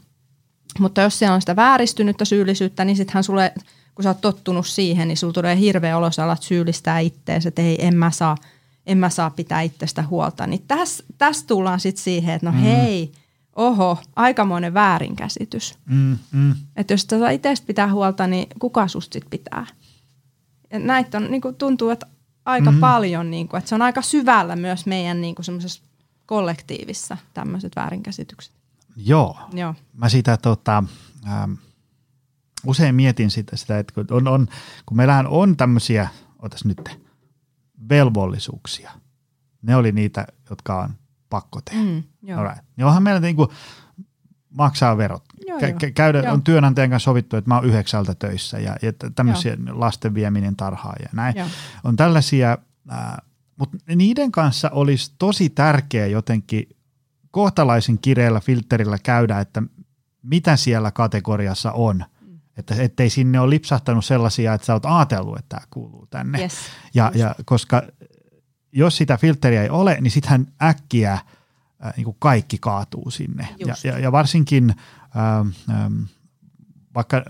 Mutta 0.78 1.00
jos 1.00 1.18
siellä 1.18 1.34
on 1.34 1.40
sitä 1.42 1.56
vääristynyttä 1.56 2.24
syyllisyyttä, 2.24 2.84
niin 2.84 2.96
sittenhän 2.96 3.24
sulle, 3.24 3.52
kun 3.94 4.02
sä 4.02 4.10
oot 4.10 4.20
tottunut 4.20 4.66
siihen, 4.66 5.08
niin 5.08 5.16
sulla 5.16 5.32
tulee 5.32 5.58
hirveä 5.58 5.96
olo, 5.96 6.10
sä 6.10 6.24
alat 6.24 6.42
syyllistää 6.42 6.98
ittees, 6.98 7.46
että 7.46 7.62
ei, 7.62 7.86
en 7.86 7.96
mä 7.96 8.10
saa, 8.10 8.36
en 8.86 8.98
mä 8.98 9.10
saa 9.10 9.30
pitää 9.30 9.60
itsestä 9.60 10.02
huolta. 10.02 10.46
Niin 10.46 10.64
tässä 10.68 11.04
täs 11.18 11.44
tullaan 11.44 11.80
sitten 11.80 12.04
siihen, 12.04 12.34
että 12.34 12.46
no 12.46 12.52
mm. 12.52 12.58
hei, 12.58 13.12
oho, 13.56 13.98
aikamoinen 14.16 14.74
väärinkäsitys. 14.74 15.78
Mm, 15.86 16.18
mm. 16.32 16.54
Että 16.76 16.92
jos 16.94 17.06
tätä 17.06 17.30
itsestä 17.30 17.66
pitää 17.66 17.92
huolta, 17.92 18.26
niin 18.26 18.46
kuka 18.58 18.88
susta 18.88 19.12
sit 19.12 19.30
pitää? 19.30 19.66
Ja 20.72 20.78
näitä 20.78 21.18
on, 21.18 21.30
niin 21.30 21.42
tuntuu, 21.58 21.90
että 21.90 22.06
aika 22.50 22.70
mm. 22.70 22.80
paljon, 22.80 23.30
niin 23.30 23.48
kuin, 23.48 23.58
että 23.58 23.68
se 23.68 23.74
on 23.74 23.82
aika 23.82 24.02
syvällä 24.02 24.56
myös 24.56 24.86
meidän 24.86 25.20
niin 25.20 25.34
kuin 25.34 25.44
semmoisessa 25.44 25.82
kollektiivissa 26.26 27.16
tämmöiset 27.34 27.76
väärinkäsitykset. 27.76 28.52
Joo. 28.96 29.38
Joo. 29.52 29.74
Mä 29.92 30.08
sitä 30.08 30.36
tota, 30.36 30.84
ähm, 31.28 31.52
usein 32.66 32.94
mietin 32.94 33.30
sitä, 33.30 33.56
sitä 33.56 33.78
että 33.78 33.94
kun, 33.94 34.06
on, 34.10 34.28
on, 34.28 34.48
kun 34.86 34.96
meillähän 34.96 35.26
on 35.26 35.56
tämmöisiä, 35.56 36.08
otas 36.38 36.64
nyt, 36.64 36.98
velvollisuuksia. 37.88 38.90
Ne 39.62 39.76
oli 39.76 39.92
niitä, 39.92 40.26
jotka 40.50 40.80
on 40.80 40.90
pakko 41.30 41.60
tehdä. 41.60 41.84
Mm, 41.84 42.02
joo. 42.22 42.40
Alright. 42.40 42.64
Niin 42.76 42.84
onhan 42.84 43.02
meillä 43.02 43.20
niin 43.20 43.36
kuin 43.36 43.48
maksaa 44.50 44.96
verot. 44.96 45.24
Joo, 45.46 45.58
Kä- 45.58 45.68
joo. 45.68 45.78
kä- 45.78 45.92
käydä, 45.94 46.18
Joo. 46.18 46.32
on 46.32 46.42
työnantajan 46.42 46.90
kanssa 46.90 47.04
sovittu, 47.04 47.36
että 47.36 47.50
mä 47.50 47.54
oon 47.54 47.64
yhdeksältä 47.64 48.14
töissä 48.14 48.58
ja, 48.58 48.76
ja 48.82 48.92
tämmöisiä 49.14 49.56
lasten 49.70 50.14
vieminen 50.14 50.56
tarhaan 50.56 50.96
ja 51.02 51.08
näin. 51.12 51.36
Joo. 51.36 51.48
On 51.84 51.96
tällaisia, 51.96 52.58
äh, 52.92 53.16
mutta 53.56 53.78
niiden 53.94 54.32
kanssa 54.32 54.70
olisi 54.70 55.14
tosi 55.18 55.48
tärkeä 55.48 56.06
jotenkin 56.06 56.68
kohtalaisen 57.30 57.98
kireellä 57.98 58.40
filterillä 58.40 58.98
käydä, 59.02 59.40
että 59.40 59.62
mitä 60.22 60.56
siellä 60.56 60.90
kategoriassa 60.90 61.72
on. 61.72 62.04
Että 62.56 62.74
ettei 62.78 63.10
sinne 63.10 63.40
ole 63.40 63.50
lipsahtanut 63.50 64.04
sellaisia, 64.04 64.54
että 64.54 64.64
sä 64.66 64.72
oot 64.72 64.86
ajatellut, 64.86 65.38
että 65.38 65.56
tämä 65.56 65.66
kuuluu 65.70 66.06
tänne. 66.06 66.40
Yes. 66.40 66.52
Ja, 66.94 67.12
ja 67.14 67.34
koska 67.44 67.82
jos 68.72 68.96
sitä 68.96 69.16
filteriä 69.16 69.62
ei 69.62 69.70
ole, 69.70 69.98
niin 70.00 70.10
sittenhän 70.10 70.46
äkkiä 70.62 71.18
äh, 71.86 71.92
niin 71.96 72.04
kuin 72.04 72.16
kaikki 72.18 72.58
kaatuu 72.58 73.10
sinne. 73.10 73.48
Ja, 73.58 73.66
Just. 73.68 73.84
ja, 73.84 73.98
ja 73.98 74.12
varsinkin 74.12 74.74
ähm, 75.16 75.48
ähm, 75.70 76.02
vaikka 76.94 77.22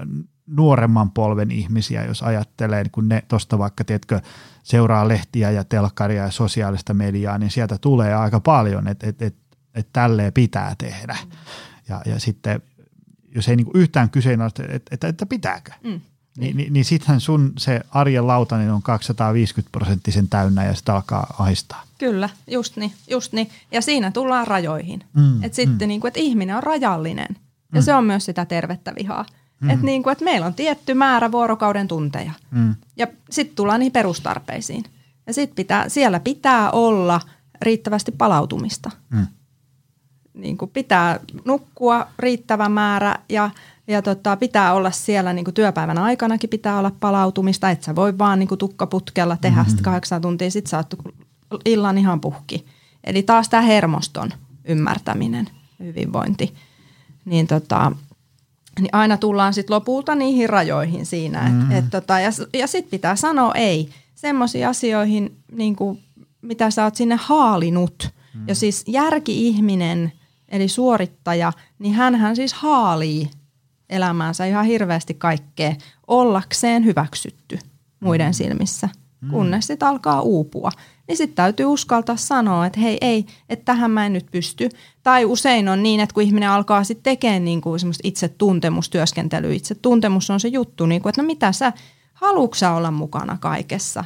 nuoremman 0.46 1.10
polven 1.10 1.50
ihmisiä, 1.50 2.04
jos 2.04 2.22
ajattelee, 2.22 2.84
kun 2.92 3.08
ne 3.08 3.22
tuosta 3.28 3.58
vaikka, 3.58 3.84
tiedätkö, 3.84 4.20
seuraa 4.62 5.08
lehtiä 5.08 5.50
ja 5.50 5.64
telkkaria 5.64 6.22
ja 6.22 6.30
sosiaalista 6.30 6.94
mediaa, 6.94 7.38
niin 7.38 7.50
sieltä 7.50 7.78
tulee 7.78 8.14
aika 8.14 8.40
paljon, 8.40 8.88
että 8.88 9.06
et, 9.06 9.22
et, 9.22 9.36
et 9.74 9.88
tälleen 9.92 10.32
pitää 10.32 10.74
tehdä. 10.78 11.16
Ja, 11.88 12.02
ja 12.06 12.20
sitten, 12.20 12.62
jos 13.34 13.48
ei 13.48 13.56
niinku 13.56 13.72
yhtään 13.74 14.10
kyseenalaista, 14.10 14.62
että, 14.68 14.94
että, 14.94 15.08
että 15.08 15.26
pitääkö, 15.26 15.72
Mm. 15.84 16.00
niin, 16.38 16.56
niin, 16.56 16.72
niin 16.72 16.84
sittenhän 16.84 17.20
sun 17.20 17.52
se 17.58 17.80
arjen 17.90 18.26
lautanen 18.26 18.72
on 18.72 18.82
250 18.82 19.72
prosenttisen 19.72 20.28
täynnä 20.28 20.64
ja 20.64 20.74
sitä 20.74 20.94
alkaa 20.94 21.34
ahistaa. 21.38 21.82
Kyllä, 22.00 22.28
just 22.46 22.76
niin, 22.76 22.92
just 23.10 23.32
niin. 23.32 23.50
Ja 23.72 23.80
siinä 23.80 24.10
tullaan 24.10 24.46
rajoihin. 24.46 25.04
Mm, 25.14 25.42
että 25.42 25.56
sitten 25.56 25.88
niin 25.88 26.00
kuin, 26.00 26.08
että 26.08 26.20
ihminen 26.20 26.56
on 26.56 26.62
rajallinen. 26.62 27.36
Ja 27.74 27.82
se 27.82 27.94
on 27.94 28.04
myös 28.04 28.24
sitä 28.24 28.44
tervettä 28.44 28.92
vihaa. 28.98 29.24
Mm. 29.60 29.70
Että 29.70 29.86
niin 29.86 30.02
kuin, 30.02 30.12
että 30.12 30.24
meillä 30.24 30.46
on 30.46 30.54
tietty 30.54 30.94
määrä 30.94 31.32
vuorokauden 31.32 31.88
tunteja. 31.88 32.32
Mm. 32.50 32.74
Ja 32.96 33.06
sitten 33.30 33.56
tullaan 33.56 33.80
niihin 33.80 33.92
perustarpeisiin. 33.92 34.84
Ja 35.26 35.32
sit 35.32 35.54
pitää, 35.54 35.88
siellä 35.88 36.20
pitää 36.20 36.70
olla 36.70 37.20
riittävästi 37.62 38.12
palautumista. 38.12 38.90
Mm. 39.10 39.26
Niin 40.34 40.58
kuin 40.58 40.70
pitää 40.70 41.20
nukkua 41.44 42.06
riittävä 42.18 42.68
määrä 42.68 43.16
ja, 43.28 43.50
ja 43.86 44.02
tota, 44.02 44.36
pitää 44.36 44.74
olla 44.74 44.90
siellä 44.90 45.32
niin 45.32 45.44
kuin 45.44 45.54
työpäivän 45.54 45.98
aikanakin 45.98 46.50
pitää 46.50 46.78
olla 46.78 46.92
palautumista. 47.00 47.70
Et 47.70 47.82
sä 47.82 47.94
voi 47.94 48.18
vaan 48.18 48.38
niin 48.38 48.48
kuin 48.48 48.58
tukkaputkella 48.58 49.36
tehdä 49.40 49.62
mm-hmm. 49.62 49.82
kahdeksan 49.82 50.22
tuntia, 50.22 50.50
sit 50.50 50.66
sä 50.66 50.76
oot 50.76 50.94
illan 51.64 51.98
ihan 51.98 52.20
puhki. 52.20 52.66
Eli 53.04 53.22
taas 53.22 53.48
tämä 53.48 53.60
hermoston 53.60 54.30
ymmärtäminen, 54.64 55.48
hyvinvointi. 55.78 56.54
Niin 57.24 57.46
tota, 57.46 57.92
niin 58.80 58.90
aina 58.92 59.16
tullaan 59.16 59.54
sitten 59.54 59.74
lopulta 59.74 60.14
niihin 60.14 60.48
rajoihin 60.48 61.06
siinä. 61.06 61.46
Et, 61.46 61.52
mm. 61.52 61.72
et 61.72 61.84
tota, 61.90 62.20
ja 62.20 62.30
ja 62.54 62.66
sitten 62.66 62.90
pitää 62.90 63.16
sanoa 63.16 63.54
ei 63.54 63.88
semmoisiin 64.14 64.68
asioihin, 64.68 65.36
niin 65.52 65.76
kuin, 65.76 66.02
mitä 66.42 66.70
sä 66.70 66.84
oot 66.84 66.96
sinne 66.96 67.18
haalinut. 67.20 68.10
Mm. 68.34 68.48
Ja 68.48 68.54
siis 68.54 68.84
järki-ihminen, 68.86 70.12
eli 70.48 70.68
suorittaja, 70.68 71.52
niin 71.78 71.94
hän 71.94 72.36
siis 72.36 72.52
haalii 72.52 73.30
elämäänsä 73.90 74.44
ihan 74.44 74.64
hirveästi 74.64 75.14
kaikkea 75.14 75.74
ollakseen 76.06 76.84
hyväksytty 76.84 77.58
muiden 78.00 78.28
mm. 78.28 78.32
silmissä, 78.32 78.88
kunnes 79.30 79.66
sitten 79.66 79.88
alkaa 79.88 80.20
uupua. 80.20 80.70
Niin 81.10 81.16
sitten 81.16 81.36
täytyy 81.36 81.66
uskaltaa 81.66 82.16
sanoa, 82.16 82.66
että 82.66 82.80
hei 82.80 82.98
ei, 83.00 83.26
että 83.48 83.64
tähän 83.64 83.90
mä 83.90 84.06
en 84.06 84.12
nyt 84.12 84.26
pysty. 84.30 84.68
Tai 85.02 85.24
usein 85.24 85.68
on 85.68 85.82
niin, 85.82 86.00
että 86.00 86.14
kun 86.14 86.22
ihminen 86.22 86.50
alkaa 86.50 86.84
sitten 86.84 87.02
tekemään 87.02 87.44
niin 87.44 87.60
kuin 87.60 87.80
semmoista 87.80 88.08
itsetuntemustyöskentelyä, 88.08 89.52
itsetuntemus 89.52 90.30
on 90.30 90.40
se 90.40 90.48
juttu, 90.48 90.86
niin 90.86 91.02
kuin, 91.02 91.10
että 91.10 91.22
no 91.22 91.26
mitä 91.26 91.52
sä, 91.52 91.72
haluatko 92.12 92.56
olla 92.76 92.90
mukana 92.90 93.36
kaikessa? 93.40 94.04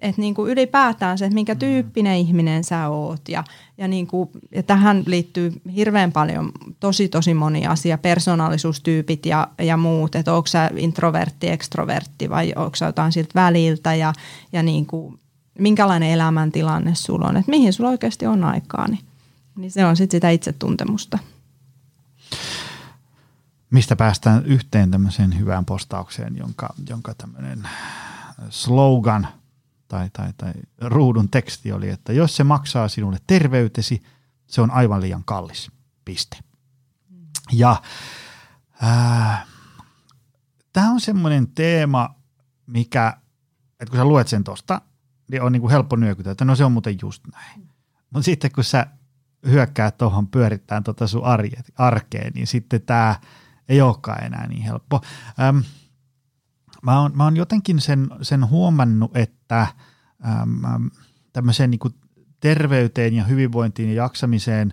Että 0.00 0.20
niin 0.20 0.34
kuin 0.34 0.50
ylipäätään 0.50 1.18
se, 1.18 1.24
että 1.24 1.34
minkä 1.34 1.54
tyyppinen 1.54 2.16
ihminen 2.16 2.64
sä 2.64 2.88
oot. 2.88 3.28
Ja, 3.28 3.44
ja, 3.78 3.88
niin 3.88 4.06
kuin, 4.06 4.30
ja 4.54 4.62
tähän 4.62 5.02
liittyy 5.06 5.52
hirveän 5.76 6.12
paljon, 6.12 6.52
tosi 6.80 7.08
tosi 7.08 7.34
moni 7.34 7.66
asia, 7.66 7.98
persoonallisuustyypit 7.98 9.26
ja, 9.26 9.48
ja 9.58 9.76
muut. 9.76 10.14
Että 10.14 10.34
onko 10.34 10.46
sä 10.46 10.70
introvertti, 10.76 11.48
ekstrovertti 11.48 12.30
vai 12.30 12.52
onko 12.56 12.76
sä 12.76 12.86
jotain 12.86 13.12
siltä 13.12 13.32
väliltä 13.34 13.94
ja, 13.94 14.12
ja 14.52 14.62
niin 14.62 14.86
kuin, 14.86 15.18
minkälainen 15.58 16.10
elämäntilanne 16.10 16.94
sulla 16.94 17.28
on. 17.28 17.36
Että 17.36 17.50
mihin 17.50 17.72
sulla 17.72 17.90
oikeasti 17.90 18.26
on 18.26 18.44
aikaa. 18.44 18.88
Niin, 18.88 19.04
niin 19.56 19.70
se 19.70 19.84
on 19.86 19.96
sitten 19.96 20.16
sitä 20.16 20.30
itsetuntemusta. 20.30 21.18
Mistä 23.70 23.96
päästään 23.96 24.46
yhteen 24.46 24.90
tämmöiseen 24.90 25.38
hyvään 25.38 25.64
postaukseen, 25.64 26.36
jonka, 26.36 26.74
jonka 26.88 27.14
tämmöinen 27.14 27.68
slogan 28.50 29.28
tai, 29.88 30.10
tai, 30.12 30.32
tai 30.36 30.52
ruudun 30.80 31.28
teksti 31.28 31.72
oli, 31.72 31.88
että 31.88 32.12
jos 32.12 32.36
se 32.36 32.44
maksaa 32.44 32.88
sinulle 32.88 33.18
terveytesi, 33.26 34.02
se 34.46 34.60
on 34.60 34.70
aivan 34.70 35.00
liian 35.00 35.24
kallis. 35.24 35.70
Piste. 36.04 36.38
Ja 37.52 37.82
äh, 38.84 39.46
tämä 40.72 40.90
on 40.90 41.00
semmoinen 41.00 41.48
teema, 41.48 42.14
mikä, 42.66 43.16
että 43.80 43.90
kun 43.90 43.96
sä 43.96 44.04
luet 44.04 44.28
sen 44.28 44.44
tosta, 44.44 44.80
niin 45.30 45.42
on 45.42 45.52
niin 45.52 45.60
kuin 45.60 45.70
helppo 45.70 45.96
nyökytä, 45.96 46.30
että 46.30 46.44
no 46.44 46.56
se 46.56 46.64
on 46.64 46.72
muuten 46.72 46.98
just 47.02 47.22
näin. 47.32 47.68
Mutta 48.10 48.24
sitten 48.24 48.52
kun 48.52 48.64
sä 48.64 48.86
hyökkäät 49.46 49.98
tuohon 49.98 50.28
pyörittämään 50.28 50.84
tuota 50.84 51.06
sun 51.06 51.24
arje- 51.24 51.62
arkeen, 51.76 52.32
niin 52.34 52.46
sitten 52.46 52.82
tämä 52.82 53.16
ei 53.68 53.80
olekaan 53.80 54.24
enää 54.24 54.46
niin 54.46 54.62
helppo. 54.62 55.00
Öm, 55.48 55.62
mä, 56.82 57.00
oon, 57.00 57.12
mä 57.14 57.24
oon 57.24 57.36
jotenkin 57.36 57.80
sen, 57.80 58.10
sen 58.22 58.48
huomannut, 58.48 59.16
että 59.16 59.66
äm, 60.42 60.90
tämmöiseen 61.32 61.70
niin 61.70 61.78
kuin 61.78 61.94
terveyteen 62.40 63.14
ja 63.14 63.24
hyvinvointiin 63.24 63.88
ja 63.88 63.94
jaksamiseen 63.94 64.72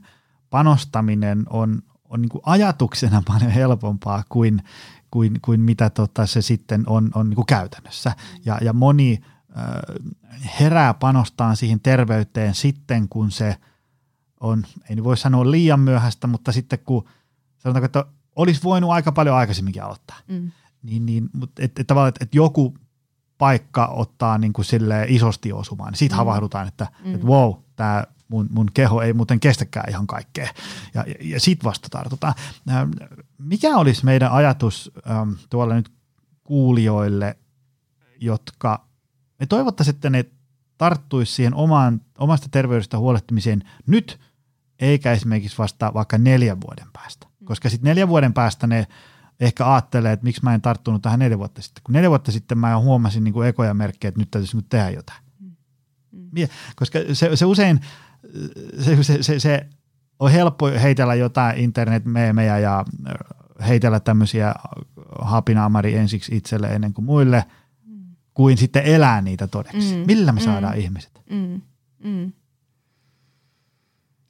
panostaminen 0.49 1.45
on, 1.49 1.81
on 2.09 2.21
niin 2.21 2.29
kuin 2.29 2.41
ajatuksena 2.45 3.23
paljon 3.27 3.51
helpompaa 3.51 4.23
kuin, 4.29 4.63
kuin, 5.11 5.39
kuin 5.41 5.61
mitä 5.61 5.89
tota 5.89 6.25
se 6.25 6.41
sitten 6.41 6.83
on, 6.87 7.09
on 7.15 7.29
niin 7.29 7.35
kuin 7.35 7.45
käytännössä. 7.45 8.11
Ja, 8.45 8.57
ja 8.61 8.73
moni 8.73 9.21
herää 10.59 10.93
panostaa 10.93 11.55
siihen 11.55 11.79
terveyteen 11.79 12.55
sitten, 12.55 13.09
kun 13.09 13.31
se 13.31 13.55
on, 14.39 14.65
ei 14.89 14.95
nyt 14.95 15.05
voi 15.05 15.17
sanoa 15.17 15.51
liian 15.51 15.79
myöhäistä, 15.79 16.27
mutta 16.27 16.51
sitten 16.51 16.79
kun 16.85 17.07
sanotaanko, 17.57 17.85
että 17.85 18.05
olisi 18.35 18.63
voinut 18.63 18.91
aika 18.91 19.11
paljon 19.11 19.35
aikaisemminkin 19.35 19.83
aloittaa, 19.83 20.17
Mm. 20.27 20.51
niin, 20.83 21.05
niin 21.05 21.29
mutta 21.33 21.63
et, 21.63 21.79
et 21.79 21.87
tavallaan, 21.87 22.09
että 22.09 22.23
et 22.23 22.35
joku 22.35 22.77
paikka 23.37 23.87
ottaa 23.87 24.37
niin 24.37 24.53
kuin 24.53 24.65
silleen 24.65 25.09
isosti 25.09 25.53
osumaan, 25.53 25.91
niin 25.91 25.97
siitä 25.97 26.15
mm. 26.15 26.17
havahdutaan, 26.17 26.67
että 26.67 26.87
mm. 27.05 27.15
et 27.15 27.23
wow, 27.23 27.53
tämä 27.75 28.03
mun, 28.27 28.47
mun 28.51 28.67
keho 28.73 29.01
ei 29.01 29.13
muuten 29.13 29.39
kestäkään 29.39 29.89
ihan 29.89 30.07
kaikkea. 30.07 30.47
Ja, 30.93 31.03
ja, 31.07 31.15
ja 31.21 31.39
sit 31.39 31.63
vasta 31.63 31.89
tartutaan. 31.89 32.33
Mikä 33.37 33.77
olisi 33.77 34.05
meidän 34.05 34.31
ajatus 34.31 34.91
ähm, 35.09 35.31
tuolla 35.49 35.73
nyt 35.73 35.91
kuulijoille, 36.43 37.37
jotka 38.19 38.88
me 39.39 39.45
toivottaisiin, 39.45 39.95
että 39.95 40.09
ne 40.09 40.25
tarttuisi 40.77 41.33
siihen 41.33 41.53
omaan, 41.53 42.01
omasta 42.17 42.47
terveydestä 42.51 42.97
huolehtimiseen 42.97 43.63
nyt, 43.87 44.19
eikä 44.79 45.11
esimerkiksi 45.11 45.57
vasta 45.57 45.93
vaikka 45.93 46.17
neljän 46.17 46.61
vuoden 46.61 46.87
päästä. 46.93 47.27
Koska 47.45 47.69
sitten 47.69 47.89
neljän 47.89 48.07
vuoden 48.07 48.33
päästä 48.33 48.67
ne 48.67 48.87
ehkä 49.39 49.73
ajattelee, 49.73 50.13
että 50.13 50.23
miksi 50.23 50.43
mä 50.43 50.53
en 50.53 50.61
tarttunut 50.61 51.01
tähän 51.01 51.19
neljä 51.19 51.37
vuotta 51.37 51.61
sitten. 51.61 51.83
Kun 51.83 51.93
neljä 51.93 52.09
vuotta 52.09 52.31
sitten 52.31 52.57
mä 52.57 52.79
huomasin 52.79 53.23
niin 53.23 53.33
kuin 53.33 53.47
ekoja 53.47 53.73
merkkejä, 53.73 54.09
että 54.09 54.19
nyt 54.19 54.31
täytyisi 54.31 54.57
niin 54.57 54.65
tehdä 54.69 54.89
jotain. 54.89 55.23
Mie- 56.31 56.49
Koska 56.75 56.99
se, 57.13 57.35
se 57.35 57.45
usein, 57.45 57.81
se, 58.79 59.03
se, 59.03 59.23
se, 59.23 59.39
se 59.39 59.69
on 60.19 60.31
helppo 60.31 60.67
heitellä 60.67 61.15
jotain 61.15 61.57
internetmeemejä 61.57 62.59
ja 62.59 62.85
heitellä 63.67 63.99
tämmöisiä 63.99 64.55
hapinaamari 65.21 65.95
ensiksi 65.95 66.35
itselle 66.35 66.67
ennen 66.67 66.93
kuin 66.93 67.05
muille, 67.05 67.45
kuin 68.39 68.57
sitten 68.57 68.85
elää 68.85 69.21
niitä 69.21 69.47
todeksi. 69.47 69.95
Mm. 69.95 70.03
Millä 70.07 70.31
me 70.31 70.39
Mm. 70.39 70.45
saadaan 70.45 70.77
ihmiset? 70.77 71.11
Mm. 71.29 71.61
Mm. 72.03 72.31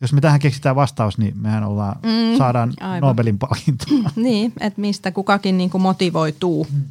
Jos 0.01 0.13
me 0.13 0.21
tähän 0.21 0.39
keksitään 0.39 0.75
vastaus, 0.75 1.17
niin 1.17 1.37
mehän 1.37 1.63
ollaan, 1.63 1.95
mm, 2.03 2.37
saadaan 2.37 2.73
aivan. 2.79 3.07
Nobelin 3.07 3.39
palkinto. 3.39 3.85
niin, 4.15 4.53
että 4.59 4.81
mistä 4.81 5.11
kukakin 5.11 5.57
niin 5.57 5.69
kuin 5.69 5.81
motivoituu. 5.81 6.67
Mm. 6.71 6.81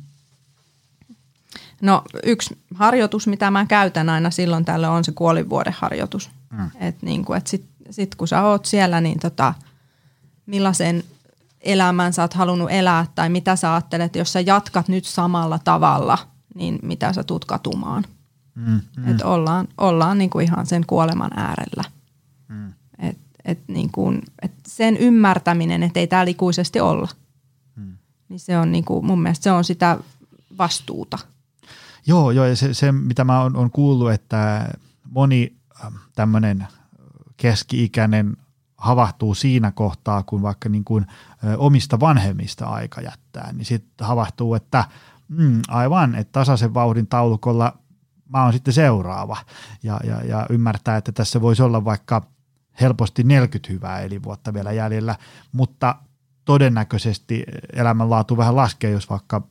No 1.81 2.03
yksi 2.23 2.59
harjoitus, 2.75 3.27
mitä 3.27 3.51
mä 3.51 3.67
käytän 3.67 4.09
aina 4.09 4.31
silloin 4.31 4.65
tällöin 4.65 4.93
on 4.93 5.05
se 5.05 5.13
kuolinvuoden 5.13 5.75
harjoitus. 5.79 6.31
Mm. 6.51 6.71
Että 6.81 7.07
niin 7.07 7.25
kuin, 7.25 7.37
et 7.37 7.47
sit, 7.47 7.65
sit 7.91 8.15
kun 8.15 8.29
sä 8.29 8.43
oot 8.43 8.67
siellä, 8.67 9.01
niin 9.01 9.19
tota, 9.19 9.55
millaisen 10.47 11.05
elämän 11.61 12.13
sä 12.13 12.23
oot 12.23 12.35
halunnut 12.35 12.71
elää 12.71 13.07
tai 13.15 13.29
mitä 13.29 13.57
sä 13.57 13.73
ajattelet, 13.75 14.17
jos 14.17 14.33
sä 14.33 14.41
jatkat 14.41 14.89
nyt 14.89 15.05
samalla 15.05 15.59
tavalla, 15.65 16.19
niin 16.59 16.79
mitä 16.83 17.13
sä 17.13 17.25
tuut 17.25 17.45
katumaan. 17.45 18.05
Mm, 18.55 18.81
mm. 18.97 19.09
Että 19.09 19.27
ollaan, 19.27 19.69
ollaan 19.79 20.19
niin 20.19 20.31
kuin 20.31 20.45
ihan 20.45 20.67
sen 20.67 20.87
kuoleman 20.87 21.31
äärellä. 21.39 21.85
Mm. 22.49 22.73
Et, 22.99 23.19
et 23.45 23.59
niin 23.69 23.93
kuin, 23.93 24.23
et 24.43 24.53
sen 24.67 24.97
ymmärtäminen, 24.97 25.83
että 25.83 26.01
ei 26.01 26.07
täällä 26.07 26.31
ikuisesti 26.31 26.81
olla, 26.81 27.09
mm. 27.77 27.97
niin 28.29 28.41
se 28.41 28.59
on 28.59 28.73
niin 28.73 28.85
kuin, 28.85 29.07
mun 29.07 29.23
mielestä 29.23 29.43
se 29.43 29.53
on 29.53 29.65
sitä 29.65 29.99
vastuuta. 30.59 31.19
Joo, 32.07 32.31
joo 32.31 32.45
ja 32.45 32.57
se, 32.57 32.75
se 32.75 32.93
mitä 32.93 33.25
mä 33.25 33.43
oon, 33.43 33.57
on 33.57 33.71
kuullut, 33.71 34.13
että 34.13 34.69
moni 35.11 35.57
tämmöinen 36.15 36.67
keski-ikäinen 37.37 38.37
havahtuu 38.77 39.35
siinä 39.35 39.71
kohtaa, 39.71 40.23
kun 40.23 40.43
vaikka 40.43 40.69
niin 40.69 40.85
kuin 40.85 41.07
omista 41.57 42.01
vanhemmista 42.01 42.67
aika 42.67 43.01
jättää, 43.01 43.53
niin 43.53 43.65
sitten 43.65 44.07
havahtuu, 44.07 44.55
että 44.55 44.85
mm, 45.29 45.63
aivan, 45.69 46.15
että 46.15 46.33
tasaisen 46.33 46.75
vauhdin 46.75 47.07
taulukolla 47.07 47.79
mä 48.29 48.43
oon 48.43 48.53
sitten 48.53 48.75
seuraava. 48.75 49.37
Ja, 49.83 50.01
ja, 50.05 50.25
ja 50.25 50.47
ymmärtää, 50.51 50.97
että 50.97 51.13
tässä 51.13 51.41
voisi 51.41 51.63
olla 51.63 51.85
vaikka 51.85 52.23
helposti 52.81 53.23
40 53.23 53.73
hyvää 53.73 54.01
elinvuotta 54.01 54.55
vielä 54.55 54.73
jäljellä, 54.73 55.17
mutta 55.53 55.95
todennäköisesti 56.45 57.45
elämänlaatu 57.73 58.37
vähän 58.37 58.57
laskee, 58.57 58.91
jos 58.91 59.11
vaikka 59.11 59.43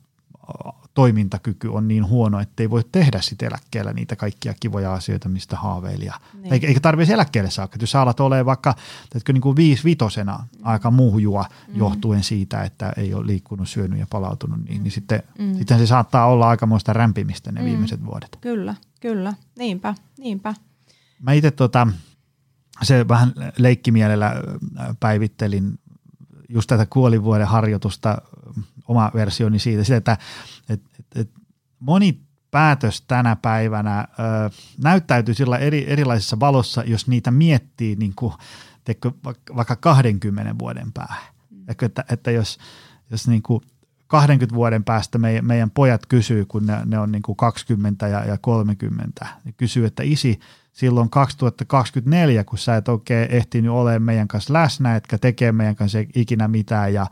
toimintakyky 0.94 1.68
on 1.68 1.88
niin 1.88 2.06
huono, 2.06 2.40
että 2.40 2.62
ei 2.62 2.70
voi 2.70 2.84
tehdä 2.92 3.20
sitten 3.20 3.48
eläkkeellä 3.48 3.92
niitä 3.92 4.16
kaikkia 4.16 4.54
kivoja 4.60 4.94
asioita, 4.94 5.28
mistä 5.28 5.56
haaveilija. 5.56 6.14
Niin. 6.34 6.52
Eikä, 6.52 6.66
eikä 6.66 6.80
tarvitse 6.80 7.14
eläkkeelle 7.14 7.50
saakka. 7.50 7.78
Jos 7.80 7.90
sä 7.90 8.00
alat 8.00 8.20
olemaan 8.20 8.46
vaikka 8.46 8.74
teetkö, 9.10 9.32
niin 9.32 9.40
kuin 9.40 9.56
viisi 9.56 9.84
vitosena 9.84 10.46
aika 10.62 10.90
muhjua 10.90 11.44
mm. 11.68 11.76
johtuen 11.76 12.22
siitä, 12.22 12.62
että 12.62 12.92
ei 12.96 13.14
ole 13.14 13.26
liikkunut, 13.26 13.68
syönyt 13.68 13.98
ja 13.98 14.06
palautunut, 14.10 14.64
niin, 14.68 14.82
niin 14.82 14.92
sitten, 14.92 15.22
mm. 15.38 15.54
sitten 15.54 15.78
se 15.78 15.86
saattaa 15.86 16.26
olla 16.26 16.48
aikamoista 16.48 16.92
rämpimistä 16.92 17.52
ne 17.52 17.60
mm. 17.60 17.66
viimeiset 17.66 18.04
vuodet. 18.04 18.38
Kyllä, 18.40 18.74
kyllä. 19.00 19.34
Niinpä, 19.58 19.94
niinpä. 20.18 20.54
Mä 21.22 21.32
itse 21.32 21.50
tota, 21.50 21.86
se 22.82 23.08
vähän 23.08 23.32
leikkimielellä 23.58 24.34
päivittelin 25.00 25.78
just 26.48 26.66
tätä 26.68 26.86
kuolivuoden 26.86 27.46
harjoitusta 27.46 28.18
oma 28.88 29.10
versioni 29.14 29.58
siitä, 29.58 29.84
sitä, 29.84 29.96
että 29.96 30.16
et, 30.68 30.80
et, 30.98 31.06
et 31.14 31.30
moni 31.80 32.20
päätös 32.50 33.00
tänä 33.00 33.36
päivänä 33.36 34.00
ö, 34.00 34.50
näyttäytyy 34.82 35.34
sillä 35.34 35.58
eri, 35.58 35.84
erilaisessa 35.88 36.40
valossa, 36.40 36.82
jos 36.86 37.08
niitä 37.08 37.30
miettii 37.30 37.96
niin 37.96 38.12
kuin, 38.16 38.32
teikö, 38.84 39.10
vaikka 39.56 39.76
20 39.76 40.58
vuoden 40.58 40.92
päähän. 40.92 41.34
Mm. 41.50 41.64
Että, 41.68 42.04
että 42.10 42.30
jos, 42.30 42.58
jos 43.10 43.28
niin 43.28 43.42
kuin 43.42 43.62
20 44.06 44.54
vuoden 44.54 44.84
päästä 44.84 45.18
meidän, 45.18 45.46
meidän 45.46 45.70
pojat 45.70 46.06
kysyy, 46.06 46.44
kun 46.44 46.66
ne, 46.66 46.78
ne 46.84 46.98
on 46.98 47.12
niin 47.12 47.22
kuin 47.22 47.36
20 47.36 48.08
ja, 48.08 48.24
ja 48.24 48.38
30, 48.38 49.26
niin 49.44 49.54
kysyy, 49.56 49.86
että 49.86 50.02
isi, 50.02 50.40
silloin 50.72 51.10
2024, 51.10 52.44
kun 52.44 52.58
sä 52.58 52.76
et 52.76 52.88
oikein 52.88 53.30
ehtinyt 53.30 53.70
olemaan 53.70 54.02
meidän 54.02 54.28
kanssa 54.28 54.52
läsnä, 54.52 54.96
etkä 54.96 55.18
tekee 55.18 55.52
meidän 55.52 55.76
kanssa 55.76 55.98
ikinä 56.14 56.48
mitään 56.48 56.94
ja 56.94 57.06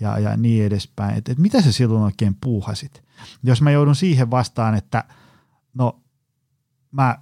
ja, 0.00 0.18
ja 0.18 0.36
niin 0.36 0.64
edespäin. 0.64 1.18
Että 1.18 1.32
et 1.32 1.38
mitä 1.38 1.62
sä 1.62 1.72
silloin 1.72 2.02
oikein 2.04 2.36
puuhasit? 2.40 3.02
Jos 3.42 3.62
mä 3.62 3.70
joudun 3.70 3.96
siihen 3.96 4.30
vastaan, 4.30 4.74
että 4.74 5.04
no 5.74 6.00
mä 6.90 7.18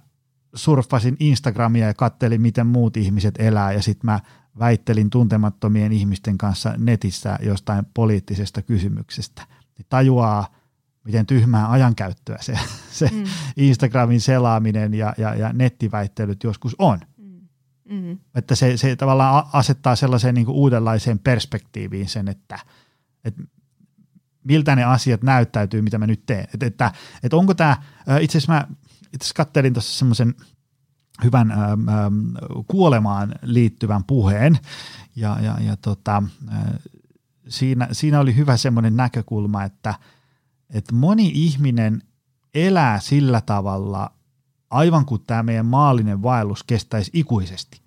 surffasin 0.55 1.17
Instagramia 1.19 1.87
ja 1.87 1.93
kattelin, 1.93 2.41
miten 2.41 2.67
muut 2.67 2.97
ihmiset 2.97 3.35
elää 3.39 3.71
ja 3.71 3.81
sitten 3.81 4.05
mä 4.05 4.19
väittelin 4.59 5.09
tuntemattomien 5.09 5.91
ihmisten 5.91 6.37
kanssa 6.37 6.73
netissä 6.77 7.39
jostain 7.41 7.85
poliittisesta 7.93 8.61
kysymyksestä, 8.61 9.41
niin 9.77 9.85
tajuaa, 9.89 10.55
miten 11.03 11.25
tyhmää 11.25 11.71
ajankäyttöä 11.71 12.37
se, 12.41 12.59
se 12.91 13.09
mm. 13.13 13.23
Instagramin 13.57 14.21
selaaminen 14.21 14.93
ja, 14.93 15.13
ja, 15.17 15.35
ja 15.35 15.53
nettiväittelyt 15.53 16.43
joskus 16.43 16.75
on. 16.79 16.99
Mm-hmm. 17.89 18.19
Että 18.35 18.55
se, 18.55 18.77
se 18.77 18.95
tavallaan 18.95 19.45
asettaa 19.53 19.95
sellaiseen 19.95 20.35
niin 20.35 20.45
kuin 20.45 20.55
uudenlaiseen 20.55 21.19
perspektiiviin 21.19 22.09
sen, 22.09 22.27
että, 22.27 22.59
että 23.23 23.43
miltä 24.43 24.75
ne 24.75 24.83
asiat 24.83 25.23
näyttäytyy, 25.23 25.81
mitä 25.81 25.97
mä 25.97 26.07
nyt 26.07 26.25
teen. 26.25 26.47
Että, 26.53 26.65
että, 26.65 26.91
että 27.23 27.37
onko 27.37 27.53
tämä, 27.53 27.77
itse 28.21 28.37
asiassa 28.37 28.53
mä 28.53 28.67
itse 29.13 29.33
kattelin 29.35 29.73
tuossa 29.73 29.97
semmoisen 29.97 30.35
hyvän 31.23 31.51
ähm, 31.51 32.35
kuolemaan 32.67 33.35
liittyvän 33.41 34.03
puheen 34.03 34.59
ja, 35.15 35.37
ja, 35.41 35.57
ja 35.61 35.77
tota, 35.77 36.23
äh, 36.53 36.63
siinä, 37.47 37.87
siinä 37.91 38.19
oli 38.19 38.35
hyvä 38.35 38.57
semmoinen 38.57 38.97
näkökulma, 38.97 39.63
että, 39.63 39.93
että 40.69 40.95
moni 40.95 41.31
ihminen 41.33 42.03
elää 42.53 42.99
sillä 42.99 43.41
tavalla, 43.41 44.16
aivan 44.69 45.05
kuin 45.05 45.23
tämä 45.27 45.43
meidän 45.43 45.65
maallinen 45.65 46.23
vaellus 46.23 46.63
kestäisi 46.63 47.11
ikuisesti. 47.13 47.81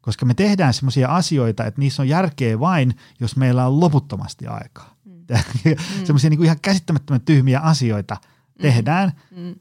Koska 0.00 0.26
me 0.26 0.34
tehdään 0.34 0.74
sellaisia 0.74 1.08
asioita, 1.08 1.64
että 1.64 1.80
niissä 1.80 2.02
on 2.02 2.08
järkeä 2.08 2.60
vain, 2.60 2.94
jos 3.20 3.36
meillä 3.36 3.66
on 3.66 3.80
loputtomasti 3.80 4.46
aikaa. 4.46 4.94
Mm. 5.04 5.24
Semmoisia 6.04 6.30
niin 6.30 6.44
ihan 6.44 6.60
käsittämättömän 6.62 7.20
tyhmiä 7.20 7.60
asioita 7.60 8.14
mm. 8.14 8.62
tehdään, 8.62 9.12
mm. 9.36 9.54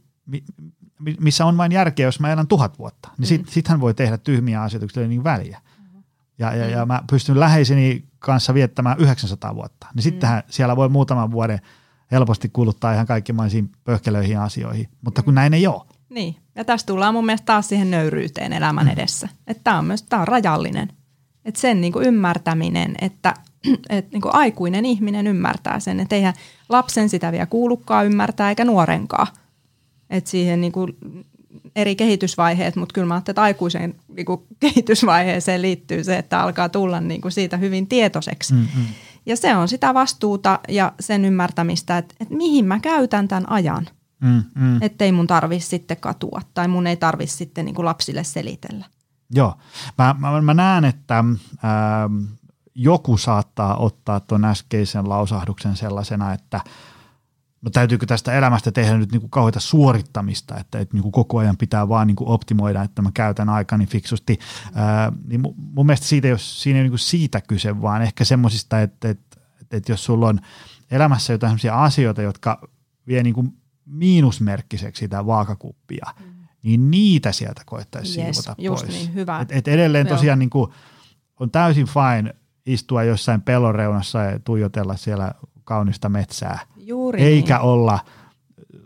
missä 1.20 1.46
on 1.46 1.58
vain 1.58 1.72
järkeä, 1.72 2.08
jos 2.08 2.20
mä 2.20 2.32
elän 2.32 2.48
tuhat 2.48 2.80
vuotta. 2.80 3.10
Niin 3.18 3.28
sit, 3.28 3.42
mm. 3.42 3.48
sittenhän 3.48 3.82
voi 3.82 3.94
tehdä 3.94 4.18
tyhmiä 4.18 4.62
asioita, 4.62 5.00
ole 5.00 5.08
niin 5.08 5.24
väliä. 5.24 5.62
Mm. 5.94 6.04
Ja, 6.40 6.56
ja, 6.56 6.70
ja 6.70 6.86
mä 6.86 7.04
pystyn 7.10 7.40
läheiseni 7.40 8.08
kanssa 8.20 8.54
viettämään 8.54 8.98
900 9.00 9.56
vuotta. 9.56 9.88
Niin 9.96 10.04
sittenhän 10.04 10.40
mm. 10.40 10.52
siellä 10.52 10.76
voi 10.76 10.90
muutaman 10.90 11.32
vuoden 11.32 11.60
helposti 12.12 12.50
kuluttaa 12.50 12.94
ihan 12.94 13.06
kaikkimaisiin 13.06 13.72
pöhkelöihin 13.84 14.40
asioihin. 14.40 14.90
Mutta 15.02 15.22
kun 15.22 15.36
näin 15.36 15.54
ei 15.54 15.68
ole, 15.68 15.82
niin, 16.10 16.36
ja 16.56 16.66
tässä 16.66 16.88
tullaan 16.88 17.14
mun 17.14 17.26
mielestä 17.26 17.46
taas 17.46 17.70
siihen 17.70 17.92
nöyryyteen 17.92 18.54
elämän 18.54 18.86
mm. 18.86 18.92
edessä. 18.92 19.30
Että 19.48 19.62
tämä 19.64 19.78
on 19.78 19.86
myös 19.86 20.04
tää 20.04 20.20
on 20.20 20.28
rajallinen. 20.28 20.88
Että 21.46 21.60
sen 21.60 21.82
niinku 21.82 22.00
ymmärtäminen, 22.00 22.96
että 23.02 23.34
et 23.90 24.12
niinku 24.12 24.30
aikuinen 24.34 24.86
ihminen 24.86 25.28
ymmärtää 25.28 25.80
sen, 25.80 26.00
että 26.00 26.16
eihän 26.16 26.34
lapsen 26.70 27.10
sitä 27.10 27.32
vielä 27.32 27.46
kuulukaan 27.46 28.06
ymmärtää 28.06 28.50
eikä 28.50 28.66
nuorenkaan. 28.66 29.28
Että 30.10 30.30
siihen 30.30 30.62
niinku 30.62 30.88
eri 31.76 31.96
kehitysvaiheet, 31.96 32.76
mutta 32.76 32.94
kyllä 32.94 33.08
mä 33.08 33.14
ajattelin, 33.14 33.34
että 33.34 33.42
aikuisen 33.42 33.96
niinku 34.08 34.48
kehitysvaiheeseen 34.60 35.62
liittyy 35.62 36.04
se, 36.04 36.18
että 36.18 36.42
alkaa 36.42 36.70
tulla 36.70 37.02
niinku 37.02 37.30
siitä 37.30 37.58
hyvin 37.58 37.88
tietoiseksi. 37.88 38.54
Mm-hmm. 38.54 38.86
Ja 39.26 39.36
se 39.36 39.56
on 39.56 39.68
sitä 39.68 39.94
vastuuta 39.94 40.60
ja 40.68 40.94
sen 41.00 41.26
ymmärtämistä, 41.26 41.98
että, 41.98 42.16
että 42.20 42.36
mihin 42.36 42.66
mä 42.66 42.80
käytän 42.80 43.28
tämän 43.28 43.50
ajan. 43.50 43.88
Mm, 44.26 44.44
mm. 44.56 44.82
Että 44.82 45.06
ei 45.06 45.12
mun 45.12 45.28
tarvitsisi 45.28 45.70
sitten 45.70 45.98
katua 45.98 46.42
tai 46.54 46.68
mun 46.68 46.88
ei 46.88 46.98
tarvitsisi 46.98 47.38
sitten 47.38 47.66
niin 47.66 47.76
kuin 47.76 47.86
lapsille 47.86 48.24
selitellä. 48.24 48.86
Joo, 49.32 49.58
mä, 49.98 50.16
mä, 50.20 50.42
mä 50.42 50.54
näen, 50.54 50.86
että 50.86 51.24
ää, 51.64 52.10
joku 52.76 53.18
saattaa 53.18 53.78
ottaa 53.78 54.20
tuon 54.20 54.46
äskeisen 54.46 55.10
lausahduksen 55.10 55.76
sellaisena, 55.76 56.34
että 56.34 56.62
no 57.62 57.72
täytyykö 57.72 58.06
tästä 58.06 58.34
elämästä 58.34 58.72
tehdä 58.72 58.98
nyt 58.98 59.12
niin 59.12 59.30
kauheita 59.30 59.60
suorittamista, 59.60 60.58
että, 60.58 60.80
että 60.80 60.94
niin 60.94 61.02
kuin 61.02 61.12
koko 61.12 61.38
ajan 61.38 61.58
pitää 61.58 61.90
vaan 61.90 62.08
niin 62.08 62.16
kuin 62.16 62.30
optimoida, 62.30 62.84
että 62.84 63.02
mä 63.02 63.12
käytän 63.14 63.50
aikani 63.50 63.86
fiksusti. 63.86 64.40
Ää, 64.76 65.12
niin 65.28 65.42
mun, 65.42 65.56
mun 65.58 65.86
mielestä 65.86 66.08
siitä, 66.08 66.28
jos, 66.28 66.62
siinä 66.62 66.80
ei 66.80 66.84
ole 66.84 66.90
niin 66.90 67.00
siitä 67.00 67.42
kyse, 67.42 67.82
vaan 67.82 68.02
ehkä 68.02 68.26
semmoisista, 68.26 68.82
että, 68.82 69.10
että, 69.10 69.40
että, 69.62 69.78
että 69.78 69.92
jos 69.92 70.06
sulla 70.06 70.28
on 70.28 70.40
elämässä 70.92 71.34
jotain 71.34 71.50
sellaisia 71.50 71.84
asioita, 71.84 72.22
jotka 72.22 72.68
vie 73.08 73.24
niin 73.24 73.36
kuin 73.36 73.54
miinusmerkkiseksi 73.86 75.00
sitä 75.00 75.26
vaakakuppia, 75.26 76.06
mm. 76.20 76.26
niin 76.64 76.92
niitä 76.92 77.32
sieltä 77.32 77.62
koettaisiin 77.66 78.26
yes, 78.26 78.38
siivota 78.38 78.62
just 78.62 78.86
pois. 78.86 78.98
Niin, 78.98 79.14
hyvä. 79.14 79.40
Et, 79.40 79.52
et 79.52 79.68
edelleen 79.68 80.08
Joo. 80.08 80.16
tosiaan 80.16 80.40
niin 80.40 80.50
kuin, 80.50 80.72
on 81.40 81.52
täysin 81.52 81.88
fine 81.88 82.36
istua 82.66 83.04
jossain 83.04 83.42
pellon 83.42 83.76
reunassa 83.76 84.20
ja 84.20 84.40
tuijotella 84.40 84.96
siellä 84.96 85.32
kaunista 85.64 86.10
metsää, 86.10 86.60
Juuri 86.78 87.22
eikä 87.22 87.58
niin. 87.58 87.66
olla 87.66 88.00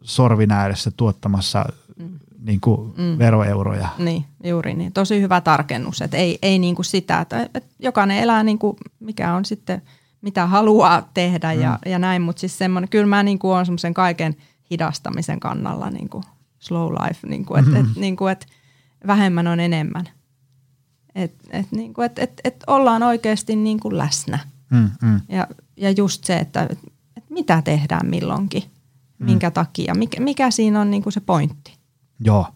sorvin 0.02 0.52
ääressä 0.52 0.92
tuottamassa 0.92 1.66
mm. 1.98 2.20
niin 2.40 2.60
kuin 2.60 2.94
mm. 2.98 3.18
veroeuroja. 3.18 3.90
Niin, 3.98 4.26
juuri 4.44 4.74
niin. 4.74 4.94
Tosi 4.94 5.22
hyvä 5.22 5.42
tarkennus, 5.42 6.02
että 6.02 6.18
ei, 6.18 6.40
ei 6.42 6.60
niin 6.60 6.76
kuin 6.76 6.86
sitä, 6.86 7.22
että, 7.22 7.44
että 7.44 7.70
jokainen 7.80 8.18
elää 8.18 8.44
niin 8.44 8.60
kuin 8.60 8.78
mikä 9.00 9.34
on 9.34 9.46
sitten, 9.46 9.82
mitä 10.22 10.48
haluaa 10.48 11.10
tehdä 11.14 11.54
mm. 11.54 11.62
ja, 11.62 11.80
ja 11.86 12.00
näin, 12.00 12.22
mutta 12.22 12.40
siis 12.40 12.58
semmoinen, 12.58 12.90
kyllä 12.90 13.06
mä 13.06 13.24
niin 13.24 13.40
kuin 13.40 13.58
on 13.58 13.66
semmoisen 13.66 13.94
kaiken– 13.94 14.36
hidastamisen 14.72 15.40
kannalla 15.40 15.90
niin 15.90 16.10
kuin 16.10 16.24
slow 16.60 16.94
life, 16.94 17.28
niin 17.28 17.46
kuin, 17.46 17.60
että 17.60 17.72
mm-hmm. 17.72 17.92
et, 17.92 17.98
niin 17.98 18.18
kuin, 18.18 18.32
et, 18.32 18.48
vähemmän 19.08 19.48
on 19.48 19.60
enemmän. 19.60 20.10
Että 21.16 21.48
et, 21.52 21.72
niin 21.72 21.94
kuin, 21.94 22.06
et, 22.06 22.20
et, 22.20 22.42
et 22.44 22.64
ollaan 22.68 23.04
oikeasti 23.04 23.56
niin 23.56 23.80
kuin 23.80 23.98
läsnä. 23.98 24.40
Mm, 24.70 24.90
mm. 25.02 25.22
Ja, 25.30 25.48
ja 25.78 25.92
just 25.92 26.24
se, 26.24 26.38
että 26.38 26.68
et, 26.70 26.80
et 27.18 27.30
mitä 27.30 27.62
tehdään 27.62 28.10
milloinkin, 28.10 28.64
minkä 29.20 29.52
takia, 29.52 29.96
mikä, 29.96 30.22
mikä 30.22 30.52
siinä 30.52 30.82
on 30.82 30.92
niin 30.92 31.04
kuin 31.04 31.14
se 31.14 31.20
pointti. 31.20 31.78
Joo. 32.20 32.48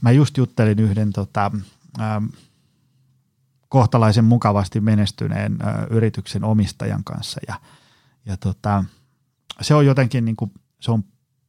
Mä 0.00 0.10
just 0.10 0.36
juttelin 0.36 0.78
yhden 0.78 1.12
tota, 1.12 1.50
ähm, 2.00 2.24
kohtalaisen 3.68 4.24
mukavasti 4.24 4.80
menestyneen 4.80 5.58
äh, 5.66 5.74
yrityksen 5.90 6.44
omistajan 6.44 7.04
kanssa 7.04 7.40
ja, 7.48 7.60
ja 8.26 8.36
tota, 8.36 8.84
se 9.60 9.74
on 9.74 9.86
jotenkin 9.86 10.24
niin 10.24 10.36
kuin, 10.36 10.52
se 10.80 10.90
on 10.90 11.04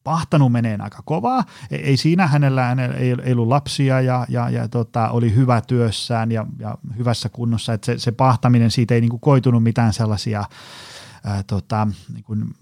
pahtanut 0.08 0.52
meneen 0.52 0.82
aika 0.82 1.02
kovaa. 1.06 1.44
Ei, 1.72 1.84
ei 1.84 1.98
siinä 1.98 2.28
hänellä, 2.28 2.64
hänellä 2.64 2.96
ei, 2.96 3.16
ei 3.24 3.34
ollut 3.34 3.48
lapsia 3.48 4.02
ja, 4.02 4.26
ja, 4.30 4.50
ja 4.50 4.68
tota, 4.68 5.10
oli 5.10 5.36
hyvä 5.36 5.62
työssään 5.62 6.32
ja, 6.32 6.46
ja 6.60 6.78
hyvässä 6.98 7.30
kunnossa, 7.30 7.74
että 7.74 7.86
se, 7.86 8.00
se 8.00 8.12
pahtaminen 8.12 8.72
siitä 8.72 8.96
ei 8.96 9.02
niin 9.02 9.10
kuin 9.10 9.20
koitunut 9.20 9.64
mitään 9.64 9.94
sellaisia 9.94 10.44
ää, 11.24 11.44
tota, 11.44 11.88
niin 12.14 12.24
kuin 12.24 12.56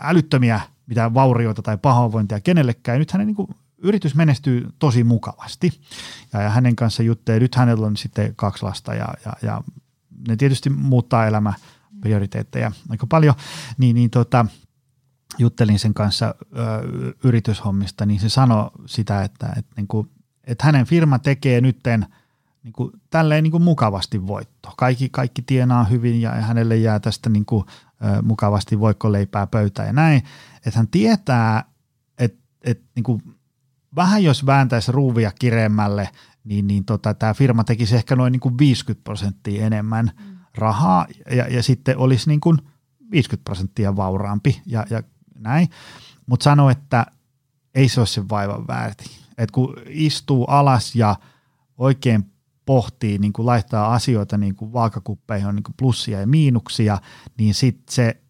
älyttömiä 0.00 0.60
mitään 0.86 1.14
vaurioita 1.14 1.62
tai 1.62 1.78
pahoinvointia 1.78 2.40
kenellekään. 2.40 2.98
Nyt 2.98 3.12
hänen 3.12 3.26
niin 3.26 3.36
kuin, 3.36 3.48
yritys 3.78 4.14
menestyy 4.14 4.68
tosi 4.78 5.04
mukavasti 5.04 5.80
ja, 6.32 6.42
ja 6.42 6.50
hänen 6.50 6.76
kanssa 6.76 7.02
juttelee. 7.02 7.40
Nyt 7.40 7.54
hänellä 7.54 7.86
on 7.86 7.96
sitten 7.96 8.32
kaksi 8.36 8.62
lasta 8.62 8.94
ja, 8.94 9.08
ja, 9.24 9.32
ja 9.42 9.62
ne 10.28 10.36
tietysti 10.36 10.70
muuttaa 10.70 11.26
elämä 11.26 11.52
prioriteetteja 12.00 12.72
aika 12.88 13.06
paljon, 13.06 13.34
niin, 13.78 13.94
niin 13.94 14.10
tota, 14.10 14.46
juttelin 15.38 15.78
sen 15.78 15.94
kanssa 15.94 16.34
ö, 16.42 17.14
yrityshommista, 17.24 18.06
niin 18.06 18.20
se 18.20 18.28
sanoi 18.28 18.70
sitä, 18.86 19.22
että, 19.22 19.46
että, 19.56 19.74
niin 19.76 19.88
kuin, 19.88 20.10
että 20.44 20.66
hänen 20.66 20.86
firma 20.86 21.18
tekee 21.18 21.60
nytten 21.60 22.06
niin 22.62 22.72
kuin, 22.72 22.92
tälleen 23.10 23.42
niin 23.42 23.50
kuin 23.50 23.62
mukavasti 23.62 24.26
voitto. 24.26 24.72
Kaikki, 24.76 25.08
kaikki 25.08 25.42
tienaa 25.42 25.84
hyvin 25.84 26.20
ja 26.20 26.30
hänelle 26.30 26.76
jää 26.76 27.00
tästä 27.00 27.30
niin 27.30 27.46
kuin, 27.46 27.64
ö, 28.04 28.22
mukavasti 28.22 28.80
voikkoleipää 28.80 29.46
pöytään 29.46 29.86
ja 29.86 29.92
näin. 29.92 30.22
Että 30.66 30.78
hän 30.78 30.88
tietää, 30.88 31.64
että, 32.18 32.40
että 32.64 32.84
niin 32.94 33.04
kuin, 33.04 33.22
vähän 33.96 34.24
jos 34.24 34.46
vääntäisi 34.46 34.92
ruuvia 34.92 35.32
kireemmälle, 35.38 36.08
niin, 36.44 36.66
niin 36.66 36.84
tota, 36.84 37.14
tämä 37.14 37.34
firma 37.34 37.64
tekisi 37.64 37.96
ehkä 37.96 38.16
noin 38.16 38.32
niin 38.32 38.40
kuin 38.40 38.58
50 38.58 39.04
prosenttia 39.04 39.66
enemmän 39.66 40.10
mm. 40.18 40.36
rahaa 40.54 41.06
ja, 41.30 41.48
ja 41.48 41.62
sitten 41.62 41.98
olisi 41.98 42.28
niin 42.28 42.40
kuin 42.40 42.58
50 43.10 43.44
prosenttia 43.44 43.96
vauraampi 43.96 44.62
ja, 44.66 44.86
ja 44.90 45.02
näin, 45.42 45.68
mutta 46.26 46.44
sano, 46.44 46.70
että 46.70 47.06
ei 47.74 47.88
se 47.88 48.00
ole 48.00 48.06
sen 48.06 48.28
vaivan 48.28 48.66
väärti. 48.66 49.04
Et 49.38 49.50
kun 49.50 49.76
istuu 49.88 50.44
alas 50.44 50.94
ja 50.94 51.16
oikein 51.78 52.32
pohtii, 52.66 53.18
niin 53.18 53.32
kuin 53.32 53.46
laittaa 53.46 53.94
asioita 53.94 54.38
niin 54.38 54.54
kuin 54.54 54.72
vaakakuppeihin 54.72 55.48
on 55.48 55.56
niin 55.56 55.64
kuin 55.64 55.74
plussia 55.78 56.20
ja 56.20 56.26
miinuksia, 56.26 56.98
niin 57.38 57.54
sitten 57.54 57.94
se 57.94 58.22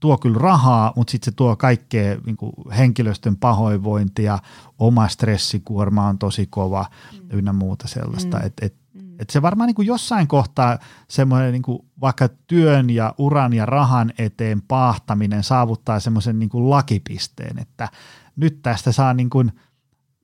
tuo 0.00 0.18
kyllä 0.18 0.38
rahaa, 0.38 0.92
mutta 0.96 1.10
sitten 1.10 1.32
se 1.32 1.36
tuo 1.36 1.56
kaikkea 1.56 2.16
niin 2.26 2.36
kuin 2.36 2.52
henkilöstön 2.76 3.36
pahoinvointia, 3.36 4.38
oma 4.78 5.08
stressikuorma 5.08 6.06
on 6.06 6.18
tosi 6.18 6.46
kova 6.46 6.86
mm. 7.12 7.38
ynnä 7.38 7.52
muuta 7.52 7.88
sellaista. 7.88 8.38
Mm. 8.38 8.46
Et, 8.46 8.52
et, 8.62 8.74
mm. 8.94 9.09
Et 9.20 9.30
se 9.30 9.42
varmaan 9.42 9.66
niin 9.66 9.74
kuin 9.74 9.86
jossain 9.86 10.28
kohtaa 10.28 10.78
semmoinen 11.08 11.52
niin 11.52 11.62
kuin 11.62 11.78
vaikka 12.00 12.28
työn 12.46 12.90
ja 12.90 13.14
uran 13.18 13.52
ja 13.52 13.66
rahan 13.66 14.12
eteen 14.18 14.62
paahtaminen 14.62 15.42
saavuttaa 15.42 16.00
semmoisen 16.00 16.38
niin 16.38 16.48
kuin 16.48 16.70
lakipisteen, 16.70 17.58
että 17.58 17.88
nyt 18.36 18.62
tästä 18.62 18.92
saa 18.92 19.14
niin 19.14 19.30
kuin 19.30 19.52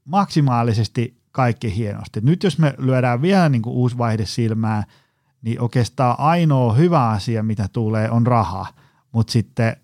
maksimaalisesti 0.04 1.20
kaikki 1.32 1.76
hienosti. 1.76 2.20
Nyt 2.20 2.42
jos 2.42 2.58
me 2.58 2.74
lyödään 2.78 3.22
vielä 3.22 3.48
niin 3.48 3.62
kuin 3.62 3.76
uusi 3.76 3.98
vaihde 3.98 4.26
silmään, 4.26 4.84
niin 5.42 5.60
oikeastaan 5.60 6.14
ainoa 6.18 6.72
hyvä 6.72 7.08
asia, 7.08 7.42
mitä 7.42 7.68
tulee, 7.72 8.10
on 8.10 8.26
raha, 8.26 8.66
mutta 9.12 9.32
sitten 9.32 9.76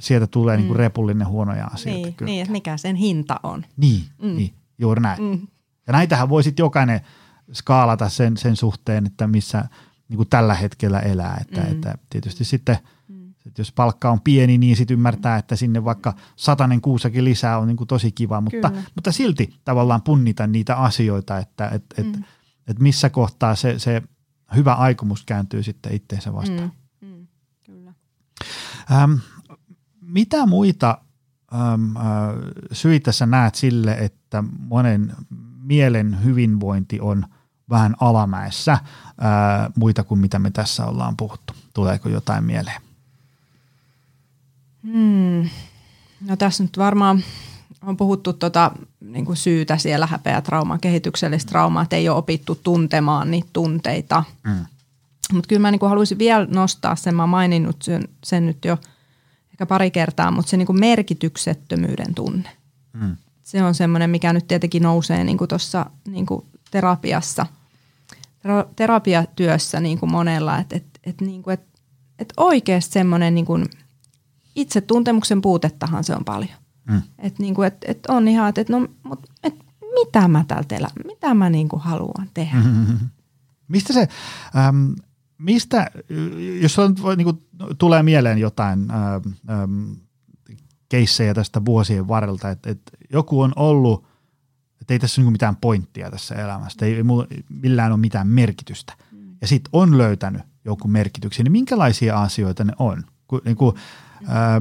sieltä 0.00 0.26
tulee 0.26 0.56
mm. 0.56 0.60
niin 0.60 0.68
kuin 0.68 0.78
repullinen 0.78 1.28
huonoja 1.28 1.66
asioita. 1.66 2.06
Niin, 2.06 2.14
niin, 2.24 2.42
että 2.42 2.52
mikä 2.52 2.76
sen 2.76 2.96
hinta 2.96 3.40
on. 3.42 3.64
Niin, 3.76 4.04
mm. 4.22 4.36
niin 4.36 4.54
juuri 4.78 5.00
näin. 5.00 5.22
Mm. 5.22 5.46
Ja 5.86 5.92
näitähän 5.92 6.28
voi 6.28 6.42
sitten 6.42 6.62
jokainen 6.62 7.00
skaalata 7.52 8.08
sen, 8.08 8.36
sen 8.36 8.56
suhteen, 8.56 9.06
että 9.06 9.26
missä 9.26 9.64
niin 10.08 10.16
kuin 10.16 10.28
tällä 10.28 10.54
hetkellä 10.54 11.00
elää. 11.00 11.38
Että, 11.40 11.60
mm. 11.60 11.72
että 11.72 11.98
tietysti 12.10 12.44
sitten, 12.44 12.78
mm. 13.08 13.30
että 13.46 13.60
jos 13.60 13.72
palkka 13.72 14.10
on 14.10 14.20
pieni, 14.20 14.58
niin 14.58 14.76
sitten 14.76 14.94
ymmärtää, 14.94 15.36
että 15.36 15.56
sinne 15.56 15.84
vaikka 15.84 16.14
satanen 16.36 16.80
kuusakin 16.80 17.24
lisää 17.24 17.58
on 17.58 17.68
niin 17.68 17.76
kuin 17.76 17.88
tosi 17.88 18.12
kiva, 18.12 18.40
mutta, 18.40 18.72
mutta 18.94 19.12
silti 19.12 19.54
tavallaan 19.64 20.02
punnita 20.02 20.46
niitä 20.46 20.76
asioita, 20.76 21.38
että 21.38 21.68
et, 21.68 21.84
et, 21.96 22.16
mm. 22.16 22.24
et 22.66 22.78
missä 22.78 23.10
kohtaa 23.10 23.54
se, 23.54 23.78
se 23.78 24.02
hyvä 24.56 24.74
aikomus 24.74 25.24
kääntyy 25.24 25.62
sitten 25.62 25.94
itteensä 25.94 26.32
vastaan. 26.32 26.72
Mm. 27.00 27.08
Mm. 27.08 27.26
Kyllä. 27.66 27.94
Ähm, 28.92 29.12
mitä 30.00 30.46
muita 30.46 30.98
ähm, 31.54 31.96
äh, 31.96 32.02
syitä 32.72 33.12
sä 33.12 33.26
näet 33.26 33.54
sille, 33.54 33.92
että 33.92 34.44
monen 34.58 35.12
mielen 35.62 36.24
hyvinvointi 36.24 37.00
on 37.00 37.24
vähän 37.70 37.96
alamäessä 38.00 38.78
ää, 39.18 39.70
muita 39.76 40.04
kuin 40.04 40.20
mitä 40.20 40.38
me 40.38 40.50
tässä 40.50 40.86
ollaan 40.86 41.16
puhuttu? 41.16 41.54
Tuleeko 41.74 42.08
jotain 42.08 42.44
mieleen? 42.44 42.80
Hmm. 44.84 45.50
No 46.20 46.36
tässä 46.36 46.62
nyt 46.62 46.78
varmaan 46.78 47.24
on 47.82 47.96
puhuttu 47.96 48.32
tota, 48.32 48.72
niin 49.00 49.24
kuin 49.24 49.36
syytä 49.36 49.78
siellä 49.78 50.06
häpeä 50.06 50.40
trauman 50.40 50.80
kehityksellistä 50.80 51.48
traumaa, 51.48 51.82
että 51.82 51.96
ei 51.96 52.08
ole 52.08 52.18
opittu 52.18 52.54
tuntemaan 52.54 53.30
niitä 53.30 53.48
tunteita. 53.52 54.24
Mm. 54.44 54.66
Mutta 55.32 55.48
kyllä 55.48 55.60
mä 55.60 55.70
niin 55.70 55.78
kuin 55.78 55.88
haluaisin 55.88 56.18
vielä 56.18 56.46
nostaa 56.50 56.96
sen, 56.96 57.14
mä 57.14 57.26
maininnut 57.26 57.82
sen, 57.82 58.08
sen 58.24 58.46
nyt 58.46 58.64
jo 58.64 58.78
ehkä 59.50 59.66
pari 59.66 59.90
kertaa, 59.90 60.30
mutta 60.30 60.50
se 60.50 60.56
niin 60.56 60.66
kuin 60.66 60.80
merkityksettömyyden 60.80 62.14
tunne. 62.14 62.48
Mm. 62.92 63.16
Se 63.42 63.62
on 63.64 63.74
semmoinen, 63.74 64.10
mikä 64.10 64.32
nyt 64.32 64.48
tietenkin 64.48 64.82
nousee 64.82 65.24
niin 65.24 65.38
tuossa 65.48 65.86
niin 66.08 66.26
terapiassa, 66.70 67.46
terapiatyössä 68.76 69.80
niin 69.80 69.98
kuin 69.98 70.12
monella, 70.12 70.58
että 70.58 70.76
et, 70.76 70.86
et, 71.04 71.20
niin 71.20 71.42
kuin, 71.42 71.54
et, 71.54 71.66
et 72.18 72.32
oikeasti 72.36 72.92
semmoinen 72.92 73.34
niin 73.34 73.46
kuin, 73.46 73.66
itsetuntemuksen 74.56 75.42
puutettahan 75.42 76.04
se 76.04 76.16
on 76.16 76.24
paljon. 76.24 76.58
Mm. 76.90 77.02
Että 77.18 77.42
niin 77.42 77.54
kuin, 77.54 77.66
et, 77.66 77.76
et 77.84 78.06
on 78.08 78.28
ihan, 78.28 78.48
että 78.48 78.60
et 78.60 78.68
no, 78.68 78.88
mut, 79.02 79.26
et 79.44 79.54
mitä 79.94 80.28
mä 80.28 80.44
täältä 80.48 80.76
elän, 80.76 80.90
mitä 81.04 81.34
mä 81.34 81.50
niin 81.50 81.68
kuin 81.68 81.82
haluan 81.82 82.30
tehdä. 82.34 82.58
Mm-hmm. 82.58 83.08
Mistä 83.68 83.92
se, 83.92 84.08
ähm, 84.56 84.92
mistä, 85.38 85.90
jos 86.60 86.78
on, 86.78 86.94
niin 87.16 87.24
kuin, 87.24 87.42
tulee 87.78 88.02
mieleen 88.02 88.38
jotain 88.38 88.90
ähm, 88.90 89.34
ähm, 89.50 89.92
keissejä 90.88 91.34
tästä 91.34 91.64
vuosien 91.64 92.08
varrelta, 92.08 92.50
että, 92.50 92.70
että 92.70 92.92
joku 93.12 93.40
on 93.40 93.52
ollut, 93.56 94.06
että 94.80 94.94
ei 94.94 94.98
tässä 94.98 95.20
ole 95.20 95.24
niin 95.24 95.32
mitään 95.32 95.56
pointtia 95.56 96.10
tässä 96.10 96.34
elämästä, 96.34 96.86
ei, 96.86 96.94
ei 96.94 97.04
millään 97.48 97.92
ole 97.92 98.00
mitään 98.00 98.26
merkitystä. 98.26 98.92
Mm. 99.12 99.36
Ja 99.40 99.46
sitten 99.46 99.70
on 99.72 99.98
löytänyt 99.98 100.42
joku 100.64 100.88
merkityksen, 100.88 101.44
niin 101.44 101.52
minkälaisia 101.52 102.22
asioita 102.22 102.64
ne 102.64 102.72
on? 102.78 103.04
Niin 103.44 103.56
kuin, 103.56 103.76
ää, 104.28 104.60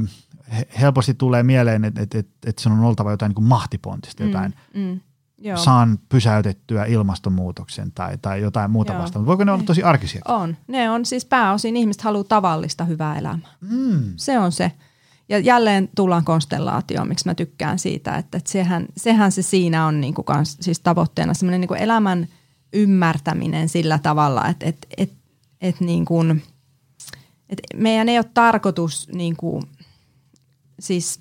helposti 0.82 1.13
tulee 1.13 1.43
mieleen, 1.43 1.86
että, 1.86 2.01
että, 2.01 2.20
että, 2.20 2.49
että 2.49 2.61
se 2.61 2.70
on 2.70 2.80
oltava 2.80 3.11
jotain 3.11 3.32
niin 3.38 3.47
mahtipontista, 3.47 4.24
mm, 4.24 4.30
jotain 4.30 4.53
mm, 4.74 4.99
Joo. 5.38 5.57
saan 5.57 5.99
pysäytettyä 6.09 6.86
ilmastonmuutoksen 6.86 7.91
tai, 7.91 8.17
tai 8.22 8.41
jotain 8.41 8.72
muuta 8.72 8.93
Joo. 8.93 9.01
vastaan. 9.01 9.26
Voiko 9.26 9.43
ne 9.43 9.51
olla 9.51 9.63
tosi 9.63 9.84
arkisia? 9.84 10.22
On. 10.28 10.57
Ne 10.67 10.89
on 10.89 11.05
siis 11.05 11.26
pääosin 11.26 11.78
ihmiset 11.78 12.01
haluaa 12.01 12.24
tavallista 12.24 12.86
hyvää 12.86 13.17
elämää. 13.17 13.49
Mm. 13.61 14.13
Se 14.15 14.39
on 14.39 14.51
se. 14.51 14.72
Ja 15.30 15.40
jälleen 15.40 15.90
tullaan 15.96 16.26
konstellaatioon, 16.26 17.08
miksi 17.08 17.26
mä 17.26 17.36
tykkään 17.36 17.80
siitä, 17.80 18.16
että, 18.16 18.38
että 18.38 18.52
sehän, 18.52 18.86
sehän 18.98 19.32
se 19.32 19.42
siinä 19.42 19.86
on 19.86 20.02
niin 20.02 20.14
kuin 20.14 20.26
kans, 20.26 20.58
siis 20.62 20.80
tavoitteena 20.80 21.34
semmoinen 21.34 21.62
niin 21.62 21.78
elämän 21.78 22.28
ymmärtäminen 22.74 23.70
sillä 23.70 24.00
tavalla, 24.00 24.48
että, 24.48 24.66
että, 24.66 24.88
että, 24.98 25.16
että, 25.62 25.86
niin 25.86 26.06
kuin, 26.06 26.44
että 27.50 27.64
meidän 27.76 28.10
ei 28.10 28.18
ole 28.18 28.26
tarkoitus 28.34 29.10
niin 29.14 29.36
kuin, 29.36 29.64
siis 30.80 31.20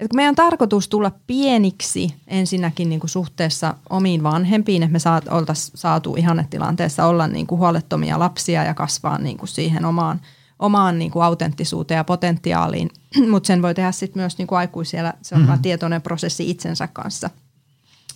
että 0.00 0.16
meidän 0.16 0.32
on 0.32 0.36
tarkoitus 0.36 0.88
tulla 0.88 1.12
pieniksi 1.26 2.14
ensinnäkin 2.26 2.88
niin 2.88 3.00
kuin 3.00 3.10
suhteessa 3.10 3.74
omiin 3.90 4.22
vanhempiin, 4.22 4.82
että 4.82 4.92
me 4.92 4.98
saat, 4.98 5.28
oltaisiin 5.28 5.78
saatu 5.78 6.16
ihannetilanteessa 6.16 7.06
olla 7.06 7.26
niin 7.26 7.46
kuin 7.46 7.58
huolettomia 7.58 8.18
lapsia 8.18 8.64
ja 8.64 8.74
kasvaa 8.74 9.18
niin 9.18 9.36
kuin 9.36 9.48
siihen 9.48 9.84
omaan– 9.84 10.20
omaan 10.60 10.98
niin 10.98 11.10
kuin 11.10 11.22
autenttisuuteen 11.22 11.96
ja 11.96 12.04
potentiaaliin, 12.04 12.90
mutta 13.30 13.46
sen 13.46 13.62
voi 13.62 13.74
tehdä 13.74 13.92
sitten 13.92 14.20
myös 14.20 14.38
niin 14.38 14.46
kuin 14.46 14.58
aikuisella, 14.58 15.12
se 15.22 15.34
on 15.34 15.40
mm-hmm. 15.40 15.62
tietoinen 15.62 16.02
prosessi 16.02 16.50
itsensä 16.50 16.86
kanssa. 16.86 17.30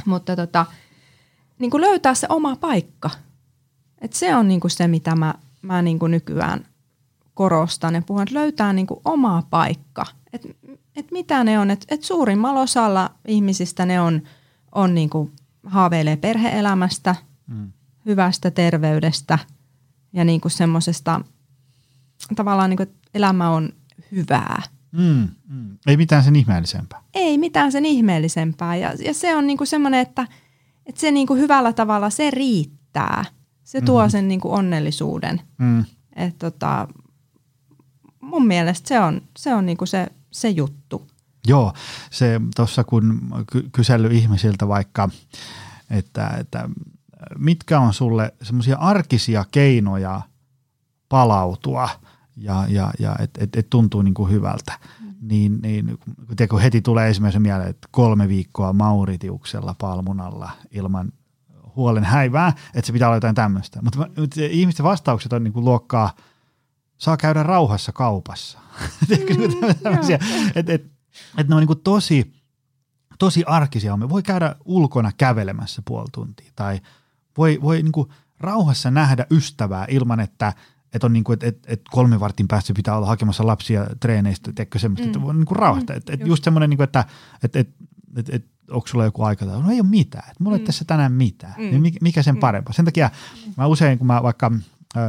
Mutta 0.07 0.37
tota, 0.37 0.67
niin 1.59 1.71
kuin 1.71 1.81
löytää 1.81 2.15
se 2.15 2.27
oma 2.31 2.57
paikka. 2.57 3.11
Et 4.01 4.13
se 4.13 4.37
on 4.37 4.49
niin 4.49 4.61
kuin 4.61 4.71
se, 4.71 4.89
mitä 4.89 5.17
mä, 5.17 5.35
mä 5.63 5.83
niin 5.83 5.99
kuin 5.99 6.11
nykyään 6.11 6.67
korostan 7.35 7.95
ja 7.95 8.03
puhun, 8.03 8.23
että 8.23 8.35
löytää 8.35 8.73
niin 8.73 8.87
kuin 8.87 9.01
oma 9.05 9.43
paikka. 9.51 10.07
Että 10.33 10.49
et 10.97 11.11
mitä 11.11 11.45
ne 11.45 11.59
on, 11.59 11.71
että 11.71 11.87
et 11.89 12.03
suurimmalla 12.03 12.61
osalla 12.61 13.11
ihmisistä 13.29 13.87
ne 13.87 14.01
on, 14.01 14.23
on 14.73 14.95
niin 14.95 15.11
kuin 15.11 15.33
haaveilee 15.67 16.17
perheelämästä, 16.17 17.15
Mm. 17.47 17.73
hyvästä 18.07 18.51
terveydestä 18.51 19.39
ja 20.13 20.25
niin 20.25 20.41
kuin 20.41 20.53
semmoisesta 20.53 21.21
tavallaan 22.37 22.71
niin 22.71 22.77
kuin, 22.77 22.89
että 22.89 23.09
elämä 23.15 23.51
on 23.51 23.73
hyvää. 24.13 24.63
Mm. 24.93 25.29
Mm. 25.49 25.79
Ei 25.87 25.97
mitään 25.97 26.25
sen 26.25 26.37
ihmeellisempää. 26.37 27.01
Ei 27.15 27.39
mitään 27.39 27.73
sen 27.73 27.85
ihmeellisempää 27.85 28.77
ja, 28.77 28.93
ja 29.05 29.15
se 29.15 29.37
on 29.37 29.47
niin 29.47 29.57
kuin 29.59 29.69
semmoinen, 29.69 30.01
että, 30.01 30.27
että 30.87 31.01
se 31.01 31.11
niin 31.11 31.27
kuin 31.27 31.41
hyvällä 31.41 31.73
tavalla 31.73 32.11
se 32.11 32.31
riittää. 32.31 33.25
Se 33.65 33.81
tuo 33.81 34.03
Mhm. 34.03 34.11
sen 34.11 34.29
niin 34.29 34.41
kuin 34.41 34.55
onnellisuuden. 34.55 35.41
Mm. 35.59 35.85
Et 36.17 36.39
tota, 36.39 36.89
mun 38.21 38.47
mielestä 38.47 38.89
se 38.89 39.01
on, 39.01 39.21
se, 39.39 39.55
on 39.55 39.67
niin 39.67 39.77
kuin 39.79 39.89
se, 39.89 40.07
se 40.31 40.49
juttu. 40.49 41.07
Joo, 41.47 41.73
se 42.11 42.41
tuossa 42.57 42.85
kun 42.85 43.21
ky- 43.53 43.69
kysely 43.73 44.09
ihmisiltä 44.13 44.69
vaikka, 44.69 45.09
että, 45.91 46.29
että 46.41 46.69
mitkä 47.39 47.81
on 47.81 47.95
sulle 47.95 48.35
semmoisia 48.43 48.77
arkisia 48.77 49.45
keinoja 49.51 50.21
palautua 51.15 51.89
ja, 52.37 52.67
ja, 52.69 52.91
ja 52.99 53.17
että 53.19 53.45
et, 53.45 53.57
et 53.57 53.71
tuntuu 53.71 54.03
niin 54.03 54.15
kuin 54.15 54.31
hyvältä, 54.31 54.79
niin, 55.21 55.59
niin 55.63 55.99
kun 56.51 56.61
heti 56.61 56.83
tulee 56.83 57.09
ensimmäisen 57.09 57.43
mieleen, 57.43 57.71
että 57.71 57.89
kolme 57.91 58.29
viikkoa 58.29 58.73
Mauritiuksella 58.73 59.75
palmunalla 59.81 60.51
ilman 60.71 61.13
huolen 61.77 62.05
häivää, 62.05 62.49
että 62.49 62.87
se 62.87 62.93
pitää 62.93 63.09
olla 63.09 63.17
jotain 63.17 63.35
tämmöistä. 63.35 63.83
Mutta 63.83 64.07
ihmisten 64.51 64.85
vastaukset 64.85 65.33
on 65.33 65.45
niin 65.45 65.53
kuin 65.53 65.65
luokkaa, 65.65 66.15
saa 66.97 67.17
käydä 67.17 67.43
rauhassa 67.43 67.93
kaupassa. 67.93 68.59
Niin 69.09 69.27
kuin 69.27 69.77
tämmöisiä, 69.83 70.19
että 70.55 70.73
et, 70.73 70.85
et 71.39 71.49
ne 71.49 71.55
on 71.55 71.61
niin 71.61 71.67
kuin 71.67 71.81
tosi, 71.85 72.33
tosi 73.19 73.45
arkisia. 73.47 73.97
Me 73.97 74.09
voi 74.09 74.23
käydä 74.23 74.57
ulkona 74.65 75.13
kävelemässä 75.17 75.83
puoli 75.85 76.09
tuntia 76.13 76.51
tai 76.57 76.81
voi, 77.39 77.59
voi 77.63 77.83
niin 77.83 77.93
kuin 77.93 78.09
rauhassa 78.41 78.91
nähdä 78.91 79.27
ystävää 79.31 79.87
ilman, 79.89 80.21
että 80.21 80.53
että 80.95 81.07
on 81.07 81.13
niin 81.13 81.25
kuin, 81.25 81.35
että, 81.35 81.47
että, 81.47 81.73
että 81.73 81.91
kolmen 81.91 82.21
vartin 82.21 82.49
päästä 82.49 82.73
pitää 82.77 82.97
olla 82.97 83.07
hakemassa 83.07 83.47
lapsia 83.47 83.87
treeneistä, 84.01 84.53
tiedätkö 84.53 84.79
semmoista, 84.79 85.07
mm. 85.07 85.09
että 85.09 85.23
voi 85.23 85.35
niin 85.35 85.47
kuin 85.47 85.57
rauhasta. 85.57 85.93
Mm, 85.93 85.97
että, 85.97 86.13
että 86.13 86.27
just 86.27 86.45
semmoinen, 86.45 86.71
niin 86.71 86.79
kuin, 86.79 86.85
että, 86.85 87.05
että, 87.43 87.59
että, 87.59 87.75
että, 88.17 88.37
että 88.37 88.55
onko 88.71 88.87
sulla 88.87 89.05
joku 89.05 89.23
aikataulu? 89.23 89.63
No 89.63 89.71
ei 89.71 89.81
ole 89.81 89.89
mitään, 89.89 90.31
että 90.31 90.45
mulla 90.45 90.57
ei 90.57 90.61
ole 90.61 90.67
tässä 90.67 90.85
tänään 90.85 91.13
mitään. 91.13 91.55
Mm. 91.59 91.81
Mikä, 91.81 91.99
mikä 92.03 92.23
sen 92.23 92.37
parempaa? 92.37 92.73
Sen 92.73 92.85
takia 92.85 93.11
mä 93.57 93.67
usein, 93.67 93.99
kun 93.99 94.07
mä 94.07 94.23
vaikka 94.23 94.53
äh, 94.97 95.03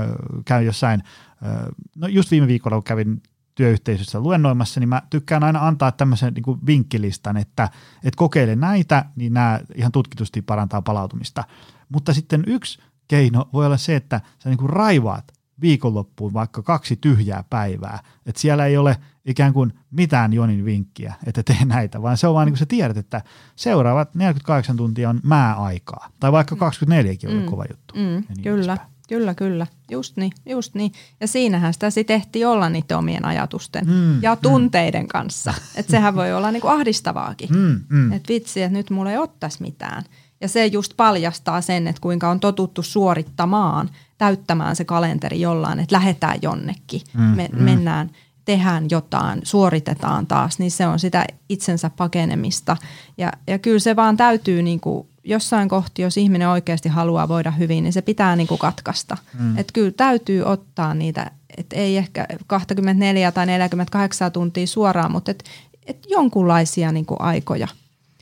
käyn 0.46 0.66
jossain, 0.66 1.04
äh, 1.46 1.66
no 1.96 2.08
just 2.08 2.32
viime 2.32 2.48
viikolla, 2.48 2.78
kun 2.78 2.84
kävin 2.84 3.22
työyhteisössä 3.56 4.20
luennoimassa, 4.20 4.80
niin 4.80 4.90
mä 4.90 5.02
tykkään 5.10 5.44
aina 5.44 5.68
antaa 5.68 5.92
tämmöisen 5.92 6.34
niin 6.34 6.44
kuin 6.44 6.60
vinkkilistan, 6.66 7.38
että, 7.38 7.70
että 8.04 8.18
kokeile 8.18 8.56
näitä, 8.56 9.06
niin 9.16 9.34
nämä 9.34 9.60
ihan 9.76 9.92
tutkitusti 9.92 10.42
parantaa 10.42 10.82
palautumista. 10.82 11.44
Mutta 11.90 12.14
sitten 12.14 12.44
yksi 12.48 12.80
keino 13.08 13.50
voi 13.54 13.66
olla 13.66 13.78
se, 13.78 13.96
että 13.96 14.22
sä 14.40 14.50
niin 14.50 14.58
kuin 14.58 14.70
raivaat 14.70 15.35
viikonloppuun 15.62 16.34
vaikka 16.34 16.62
kaksi 16.62 16.96
tyhjää 16.96 17.44
päivää, 17.50 18.00
että 18.26 18.42
siellä 18.42 18.66
ei 18.66 18.78
ole 18.78 18.98
ikään 19.26 19.54
kuin 19.54 19.74
mitään 19.92 20.34
Jonin 20.34 20.66
vinkkiä, 20.66 21.14
että 21.26 21.44
tee 21.44 21.66
näitä, 21.66 22.02
vaan 22.02 22.18
se 22.18 22.28
on 22.28 22.34
vaan 22.34 22.46
niin 22.46 22.54
kuin 22.54 22.60
sä 22.60 22.66
tiedät, 22.66 22.98
että 22.98 23.22
seuraavat 23.56 24.16
48 24.16 24.78
tuntia 24.78 25.10
on 25.10 25.20
määaikaa, 25.24 26.10
tai 26.20 26.32
vaikka 26.32 26.56
24 26.56 27.14
on 27.28 27.42
mm. 27.42 27.46
kova 27.46 27.66
juttu. 27.72 27.94
Mm, 27.96 28.02
niin 28.02 28.44
kyllä, 28.44 28.74
edespäin. 28.74 28.92
kyllä, 29.10 29.34
kyllä. 29.34 29.68
Just 29.92 30.18
niin, 30.18 30.32
just 30.46 30.76
niin. 30.76 30.92
Ja 31.20 31.28
siinähän 31.28 31.74
sitä 31.74 31.90
sitten 31.90 32.16
ehti 32.16 32.46
olla 32.46 32.70
niiden 32.70 32.98
omien 32.98 33.26
ajatusten 33.26 33.86
Mm, 33.86 34.24
ja 34.24 34.36
tunteiden 34.36 35.08
kanssa. 35.08 35.54
Että 35.76 35.92
sehän 35.92 36.16
voi 36.16 36.34
olla 36.34 36.52
niinku 36.52 36.68
ahdistavaakin. 36.68 37.50
Mm, 37.50 37.82
mm. 37.90 38.12
Että 38.12 38.34
vitsi, 38.34 38.62
että 38.62 38.78
nyt 38.78 38.90
mulla 38.90 39.12
ei 39.12 39.18
ottaisi 39.18 39.62
mitään. 39.62 40.04
Ja 40.46 40.50
se 40.50 40.66
just 40.66 40.94
paljastaa 40.98 41.62
sen, 41.62 41.88
että 41.88 42.02
kuinka 42.02 42.30
on 42.30 42.40
totuttu 42.40 42.84
suorittamaan, 42.84 43.90
täyttämään 44.18 44.76
se 44.76 44.86
kalenteri 44.86 45.42
jollain, 45.42 45.80
että 45.80 45.96
lähdetään 45.96 46.40
jonnekin, 46.42 47.02
Mm, 47.14 47.22
me, 47.22 47.50
mm. 47.54 47.64
mennään, 47.64 48.10
tehdään 48.46 48.88
jotain, 48.90 49.42
suoritetaan 49.44 50.28
taas, 50.28 50.60
niin 50.60 50.72
se 50.72 50.88
on 50.88 51.00
sitä 51.00 51.26
itsensä 51.50 51.90
pakenemista. 51.98 52.78
Ja, 53.18 53.32
ja 53.48 53.60
kyllä 53.60 53.80
se 53.80 53.96
vaan 53.96 54.18
täytyy 54.18 54.62
niin 54.62 54.80
kuin 54.80 55.08
jossain 55.24 55.70
kohti, 55.70 56.02
jos 56.02 56.18
ihminen 56.18 56.50
oikeasti 56.50 56.90
haluaa 56.90 57.28
voida 57.28 57.52
hyvin, 57.52 57.84
niin 57.84 57.94
se 57.94 58.02
pitää 58.02 58.36
niin 58.36 58.48
kuin 58.48 58.60
katkaista. 58.60 59.18
Mm. 59.40 59.58
Että 59.58 59.74
kyllä 59.74 59.92
täytyy 59.92 60.44
ottaa 60.44 60.94
niitä, 60.94 61.32
että 61.58 61.76
ei 61.76 61.98
ehkä 61.98 62.28
24 62.48 63.32
tai 63.32 63.46
48 63.46 64.32
tuntia 64.32 64.68
suoraan, 64.68 65.12
mutta 65.12 65.32
et, 65.32 65.44
et 65.86 66.06
jonkunlaisia 66.10 66.92
niin 66.92 67.06
kuin 67.06 67.22
aikoja. 67.22 67.68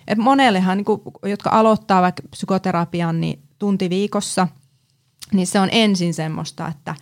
Et 0.07 0.17
monellehan, 0.17 0.77
niin 0.77 0.85
kuin, 0.85 1.01
jotka 1.25 1.49
aloittaa 1.49 2.01
vaikka 2.01 2.23
psykoterapian, 2.31 3.21
niin 3.21 3.39
tunti 3.59 3.89
viikossa, 3.89 4.47
niin 5.33 5.47
se 5.47 5.59
on 5.59 5.69
ensin 5.71 6.13
semmoista, 6.13 6.67
että 6.67 6.95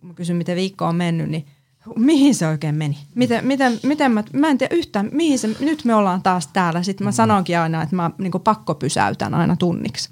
kun 0.00 0.08
mä 0.08 0.14
kysyn, 0.14 0.36
miten 0.36 0.56
viikko 0.56 0.84
on 0.86 0.96
mennyt, 0.96 1.28
niin 1.30 1.46
mihin 1.96 2.34
se 2.34 2.46
oikein 2.46 2.74
meni? 2.74 2.98
Miten, 3.14 3.46
miten, 3.46 3.80
miten 3.82 4.12
mä, 4.12 4.24
mä 4.32 4.48
en 4.48 4.58
tiedä 4.58 4.76
yhtään, 4.76 5.08
mihin 5.12 5.38
se, 5.38 5.50
nyt 5.60 5.84
me 5.84 5.94
ollaan 5.94 6.22
taas 6.22 6.46
täällä. 6.46 6.82
Sitten 6.82 7.04
mä 7.04 7.12
sanonkin 7.12 7.58
aina, 7.58 7.82
että 7.82 7.96
mä 7.96 8.10
niin 8.18 8.32
pakko 8.44 8.74
pysäytän 8.74 9.34
aina 9.34 9.56
tunniksi. 9.56 10.08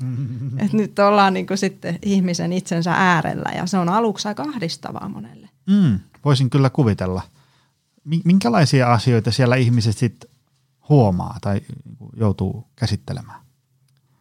Et 0.58 0.72
nyt 0.72 0.98
ollaan 0.98 1.34
niin 1.34 1.46
sitten 1.54 1.98
ihmisen 2.02 2.52
itsensä 2.52 2.92
äärellä 2.92 3.50
ja 3.56 3.66
se 3.66 3.78
on 3.78 3.88
aluksi 3.88 4.28
aika 4.28 4.42
ahdistavaa 4.42 5.08
monelle. 5.08 5.48
Mm, 5.66 6.00
voisin 6.24 6.50
kyllä 6.50 6.70
kuvitella. 6.70 7.22
Mi- 8.04 8.22
Minkälaisia 8.24 8.92
asioita 8.92 9.30
siellä 9.30 9.56
ihmiset 9.56 9.98
sit 9.98 10.24
huomaa 10.88 11.38
tai 11.40 11.60
niinku 11.84 12.10
joutuu 12.16 12.66
käsittelemään? 12.76 13.40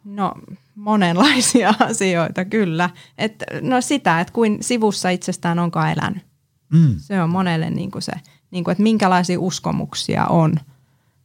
No 0.04 0.34
monenlaisia 0.76 1.74
asioita 1.90 2.46
kyllä. 2.46 2.90
Et, 3.18 3.44
no 3.62 3.82
sitä, 3.82 4.22
että 4.22 4.34
kuin 4.34 4.58
sivussa 4.62 5.10
itsestään 5.10 5.60
onkaan 5.60 5.92
elänyt. 5.92 6.26
Mm. 6.74 6.96
Se 6.98 7.22
on 7.22 7.30
monelle 7.30 7.70
niin 7.70 7.92
kuin 7.92 8.02
se, 8.02 8.12
niin 8.52 8.64
kuin, 8.64 8.72
että 8.72 8.84
minkälaisia 8.84 9.40
uskomuksia 9.40 10.26
on, 10.26 10.56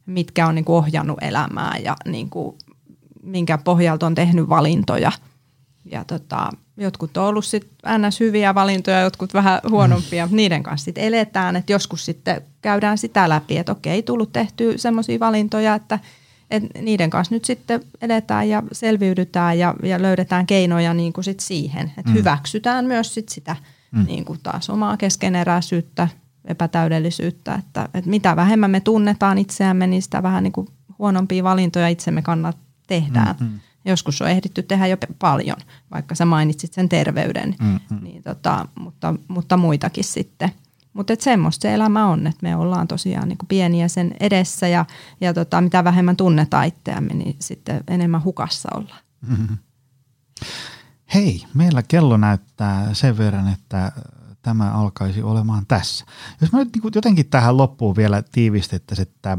mitkä 0.05 0.47
on 0.47 0.55
niin 0.55 0.65
kuin 0.65 0.75
ohjannut 0.75 1.17
elämää 1.21 1.77
ja 1.83 1.95
niin 2.05 2.29
kuin, 2.29 2.57
minkä 3.23 3.57
pohjalta 3.57 4.05
on 4.05 4.15
tehnyt 4.15 4.49
valintoja. 4.49 5.11
Ja 5.91 6.03
tota, 6.03 6.49
jotkut 6.77 7.17
on 7.17 7.25
ollut 7.25 7.45
sit 7.45 7.67
ns. 7.97 8.19
hyviä 8.19 8.55
valintoja, 8.55 9.01
jotkut 9.01 9.33
vähän 9.33 9.59
huonompia, 9.69 10.27
mm. 10.27 10.35
niiden 10.35 10.63
kanssa 10.63 10.85
sitten 10.85 11.03
eletään. 11.03 11.55
Että 11.55 11.71
joskus 11.73 12.05
sitten 12.05 12.41
käydään 12.61 12.97
sitä 12.97 13.29
läpi, 13.29 13.57
että 13.57 13.71
okei, 13.71 14.03
tullut 14.03 14.31
tehty 14.33 14.77
semmoisia 14.77 15.19
valintoja, 15.19 15.75
että 15.75 15.99
et 16.51 16.63
niiden 16.81 17.09
kanssa 17.09 17.35
nyt 17.35 17.45
sitten 17.45 17.81
eletään 18.01 18.49
ja 18.49 18.63
selviydytään 18.71 19.59
ja, 19.59 19.75
ja 19.83 20.01
löydetään 20.01 20.47
keinoja 20.47 20.93
niin 20.93 21.13
kuin 21.13 21.23
sit 21.23 21.39
siihen, 21.39 21.93
että 21.97 22.11
mm. 22.11 22.17
hyväksytään 22.17 22.85
myös 22.85 23.13
sit 23.13 23.29
sitä 23.29 23.55
mm. 23.91 24.05
niin 24.05 24.25
kuin 24.25 24.39
taas 24.43 24.69
omaa 24.69 24.97
keskeneräisyyttä, 24.97 26.07
epätäydellisyyttä, 26.45 27.55
että, 27.55 27.89
että 27.93 28.09
mitä 28.09 28.35
vähemmän 28.35 28.71
me 28.71 28.79
tunnetaan 28.79 29.37
itseämme, 29.37 29.87
niin 29.87 30.01
sitä 30.01 30.23
vähän 30.23 30.43
niin 30.43 30.53
kuin 30.53 30.67
huonompia 30.99 31.43
valintoja 31.43 31.87
itsemme 31.87 32.21
kannat 32.21 32.57
tehdään. 32.87 33.35
Mm-hmm. 33.39 33.59
Joskus 33.87 34.21
on 34.21 34.29
ehditty 34.29 34.63
tehdä 34.63 34.87
jo 34.87 34.97
paljon, 35.19 35.57
vaikka 35.91 36.15
sä 36.15 36.25
mainitsit 36.25 36.73
sen 36.73 36.89
terveyden, 36.89 37.55
mm-hmm. 37.59 38.03
niin 38.03 38.23
tota, 38.23 38.67
mutta, 38.79 39.13
mutta 39.27 39.57
muitakin 39.57 40.03
sitten. 40.03 40.51
Mutta 40.93 41.13
semmoista 41.19 41.61
se 41.61 41.73
elämä 41.73 42.07
on, 42.07 42.27
että 42.27 42.39
me 42.41 42.55
ollaan 42.55 42.87
tosiaan 42.87 43.27
niin 43.29 43.37
kuin 43.37 43.47
pieniä 43.47 43.87
sen 43.87 44.15
edessä 44.19 44.67
ja, 44.67 44.85
ja 45.21 45.33
tota, 45.33 45.61
mitä 45.61 45.83
vähemmän 45.83 46.17
tunnetaan 46.17 46.67
itseämme, 46.67 47.13
niin 47.13 47.35
sitten 47.39 47.83
enemmän 47.87 48.23
hukassa 48.23 48.69
ollaan. 48.75 49.01
Mm-hmm. 49.27 49.57
Hei, 51.13 51.43
meillä 51.53 51.83
kello 51.83 52.17
näyttää 52.17 52.93
sen 52.93 53.17
verran, 53.17 53.47
että 53.47 53.91
tämä 54.41 54.71
alkaisi 54.71 55.23
olemaan 55.23 55.65
tässä. 55.67 56.05
Jos 56.41 56.51
mä 56.51 56.59
nyt 56.59 56.75
niin 56.75 56.91
jotenkin 56.95 57.29
tähän 57.29 57.57
loppuun 57.57 57.95
vielä 57.95 58.23
tiivistettäisiin, 58.31 59.07
että 59.07 59.37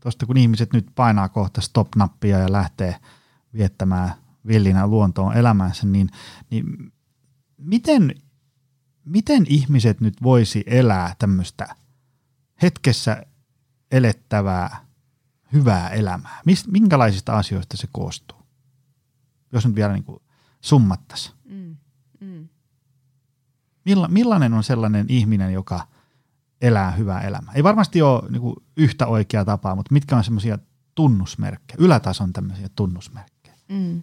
tuosta 0.00 0.26
kun 0.26 0.36
ihmiset 0.36 0.72
nyt 0.72 0.86
painaa 0.94 1.28
kohta 1.28 1.60
stop-nappia 1.60 2.38
ja 2.38 2.52
lähtee 2.52 2.96
viettämään 3.54 4.14
villinä 4.46 4.86
luontoon 4.86 5.36
elämänsä, 5.36 5.86
niin, 5.86 6.08
niin 6.50 6.92
miten, 7.58 8.14
miten 9.04 9.44
ihmiset 9.48 10.00
nyt 10.00 10.22
voisi 10.22 10.64
elää 10.66 11.14
tämmöistä 11.18 11.76
hetkessä 12.62 13.26
elettävää, 13.90 14.86
hyvää 15.52 15.88
elämää? 15.90 16.40
Mist, 16.46 16.66
minkälaisista 16.66 17.38
asioista 17.38 17.76
se 17.76 17.88
koostuu? 17.92 18.38
Jos 19.52 19.66
nyt 19.66 19.74
vielä 19.74 19.92
niin 19.92 20.04
kuin 20.04 20.22
summattaisiin. 20.60 21.34
Mm, 21.44 21.76
mm. 22.20 22.48
Milla, 23.84 24.08
millainen 24.08 24.54
on 24.54 24.64
sellainen 24.64 25.06
ihminen, 25.08 25.52
joka 25.52 25.88
elää 26.60 26.90
hyvää 26.90 27.20
elämää? 27.20 27.52
Ei 27.54 27.64
varmasti 27.64 28.02
ole 28.02 28.30
niin 28.30 28.40
kuin 28.40 28.56
yhtä 28.76 29.06
oikeaa 29.06 29.44
tapaa, 29.44 29.74
mutta 29.74 29.92
mitkä 29.92 30.16
on 30.16 30.24
semmoisia 30.24 30.58
tunnusmerkkejä, 30.94 31.76
ylätason 31.78 32.32
tämmöisiä 32.32 32.68
tunnusmerkkejä? 32.76 33.41
Mm. 33.68 34.02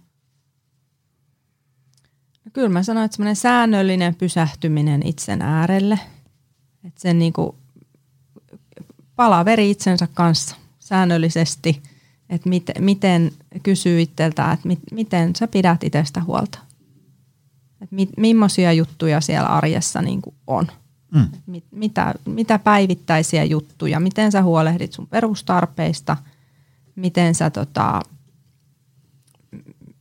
No 2.46 2.52
kyllä 2.54 2.70
mä 2.70 2.84
sanoin, 2.84 3.06
että 3.06 3.16
semmoinen 3.16 3.36
säännöllinen 3.36 4.16
pysähtyminen 4.16 5.08
itsen 5.08 5.42
äärelle, 5.42 6.00
että 6.84 7.02
sen 7.02 7.20
niin 7.20 7.34
kuin 7.34 7.56
palaveri 9.16 9.72
itsensä 9.72 10.08
kanssa 10.14 10.56
säännöllisesti 10.80 11.82
Että 12.30 12.50
miten, 12.50 12.84
miten 12.84 13.32
kysyy 13.64 14.02
itseltä, 14.02 14.52
että 14.52 14.68
mit, 14.68 14.80
miten 14.92 15.36
sä 15.36 15.48
pidät 15.48 15.84
itsestä 15.84 16.24
huolta. 16.24 16.60
Että 17.82 17.96
mit, 17.96 18.10
millaisia 18.18 18.74
juttuja 18.74 19.22
siellä 19.22 19.50
arjessa 19.50 20.02
niin 20.02 20.22
kuin 20.22 20.36
on. 20.48 20.68
Mm. 21.14 21.28
Mit, 21.46 21.64
mitä, 21.72 22.14
mitä 22.26 22.60
päivittäisiä 22.60 23.44
juttuja, 23.44 24.00
miten 24.00 24.32
sä 24.32 24.44
huolehdit 24.44 24.94
sun 24.94 25.08
perustarpeista, 25.08 26.18
miten 26.96 27.36
sä 27.36 27.50
tota, 27.50 28.02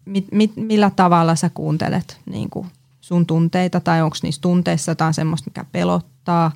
mit, 0.08 0.26
mit, 0.32 0.52
millä 0.56 0.90
tavalla 0.90 1.34
sä 1.34 1.50
kuuntelet 1.50 2.20
niin 2.30 2.50
kuin 2.50 2.66
sun 3.00 3.26
tunteita 3.26 3.80
tai 3.80 4.02
onko 4.02 4.16
niissä 4.22 4.40
tunteissa 4.40 4.90
jotain 4.90 5.14
semmoista, 5.14 5.50
mikä 5.50 5.64
pelottaa, 5.72 6.52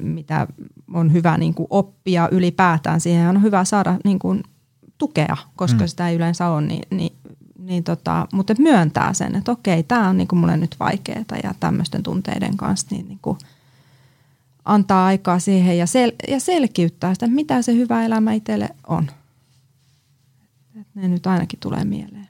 mitä 0.00 0.46
on 0.94 1.12
hyvä 1.12 1.38
niin 1.38 1.54
kuin 1.54 1.66
oppia 1.70 2.28
ylipäätään. 2.32 3.00
Siihen 3.00 3.28
on 3.28 3.42
hyvä 3.42 3.64
saada 3.64 3.98
niin 4.04 4.18
kuin 4.18 4.42
tukea, 4.98 5.36
koska 5.56 5.80
mm. 5.80 5.86
sitä 5.86 6.08
ei 6.08 6.16
yleensä 6.16 6.48
ole, 6.48 6.60
niin, 6.60 6.82
niin, 6.90 7.12
niin 7.58 7.84
tota, 7.84 8.26
mutta 8.32 8.54
myöntää 8.58 9.12
sen, 9.12 9.36
että 9.36 9.52
okei, 9.52 9.82
tämä 9.82 10.08
on 10.08 10.16
niin 10.16 10.28
kuin 10.28 10.38
mulle 10.38 10.56
nyt 10.56 10.76
vaikeaa 10.80 11.40
ja 11.42 11.54
tämmöisten 11.60 12.02
tunteiden 12.02 12.56
kanssa, 12.56 12.86
niin, 12.90 13.08
niin 13.08 13.18
kuin 13.22 13.38
antaa 14.64 15.06
aikaa 15.06 15.38
siihen 15.38 15.78
ja, 15.78 15.86
sel, 15.86 16.12
ja 16.28 16.40
selkiyttää 16.40 17.14
sitä, 17.14 17.26
mitä 17.26 17.62
se 17.62 17.74
hyvä 17.74 18.04
elämä 18.04 18.32
itselle 18.32 18.68
on. 18.86 19.10
Et 20.80 20.86
ne 20.94 21.08
nyt 21.08 21.26
ainakin 21.26 21.60
tulee 21.60 21.84
mieleen. 21.84 22.29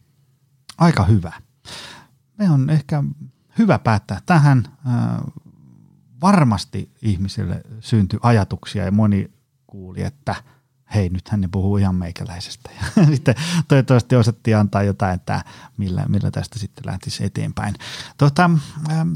Aika 0.80 1.04
hyvä. 1.04 1.32
Me 2.38 2.50
on 2.50 2.70
ehkä 2.70 3.02
hyvä 3.58 3.78
päättää 3.78 4.20
tähän. 4.26 4.64
Varmasti 6.22 6.90
ihmisille 7.02 7.62
syntyi 7.80 8.18
ajatuksia 8.22 8.84
ja 8.84 8.92
moni 8.92 9.30
kuuli, 9.66 10.02
että 10.02 10.34
hei, 10.94 11.08
nythän 11.08 11.40
ne 11.40 11.48
puhuu 11.52 11.76
ihan 11.76 11.94
meikäläisestä. 11.94 12.70
Ja 12.96 13.06
sitten 13.06 13.34
toivottavasti 13.68 14.16
osattiin 14.16 14.56
antaa 14.56 14.82
jotain, 14.82 15.14
että 15.14 15.44
millä, 15.76 16.04
millä 16.08 16.30
tästä 16.30 16.58
sitten 16.58 16.86
lähtisi 16.86 17.24
eteenpäin. 17.24 17.74
Ähm, 18.40 19.12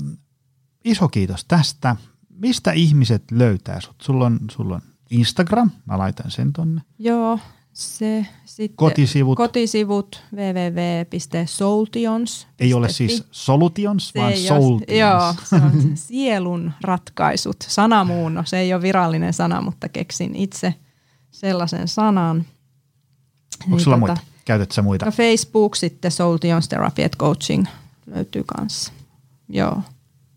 iso 0.84 1.08
kiitos 1.08 1.44
tästä. 1.44 1.96
Mistä 2.28 2.72
ihmiset 2.72 3.24
löytää 3.30 3.80
sut? 3.80 3.96
Sulla 4.02 4.26
on, 4.26 4.40
sulla 4.50 4.74
on 4.74 4.82
Instagram, 5.10 5.70
mä 5.86 5.98
laitan 5.98 6.30
sen 6.30 6.52
tonne. 6.52 6.82
Joo, 6.98 7.40
se 7.75 8.27
sitten 8.45 8.77
kotisivut. 8.77 9.37
kotisivut 9.37 10.22
www.soultions. 10.33 12.47
Ei 12.59 12.75
ole 12.75 12.89
siis 12.89 13.25
solutions, 13.31 14.09
se 14.09 14.20
vaan 14.20 14.37
soultions. 14.37 14.99
Joo, 14.99 15.35
se 15.45 15.57
on 15.57 15.93
sielun 15.97 16.72
ratkaisut. 16.81 17.57
Sanamuunno, 17.68 18.45
se 18.45 18.59
ei 18.59 18.75
ole 18.75 18.83
virallinen 18.83 19.33
sana, 19.33 19.61
mutta 19.61 19.89
keksin 19.89 20.37
itse 20.37 20.75
sellaisen 21.31 21.89
sanan. 21.89 22.37
Onko 22.37 23.77
niin 23.77 23.81
sulla 23.81 23.97
tota, 23.97 24.07
muita? 24.07 24.20
Käytätkö 24.45 24.83
muita? 24.83 25.05
No 25.05 25.12
Facebook 25.12 25.77
sitten 25.77 26.11
Soultions 26.11 26.68
Therapy 26.68 27.03
and 27.03 27.16
Coaching 27.18 27.66
löytyy 28.07 28.45
kanssa. 28.47 28.93
Joo, 29.49 29.83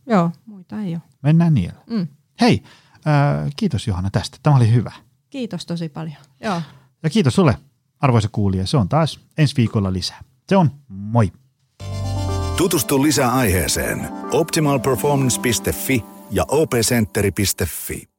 joo, 0.06 0.32
muita 0.46 0.82
ei 0.82 0.94
ole. 0.94 1.02
Mennään 1.22 1.54
niillä. 1.54 1.80
Mm. 1.90 2.08
Hei, 2.42 2.64
äh, 3.08 3.52
kiitos 3.56 3.88
Johanna 3.88 4.10
tästä. 4.10 4.38
Tämä 4.44 4.56
oli 4.56 4.72
hyvä. 4.72 4.92
Kiitos 5.30 5.66
tosi 5.66 5.90
paljon. 5.90 6.18
Joo. 6.42 6.62
Ja 7.04 7.10
kiitos 7.10 7.36
sulle, 7.36 7.58
arvoisa 8.00 8.30
kuulija. 8.32 8.68
Se 8.68 8.78
on 8.78 8.90
taas 8.90 9.20
ensi 9.38 9.56
viikolla 9.58 9.94
lisää. 9.94 10.24
Se 10.50 10.58
on 10.58 10.72
moi. 10.88 11.32
Tutustu 12.58 13.04
lisää 13.04 13.34
aiheeseen 13.34 14.10
optimalperformance.fi 14.32 16.04
ja 16.32 16.46
opcenteri.fi. 16.48 18.17